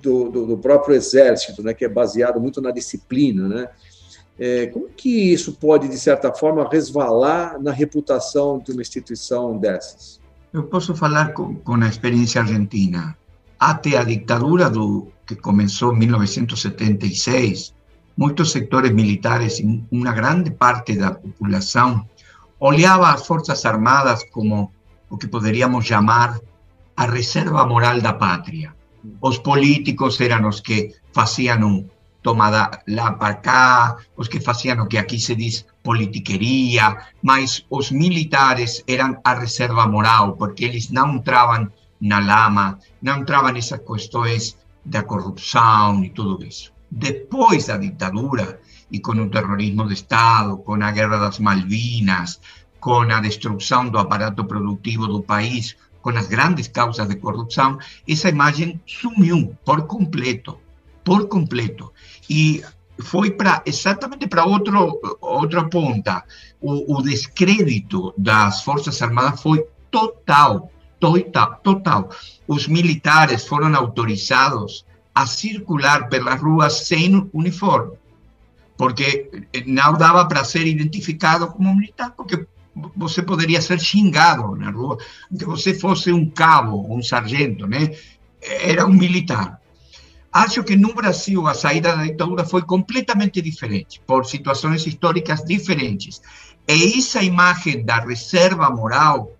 do, 0.00 0.30
do, 0.30 0.46
do, 0.46 0.58
próprio 0.58 0.94
exército, 0.94 1.62
né, 1.62 1.74
que 1.74 1.84
é 1.84 1.88
baseado 1.88 2.40
muito 2.40 2.60
na 2.60 2.70
disciplina, 2.70 3.48
né? 3.48 3.68
É, 4.38 4.68
como 4.68 4.88
que 4.88 5.32
isso 5.32 5.52
pode, 5.52 5.86
de 5.86 5.98
certa 5.98 6.32
forma, 6.32 6.66
resvalar 6.66 7.60
na 7.60 7.72
reputação 7.72 8.58
de 8.58 8.72
uma 8.72 8.80
instituição 8.80 9.58
dessas? 9.58 10.18
Eu 10.52 10.64
posso 10.64 10.94
falar 10.94 11.34
com, 11.34 11.56
com 11.56 11.74
a 11.74 11.86
experiência 11.86 12.40
argentina. 12.40 13.14
Até 13.58 13.98
a 13.98 14.04
ditadura 14.04 14.70
do, 14.70 15.08
que 15.26 15.36
começou 15.36 15.94
em 15.94 15.98
1976, 15.98 17.74
muitos 18.16 18.50
sectores 18.50 18.90
militares 18.92 19.60
e 19.60 19.84
uma 19.92 20.12
grande 20.12 20.50
parte 20.50 20.96
da 20.96 21.12
população 21.12 22.08
olhava 22.58 23.12
as 23.12 23.26
Forças 23.26 23.64
Armadas 23.64 24.24
como 24.30 24.72
o 25.08 25.16
que 25.16 25.28
poderíamos 25.28 25.84
chamar 25.84 26.40
a 26.96 27.06
reserva 27.06 27.64
moral 27.66 28.00
da 28.00 28.12
pátria. 28.12 28.74
Os 29.20 29.38
políticos 29.38 30.20
eran 30.20 30.42
los 30.42 30.62
que 30.62 30.94
hacían 31.14 31.64
un 31.64 31.90
tomada 32.22 32.82
lá 32.86 33.18
para 33.18 33.40
cá, 33.40 33.96
os 34.16 34.28
que 34.28 34.40
faziam 34.40 34.82
o 34.82 34.88
que 34.88 34.98
aqui 34.98 35.18
se 35.18 35.34
diz 35.34 35.66
politiqueria, 35.82 36.98
mas 37.22 37.64
os 37.70 37.90
militares 37.90 38.84
eram 38.86 39.18
a 39.24 39.34
reserva 39.34 39.86
moral, 39.86 40.36
porque 40.36 40.66
eles 40.66 40.90
não 40.90 41.16
entravam 41.16 41.72
na 42.00 42.18
lama, 42.18 42.78
não 43.00 43.20
entravam 43.20 43.52
nessas 43.52 43.80
questões 43.80 44.56
da 44.84 45.02
corrupção 45.02 46.04
e 46.04 46.10
tudo 46.10 46.44
isso. 46.44 46.72
Depois 46.90 47.66
da 47.66 47.78
ditadura, 47.78 48.60
e 48.90 48.98
com 48.98 49.12
o 49.12 49.30
terrorismo 49.30 49.86
de 49.86 49.94
Estado, 49.94 50.58
com 50.58 50.74
a 50.74 50.90
guerra 50.90 51.18
das 51.18 51.38
Malvinas, 51.38 52.40
com 52.80 53.02
a 53.02 53.20
destruição 53.20 53.88
do 53.88 53.98
aparato 53.98 54.44
produtivo 54.44 55.06
do 55.06 55.22
país, 55.22 55.76
con 56.00 56.14
las 56.14 56.28
grandes 56.28 56.68
causas 56.68 57.08
de 57.08 57.20
corrupción, 57.20 57.78
esa 58.06 58.28
imagen 58.28 58.82
sumió 58.86 59.50
por 59.64 59.86
completo, 59.86 60.60
por 61.04 61.28
completo. 61.28 61.92
Y 62.28 62.62
fue 62.98 63.30
para 63.30 63.62
exatamente 63.64 64.28
para 64.28 64.44
otro, 64.44 65.00
otra 65.20 65.68
punta. 65.68 66.24
O, 66.60 66.96
o 66.96 67.02
descrédito 67.02 68.14
das 68.16 68.62
Forças 68.62 69.00
Armadas 69.02 69.40
foi 69.40 69.64
total, 69.90 70.70
total, 70.98 71.60
total. 71.62 72.10
Os 72.46 72.68
militares 72.68 73.46
foram 73.46 73.74
autorizados 73.74 74.84
a 75.14 75.26
circular 75.26 76.08
pelas 76.08 76.40
ruas 76.40 76.86
sem 76.86 77.28
uniforme, 77.32 77.96
porque 78.76 79.46
não 79.66 79.94
dava 79.94 80.26
para 80.26 80.44
ser 80.44 80.66
identificado 80.66 81.48
como 81.48 81.74
militar, 81.74 82.12
porque 82.16 82.46
você 82.96 83.22
poderia 83.22 83.60
ser 83.60 83.80
xingado 83.80 84.56
na 84.56 84.70
rua, 84.70 84.98
que 85.36 85.44
você 85.44 85.74
fosse 85.74 86.12
um 86.12 86.28
cabo, 86.28 86.86
um 86.94 87.02
sargento, 87.02 87.66
né? 87.66 87.94
Era 88.40 88.86
um 88.86 88.92
militar. 88.92 89.60
Acho 90.32 90.62
que 90.62 90.76
no 90.76 90.94
Brasil 90.94 91.46
a 91.46 91.54
saída 91.54 91.96
da 91.96 92.04
ditadura 92.04 92.44
foi 92.44 92.62
completamente 92.62 93.42
diferente, 93.42 94.00
por 94.06 94.24
situações 94.24 94.86
históricas 94.86 95.44
diferentes. 95.44 96.22
E 96.68 96.98
essa 96.98 97.22
imagem 97.22 97.84
da 97.84 97.98
reserva 97.98 98.70
moral 98.70 99.36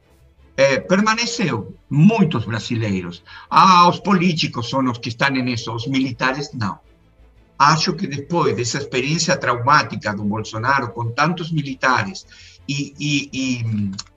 eh, 0.56 0.80
permaneceu. 0.80 1.76
Muitos 1.88 2.44
brasileiros. 2.44 3.22
Ah, 3.48 3.88
os 3.88 4.00
políticos 4.00 4.68
são 4.68 4.84
os 4.90 4.98
que 4.98 5.08
estão 5.08 5.30
nisso, 5.30 5.72
os 5.72 5.86
militares 5.86 6.52
não. 6.52 6.78
Acho 7.58 7.94
que 7.94 8.06
depois 8.06 8.56
dessa 8.56 8.78
experiência 8.78 9.36
traumática 9.36 10.14
do 10.14 10.24
Bolsonaro 10.24 10.92
com 10.92 11.12
tantos 11.12 11.52
militares 11.52 12.26
y, 12.66 12.94
y, 12.98 13.28
y 13.32 13.64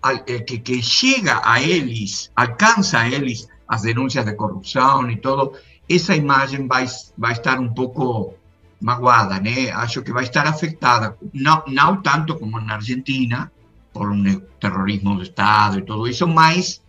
al, 0.02 0.24
eh, 0.28 0.46
que, 0.46 0.62
que, 0.62 0.82
llega 0.82 1.42
a 1.44 1.60
ellos, 1.60 2.32
alcanza 2.36 3.02
a 3.02 3.08
ellos 3.08 3.50
las 3.70 3.82
denuncias 3.82 4.26
de 4.26 4.36
corrupción 4.36 5.10
y 5.12 5.18
todo, 5.18 5.54
esa 5.88 6.16
imagen 6.16 6.70
va, 6.72 6.86
va 7.24 7.30
a 7.30 7.34
estar 7.34 7.60
un 7.60 7.74
poco 7.74 8.36
magoada, 8.82 9.40
¿no? 9.40 9.50
Acho 9.76 10.04
que 10.04 10.12
va 10.12 10.22
a 10.22 10.24
estar 10.24 10.46
afectada, 10.46 11.16
no, 11.32 11.64
no 11.68 12.02
tanto 12.02 12.40
como 12.40 12.60
en 12.60 12.70
Argentina, 12.70 13.52
por 13.94 14.10
un 14.10 14.48
terrorismo 14.60 15.18
de 15.18 15.24
Estado 15.24 15.80
y 15.80 15.86
todo 15.86 16.08
eso, 16.08 16.28
más 16.28 16.82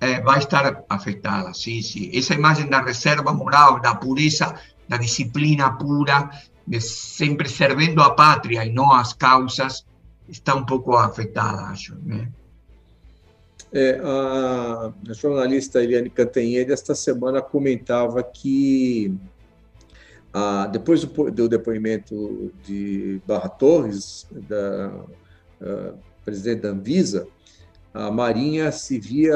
eh, 0.00 0.20
va 0.20 0.34
a 0.34 0.38
estar 0.38 0.86
afectada, 0.88 1.54
sí, 1.54 1.82
sí. 1.82 2.10
Esa 2.12 2.34
imagen 2.34 2.66
de 2.66 2.72
la 2.72 2.82
reserva 2.82 3.32
moral, 3.32 3.80
la 3.82 4.00
pureza, 4.00 4.54
la 4.88 4.98
disciplina 4.98 5.78
pura, 5.78 6.30
de 6.64 6.80
siempre 6.80 7.48
serviendo 7.48 8.02
a 8.02 8.16
patria 8.16 8.64
y 8.64 8.72
no 8.72 8.94
a 8.94 8.98
las 8.98 9.14
causas, 9.14 9.86
está 10.28 10.54
um 10.54 10.64
pouco 10.64 10.96
afetada, 10.96 11.62
acho. 11.62 11.96
Né? 12.04 12.28
É, 13.72 14.00
a, 14.02 14.92
jornalista 15.12 15.82
Eliane 15.82 16.10
Cantanhede 16.10 16.72
esta 16.72 16.94
semana 16.94 17.42
comentava 17.42 18.22
que 18.22 19.14
depois 20.70 21.02
do, 21.02 21.30
do, 21.30 21.48
depoimento 21.48 22.52
de 22.62 23.22
Barra 23.26 23.48
Torres, 23.48 24.26
da 24.30 24.92
presidente 26.26 26.62
da 26.62 26.70
Anvisa, 26.70 27.28
a 27.94 28.10
Marinha 28.10 28.72
se 28.72 28.98
via 28.98 29.32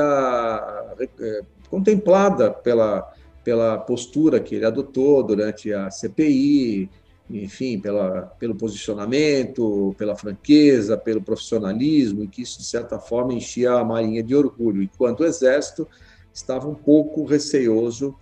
é, 1.20 1.40
contemplada 1.70 2.50
pela, 2.50 3.10
pela 3.44 3.78
postura 3.78 4.40
que 4.40 4.56
ele 4.56 4.66
adotou 4.66 5.22
durante 5.22 5.72
a 5.72 5.88
CPI, 5.90 6.90
enfim, 7.32 7.78
pela, 7.78 8.22
pelo 8.38 8.54
posicionamento, 8.54 9.94
pela 9.96 10.16
franqueza, 10.16 10.96
pelo 10.96 11.22
profissionalismo, 11.22 12.24
e 12.24 12.28
que 12.28 12.42
isso, 12.42 12.58
de 12.58 12.64
certa 12.64 12.98
forma, 12.98 13.32
enchia 13.32 13.72
a 13.72 13.84
Marinha 13.84 14.22
de 14.22 14.34
orgulho, 14.34 14.82
enquanto 14.82 15.20
o 15.20 15.26
Exército 15.26 15.86
estava 16.32 16.68
um 16.68 16.74
pouco 16.74 17.24
receoso 17.24 18.14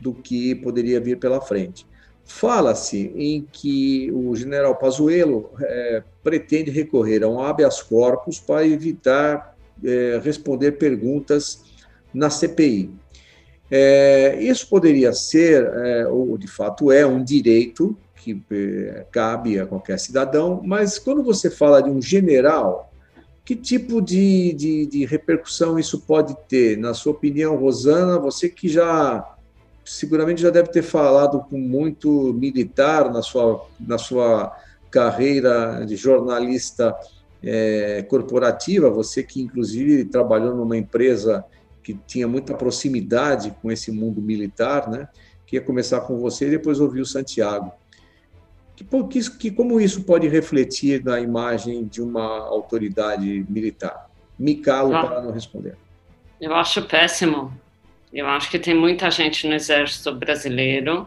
do 0.00 0.14
que 0.14 0.54
poderia 0.54 1.00
vir 1.00 1.18
pela 1.18 1.40
frente. 1.40 1.86
Fala-se 2.24 3.12
em 3.16 3.46
que 3.50 4.10
o 4.12 4.34
general 4.36 4.76
Pazuello 4.76 5.50
é, 5.60 6.02
pretende 6.22 6.70
recorrer 6.70 7.24
a 7.24 7.28
um 7.28 7.40
habeas 7.40 7.82
corpus 7.82 8.38
para 8.38 8.66
evitar 8.66 9.56
é, 9.82 10.20
responder 10.22 10.72
perguntas 10.72 11.62
na 12.14 12.30
CPI. 12.30 12.90
É, 13.70 14.36
isso 14.40 14.68
poderia 14.68 15.12
ser, 15.12 15.64
é, 15.64 16.06
ou 16.08 16.36
de 16.36 16.48
fato 16.48 16.90
é, 16.90 17.06
um 17.06 17.22
direito 17.22 17.96
que 18.20 18.42
é, 18.50 19.06
cabe 19.10 19.58
a 19.58 19.66
qualquer 19.66 19.98
cidadão, 19.98 20.60
mas 20.64 20.98
quando 20.98 21.22
você 21.22 21.50
fala 21.50 21.82
de 21.82 21.88
um 21.88 22.00
general, 22.00 22.92
que 23.44 23.56
tipo 23.56 24.00
de, 24.00 24.52
de, 24.52 24.86
de 24.86 25.04
repercussão 25.04 25.78
isso 25.78 26.00
pode 26.02 26.36
ter? 26.48 26.76
Na 26.76 26.94
sua 26.94 27.12
opinião, 27.12 27.56
Rosana, 27.56 28.18
você 28.18 28.48
que 28.48 28.68
já 28.68 29.36
seguramente 29.84 30.40
já 30.40 30.50
deve 30.50 30.68
ter 30.68 30.82
falado 30.82 31.40
com 31.40 31.58
muito 31.58 32.32
militar 32.34 33.10
na 33.10 33.22
sua, 33.22 33.66
na 33.80 33.98
sua 33.98 34.56
carreira 34.90 35.84
de 35.84 35.96
jornalista 35.96 36.94
é, 37.42 38.02
corporativa, 38.02 38.90
você 38.90 39.22
que 39.22 39.40
inclusive 39.40 40.04
trabalhou 40.04 40.54
numa 40.54 40.76
empresa 40.76 41.44
que 41.82 41.94
tinha 42.06 42.28
muita 42.28 42.54
proximidade 42.54 43.56
com 43.62 43.72
esse 43.72 43.90
mundo 43.90 44.20
militar, 44.20 44.88
né? 44.88 45.08
Queria 45.46 45.64
começar 45.64 46.02
com 46.02 46.20
você 46.20 46.46
e 46.46 46.50
depois 46.50 46.78
ouvir 46.78 47.00
o 47.00 47.06
Santiago. 47.06 47.72
Que, 48.80 49.04
que, 49.08 49.30
que, 49.38 49.50
como 49.50 49.78
isso 49.78 50.04
pode 50.04 50.26
refletir 50.26 51.04
na 51.04 51.20
imagem 51.20 51.84
de 51.84 52.00
uma 52.00 52.38
autoridade 52.46 53.44
militar? 53.48 54.08
Me 54.38 54.54
calo 54.54 54.96
ah, 54.96 55.06
para 55.06 55.20
não 55.20 55.32
responder. 55.32 55.76
Eu 56.40 56.54
acho 56.54 56.80
péssimo. 56.82 57.52
Eu 58.10 58.26
acho 58.26 58.50
que 58.50 58.58
tem 58.58 58.74
muita 58.74 59.10
gente 59.10 59.46
no 59.46 59.54
Exército 59.54 60.12
Brasileiro, 60.14 61.06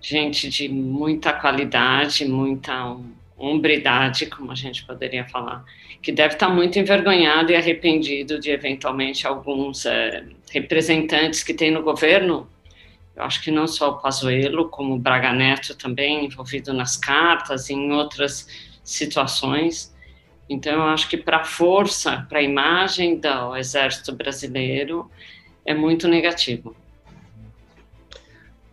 gente 0.00 0.50
de 0.50 0.68
muita 0.68 1.32
qualidade, 1.32 2.26
muita 2.26 2.96
hombridade, 3.36 4.26
como 4.26 4.52
a 4.52 4.54
gente 4.54 4.84
poderia 4.84 5.26
falar, 5.26 5.64
que 6.02 6.12
deve 6.12 6.34
estar 6.34 6.50
muito 6.50 6.78
envergonhado 6.78 7.50
e 7.50 7.56
arrependido 7.56 8.38
de 8.38 8.50
eventualmente 8.50 9.26
alguns 9.26 9.86
é, 9.86 10.24
representantes 10.50 11.42
que 11.42 11.54
tem 11.54 11.70
no 11.70 11.82
governo. 11.82 12.46
Eu 13.20 13.24
acho 13.24 13.42
que 13.42 13.50
não 13.50 13.66
só 13.66 13.90
o 13.90 13.98
Pazuello, 13.98 14.68
como 14.70 14.94
o 14.94 14.98
Braga 14.98 15.32
Neto 15.32 15.76
também 15.76 16.24
envolvido 16.24 16.72
nas 16.72 16.96
cartas 16.96 17.68
e 17.68 17.74
em 17.74 17.92
outras 17.92 18.48
situações. 18.82 19.94
Então, 20.48 20.72
eu 20.72 20.82
acho 20.84 21.08
que 21.08 21.16
para 21.16 21.38
a 21.38 21.44
força, 21.44 22.26
para 22.28 22.38
a 22.38 22.42
imagem 22.42 23.20
do 23.20 23.54
Exército 23.56 24.12
Brasileiro, 24.12 25.10
é 25.64 25.74
muito 25.74 26.08
negativo 26.08 26.74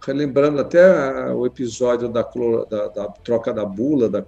relembrando 0.07 0.61
até 0.61 1.33
o 1.33 1.45
episódio 1.45 2.07
da, 2.07 2.21
da, 2.21 2.87
da 2.87 3.07
troca 3.07 3.53
da 3.53 3.65
bula 3.65 4.07
da, 4.07 4.23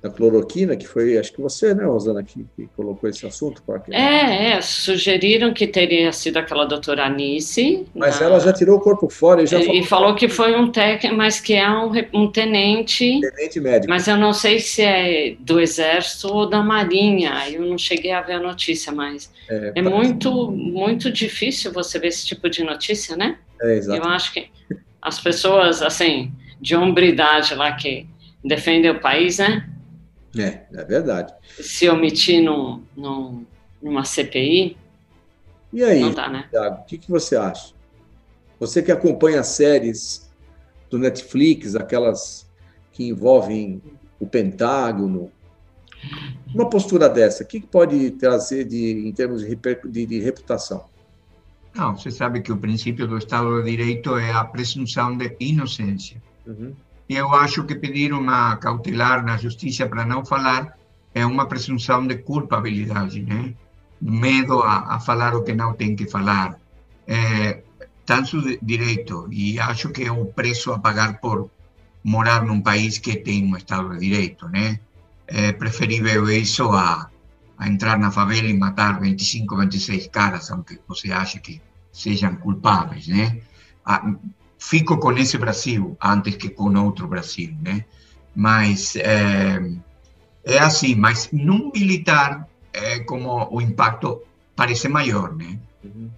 da 0.00 0.08
cloroquina, 0.08 0.76
que 0.76 0.86
foi, 0.86 1.18
acho 1.18 1.32
que 1.32 1.40
você, 1.40 1.74
né, 1.74 1.84
Rosana, 1.84 2.22
que, 2.22 2.46
que 2.54 2.68
colocou 2.76 3.10
esse 3.10 3.26
assunto. 3.26 3.60
É, 3.90 4.52
é, 4.52 4.60
sugeriram 4.60 5.52
que 5.52 5.66
teria 5.66 6.12
sido 6.12 6.36
aquela 6.36 6.64
doutora 6.64 7.06
Anice. 7.06 7.84
Mas 7.94 8.20
na... 8.20 8.26
ela 8.26 8.38
já 8.38 8.52
tirou 8.52 8.76
o 8.76 8.80
corpo 8.80 9.08
fora 9.08 9.42
e 9.42 9.46
já 9.46 9.58
falou... 9.58 9.74
E 9.74 9.84
falou 9.84 10.14
que 10.14 10.28
foi 10.28 10.54
um 10.54 10.70
técnico, 10.70 11.16
mas 11.16 11.40
que 11.40 11.54
é 11.54 11.68
um, 11.68 11.90
um 12.14 12.30
tenente... 12.30 13.20
Tenente 13.20 13.60
médico. 13.60 13.88
Mas 13.88 14.06
eu 14.06 14.16
não 14.16 14.32
sei 14.32 14.60
se 14.60 14.82
é 14.82 15.34
do 15.40 15.58
Exército 15.58 16.32
ou 16.32 16.48
da 16.48 16.62
Marinha, 16.62 17.32
eu 17.50 17.62
não 17.62 17.76
cheguei 17.76 18.12
a 18.12 18.20
ver 18.20 18.34
a 18.34 18.40
notícia, 18.40 18.92
mas 18.92 19.32
é, 19.50 19.72
é 19.74 19.82
muito, 19.82 20.48
muito 20.52 21.10
difícil 21.10 21.72
você 21.72 21.98
ver 21.98 22.08
esse 22.08 22.24
tipo 22.24 22.48
de 22.48 22.62
notícia, 22.62 23.16
né? 23.16 23.36
É, 23.60 23.74
exato. 23.74 24.00
Eu 24.00 24.08
acho 24.08 24.32
que 24.32 24.48
as 25.02 25.18
pessoas, 25.18 25.82
assim, 25.82 26.30
de 26.60 26.76
hombridade 26.76 27.52
lá 27.56 27.72
que 27.72 28.06
defendem 28.44 28.92
o 28.92 29.00
país, 29.00 29.38
né? 29.38 29.68
É, 30.36 30.66
é 30.72 30.84
verdade. 30.84 31.32
Se 31.60 31.88
omitir 31.88 32.42
num, 32.42 32.82
num, 32.96 33.46
numa 33.82 34.04
CPI. 34.04 34.76
E 35.72 35.84
aí, 35.84 36.00
não 36.00 36.12
dá, 36.12 36.28
né? 36.28 36.48
Thiago, 36.50 36.82
o 36.82 36.84
que, 36.84 36.98
que 36.98 37.10
você 37.10 37.36
acha? 37.36 37.74
Você 38.58 38.82
que 38.82 38.90
acompanha 38.90 39.42
séries 39.42 40.28
do 40.90 40.98
Netflix, 40.98 41.76
aquelas 41.76 42.48
que 42.92 43.04
envolvem 43.04 43.80
o 44.18 44.26
Pentágono, 44.26 45.30
uma 46.54 46.68
postura 46.68 47.08
dessa, 47.08 47.44
o 47.44 47.46
que, 47.46 47.60
que 47.60 47.66
pode 47.66 48.12
trazer 48.12 48.64
de, 48.64 49.06
em 49.06 49.12
termos 49.12 49.42
de, 49.42 49.56
de, 49.56 50.06
de 50.06 50.20
reputação? 50.20 50.84
Não, 51.74 51.96
você 51.96 52.10
sabe 52.10 52.40
que 52.40 52.50
o 52.50 52.56
princípio 52.56 53.06
do 53.06 53.18
Estado 53.18 53.62
de 53.62 53.70
Direito 53.70 54.16
é 54.16 54.32
a 54.32 54.44
presunção 54.44 55.16
de 55.16 55.36
inocência. 55.38 56.20
Uhum. 56.46 56.74
Eu 57.08 57.34
acho 57.34 57.64
que 57.64 57.74
pedir 57.74 58.12
uma 58.12 58.56
cautelar 58.56 59.24
na 59.24 59.36
justiça 59.36 59.88
para 59.88 60.04
não 60.04 60.24
falar 60.24 60.76
é 61.14 61.24
uma 61.24 61.46
presunção 61.46 62.06
de 62.06 62.18
culpabilidade, 62.18 63.22
né? 63.22 63.54
Medo 64.00 64.60
a, 64.62 64.96
a 64.96 65.00
falar 65.00 65.34
o 65.34 65.42
que 65.42 65.54
não 65.54 65.72
tem 65.72 65.96
que 65.96 66.06
falar. 66.06 66.58
É, 67.06 67.62
tanto 68.04 68.40
direito, 68.62 69.26
e 69.30 69.58
acho 69.58 69.88
que 69.90 70.04
é 70.04 70.12
o 70.12 70.26
preço 70.26 70.72
a 70.72 70.78
pagar 70.78 71.18
por 71.20 71.50
morar 72.04 72.44
num 72.44 72.60
país 72.60 72.98
que 72.98 73.16
tem 73.16 73.44
um 73.44 73.56
Estado 73.56 73.90
de 73.90 74.00
Direito, 74.00 74.48
né? 74.48 74.78
É 75.26 75.52
preferível 75.52 76.30
isso 76.30 76.70
a, 76.72 77.10
a 77.58 77.68
entrar 77.68 77.98
na 77.98 78.10
favela 78.10 78.48
e 78.48 78.56
matar 78.56 79.00
25, 79.00 79.56
26 79.56 80.08
caras, 80.08 80.50
aunque 80.50 80.78
você 80.86 81.10
ache 81.12 81.40
que 81.40 81.60
sejam 81.92 82.36
culpáveis, 82.36 83.08
né? 83.08 83.40
Fico 84.58 84.98
com 84.98 85.12
esse 85.12 85.38
Brasil 85.38 85.96
antes 86.02 86.36
que 86.36 86.48
com 86.48 86.74
outro 86.78 87.06
Brasil, 87.06 87.54
né? 87.62 87.84
Mas 88.34 88.96
é, 88.96 89.58
é 90.44 90.58
assim, 90.58 90.94
mas 90.94 91.28
num 91.32 91.70
militar 91.72 92.48
é 92.72 92.98
como 93.00 93.48
o 93.50 93.60
impacto 93.60 94.22
parece 94.56 94.88
maior, 94.88 95.34
né? 95.34 95.58
Uhum. 95.84 96.10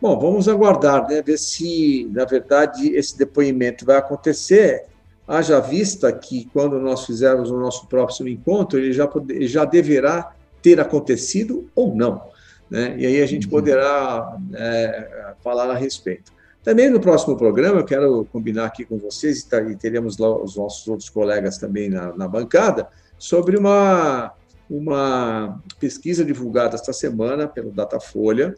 Bom, 0.00 0.18
vamos 0.18 0.48
aguardar, 0.48 1.08
né? 1.08 1.22
Ver 1.22 1.38
se, 1.38 2.08
na 2.12 2.24
verdade, 2.24 2.88
esse 2.94 3.16
depoimento 3.18 3.84
vai 3.84 3.96
acontecer. 3.96 4.84
Haja 5.26 5.60
vista 5.60 6.12
que, 6.12 6.48
quando 6.52 6.78
nós 6.80 7.04
fizermos 7.04 7.50
o 7.50 7.58
nosso 7.58 7.86
próximo 7.86 8.28
encontro, 8.28 8.78
ele 8.78 8.92
já, 8.92 9.08
já 9.42 9.64
deverá 9.64 10.32
ter 10.62 10.80
acontecido 10.80 11.68
ou 11.74 11.94
não. 11.94 12.22
Né? 12.70 12.94
E 12.98 13.06
aí 13.06 13.22
a 13.22 13.26
gente 13.26 13.46
uhum. 13.46 13.50
poderá 13.50 14.36
é, 14.54 15.34
falar 15.42 15.70
a 15.70 15.76
respeito. 15.76 16.32
Também 16.68 16.90
no 16.90 17.00
próximo 17.00 17.34
programa, 17.34 17.80
eu 17.80 17.84
quero 17.86 18.26
combinar 18.26 18.66
aqui 18.66 18.84
com 18.84 18.98
vocês, 18.98 19.42
tá, 19.42 19.58
e 19.62 19.74
teremos 19.74 20.18
lá 20.18 20.36
os 20.36 20.54
nossos 20.56 20.86
outros 20.86 21.08
colegas 21.08 21.56
também 21.56 21.88
na, 21.88 22.14
na 22.14 22.28
bancada, 22.28 22.86
sobre 23.18 23.56
uma, 23.56 24.34
uma 24.68 25.62
pesquisa 25.80 26.22
divulgada 26.22 26.74
esta 26.74 26.92
semana 26.92 27.48
pelo 27.48 27.70
Datafolha, 27.70 28.54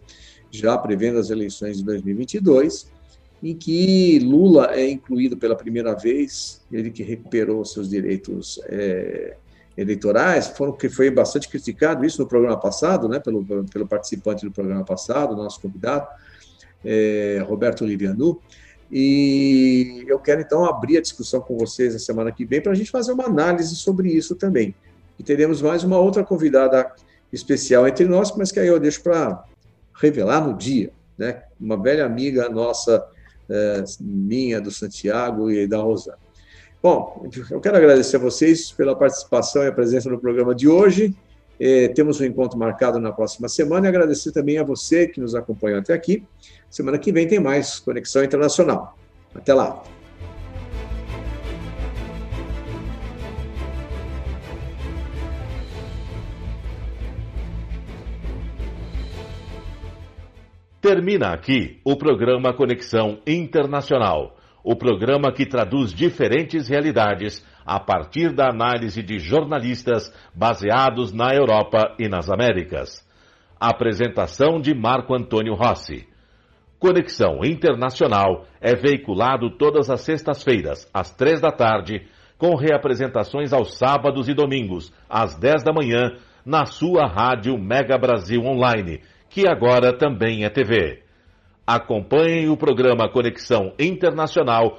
já 0.50 0.76
prevendo 0.76 1.20
as 1.20 1.30
eleições 1.30 1.76
de 1.76 1.84
2022, 1.84 2.90
em 3.40 3.54
que 3.54 4.18
Lula 4.18 4.74
é 4.74 4.90
incluído 4.90 5.36
pela 5.36 5.54
primeira 5.54 5.94
vez, 5.94 6.66
ele 6.72 6.90
que 6.90 7.04
recuperou 7.04 7.64
seus 7.64 7.88
direitos 7.88 8.60
é, 8.64 9.36
eleitorais, 9.76 10.48
foram, 10.48 10.72
que 10.72 10.88
foi 10.88 11.12
bastante 11.12 11.48
criticado 11.48 12.04
isso 12.04 12.20
no 12.20 12.26
programa 12.26 12.58
passado, 12.58 13.08
né, 13.08 13.20
pelo, 13.20 13.44
pelo 13.66 13.86
participante 13.86 14.44
do 14.44 14.50
programa 14.50 14.84
passado, 14.84 15.36
nosso 15.36 15.60
convidado, 15.60 16.08
é, 16.84 17.44
Roberto 17.46 17.84
Livianu, 17.84 18.40
e 18.90 20.04
eu 20.08 20.18
quero 20.18 20.40
então 20.40 20.64
abrir 20.64 20.96
a 20.98 21.00
discussão 21.00 21.40
com 21.40 21.56
vocês 21.56 21.92
na 21.92 22.00
semana 22.00 22.32
que 22.32 22.44
vem 22.44 22.60
para 22.60 22.72
a 22.72 22.74
gente 22.74 22.90
fazer 22.90 23.12
uma 23.12 23.26
análise 23.26 23.76
sobre 23.76 24.10
isso 24.10 24.34
também. 24.34 24.74
E 25.18 25.22
teremos 25.22 25.62
mais 25.62 25.84
uma 25.84 25.98
outra 25.98 26.24
convidada 26.24 26.90
especial 27.32 27.86
entre 27.86 28.06
nós, 28.06 28.34
mas 28.36 28.50
que 28.50 28.58
aí 28.58 28.66
eu 28.66 28.80
deixo 28.80 29.02
para 29.02 29.44
revelar 29.94 30.44
no 30.44 30.56
dia, 30.56 30.90
né? 31.16 31.42
Uma 31.60 31.80
velha 31.80 32.04
amiga 32.04 32.48
nossa, 32.48 33.06
é, 33.48 33.84
minha, 34.00 34.60
do 34.60 34.70
Santiago 34.70 35.50
e 35.50 35.68
da 35.68 35.78
Rosana. 35.78 36.18
Bom, 36.82 37.28
eu 37.50 37.60
quero 37.60 37.76
agradecer 37.76 38.16
a 38.16 38.20
vocês 38.20 38.72
pela 38.72 38.96
participação 38.96 39.62
e 39.62 39.68
a 39.68 39.72
presença 39.72 40.08
no 40.08 40.18
programa 40.18 40.54
de 40.54 40.66
hoje 40.66 41.14
É, 41.60 41.88
temos 41.88 42.18
um 42.18 42.24
encontro 42.24 42.58
marcado 42.58 42.98
na 42.98 43.12
próxima 43.12 43.46
semana 43.46 43.86
e 43.86 43.88
agradecer 43.90 44.32
também 44.32 44.56
a 44.58 44.64
você 44.64 45.06
que 45.06 45.20
nos 45.20 45.34
acompanhou 45.34 45.78
até 45.78 45.92
aqui. 45.92 46.24
Semana 46.70 46.98
que 46.98 47.12
vem 47.12 47.28
tem 47.28 47.38
mais 47.38 47.78
Conexão 47.78 48.24
Internacional. 48.24 48.96
Até 49.34 49.52
lá. 49.52 49.82
Termina 60.80 61.34
aqui 61.34 61.78
o 61.84 61.94
programa 61.94 62.54
Conexão 62.54 63.18
Internacional, 63.26 64.38
o 64.64 64.74
programa 64.74 65.30
que 65.30 65.44
traduz 65.44 65.92
diferentes 65.92 66.68
realidades 66.68 67.44
a 67.70 67.78
partir 67.78 68.32
da 68.34 68.48
análise 68.48 69.00
de 69.00 69.20
jornalistas 69.20 70.12
baseados 70.34 71.12
na 71.12 71.32
Europa 71.32 71.94
e 72.00 72.08
nas 72.08 72.28
Américas. 72.28 73.08
Apresentação 73.60 74.60
de 74.60 74.74
Marco 74.74 75.14
Antônio 75.14 75.54
Rossi. 75.54 76.04
Conexão 76.80 77.44
Internacional 77.44 78.44
é 78.60 78.74
veiculado 78.74 79.56
todas 79.56 79.88
as 79.88 80.00
sextas-feiras, 80.00 80.90
às 80.92 81.14
três 81.14 81.40
da 81.40 81.52
tarde, 81.52 82.08
com 82.36 82.56
reapresentações 82.56 83.52
aos 83.52 83.78
sábados 83.78 84.28
e 84.28 84.34
domingos, 84.34 84.92
às 85.08 85.38
dez 85.38 85.62
da 85.62 85.72
manhã, 85.72 86.16
na 86.44 86.64
sua 86.64 87.06
rádio 87.06 87.56
Mega 87.56 87.96
Brasil 87.96 88.40
Online 88.42 89.00
que 89.28 89.46
agora 89.48 89.96
também 89.96 90.44
é 90.44 90.50
TV. 90.50 91.04
Acompanhem 91.64 92.48
o 92.48 92.56
programa 92.56 93.08
Conexão 93.08 93.72
Internacional 93.78 94.78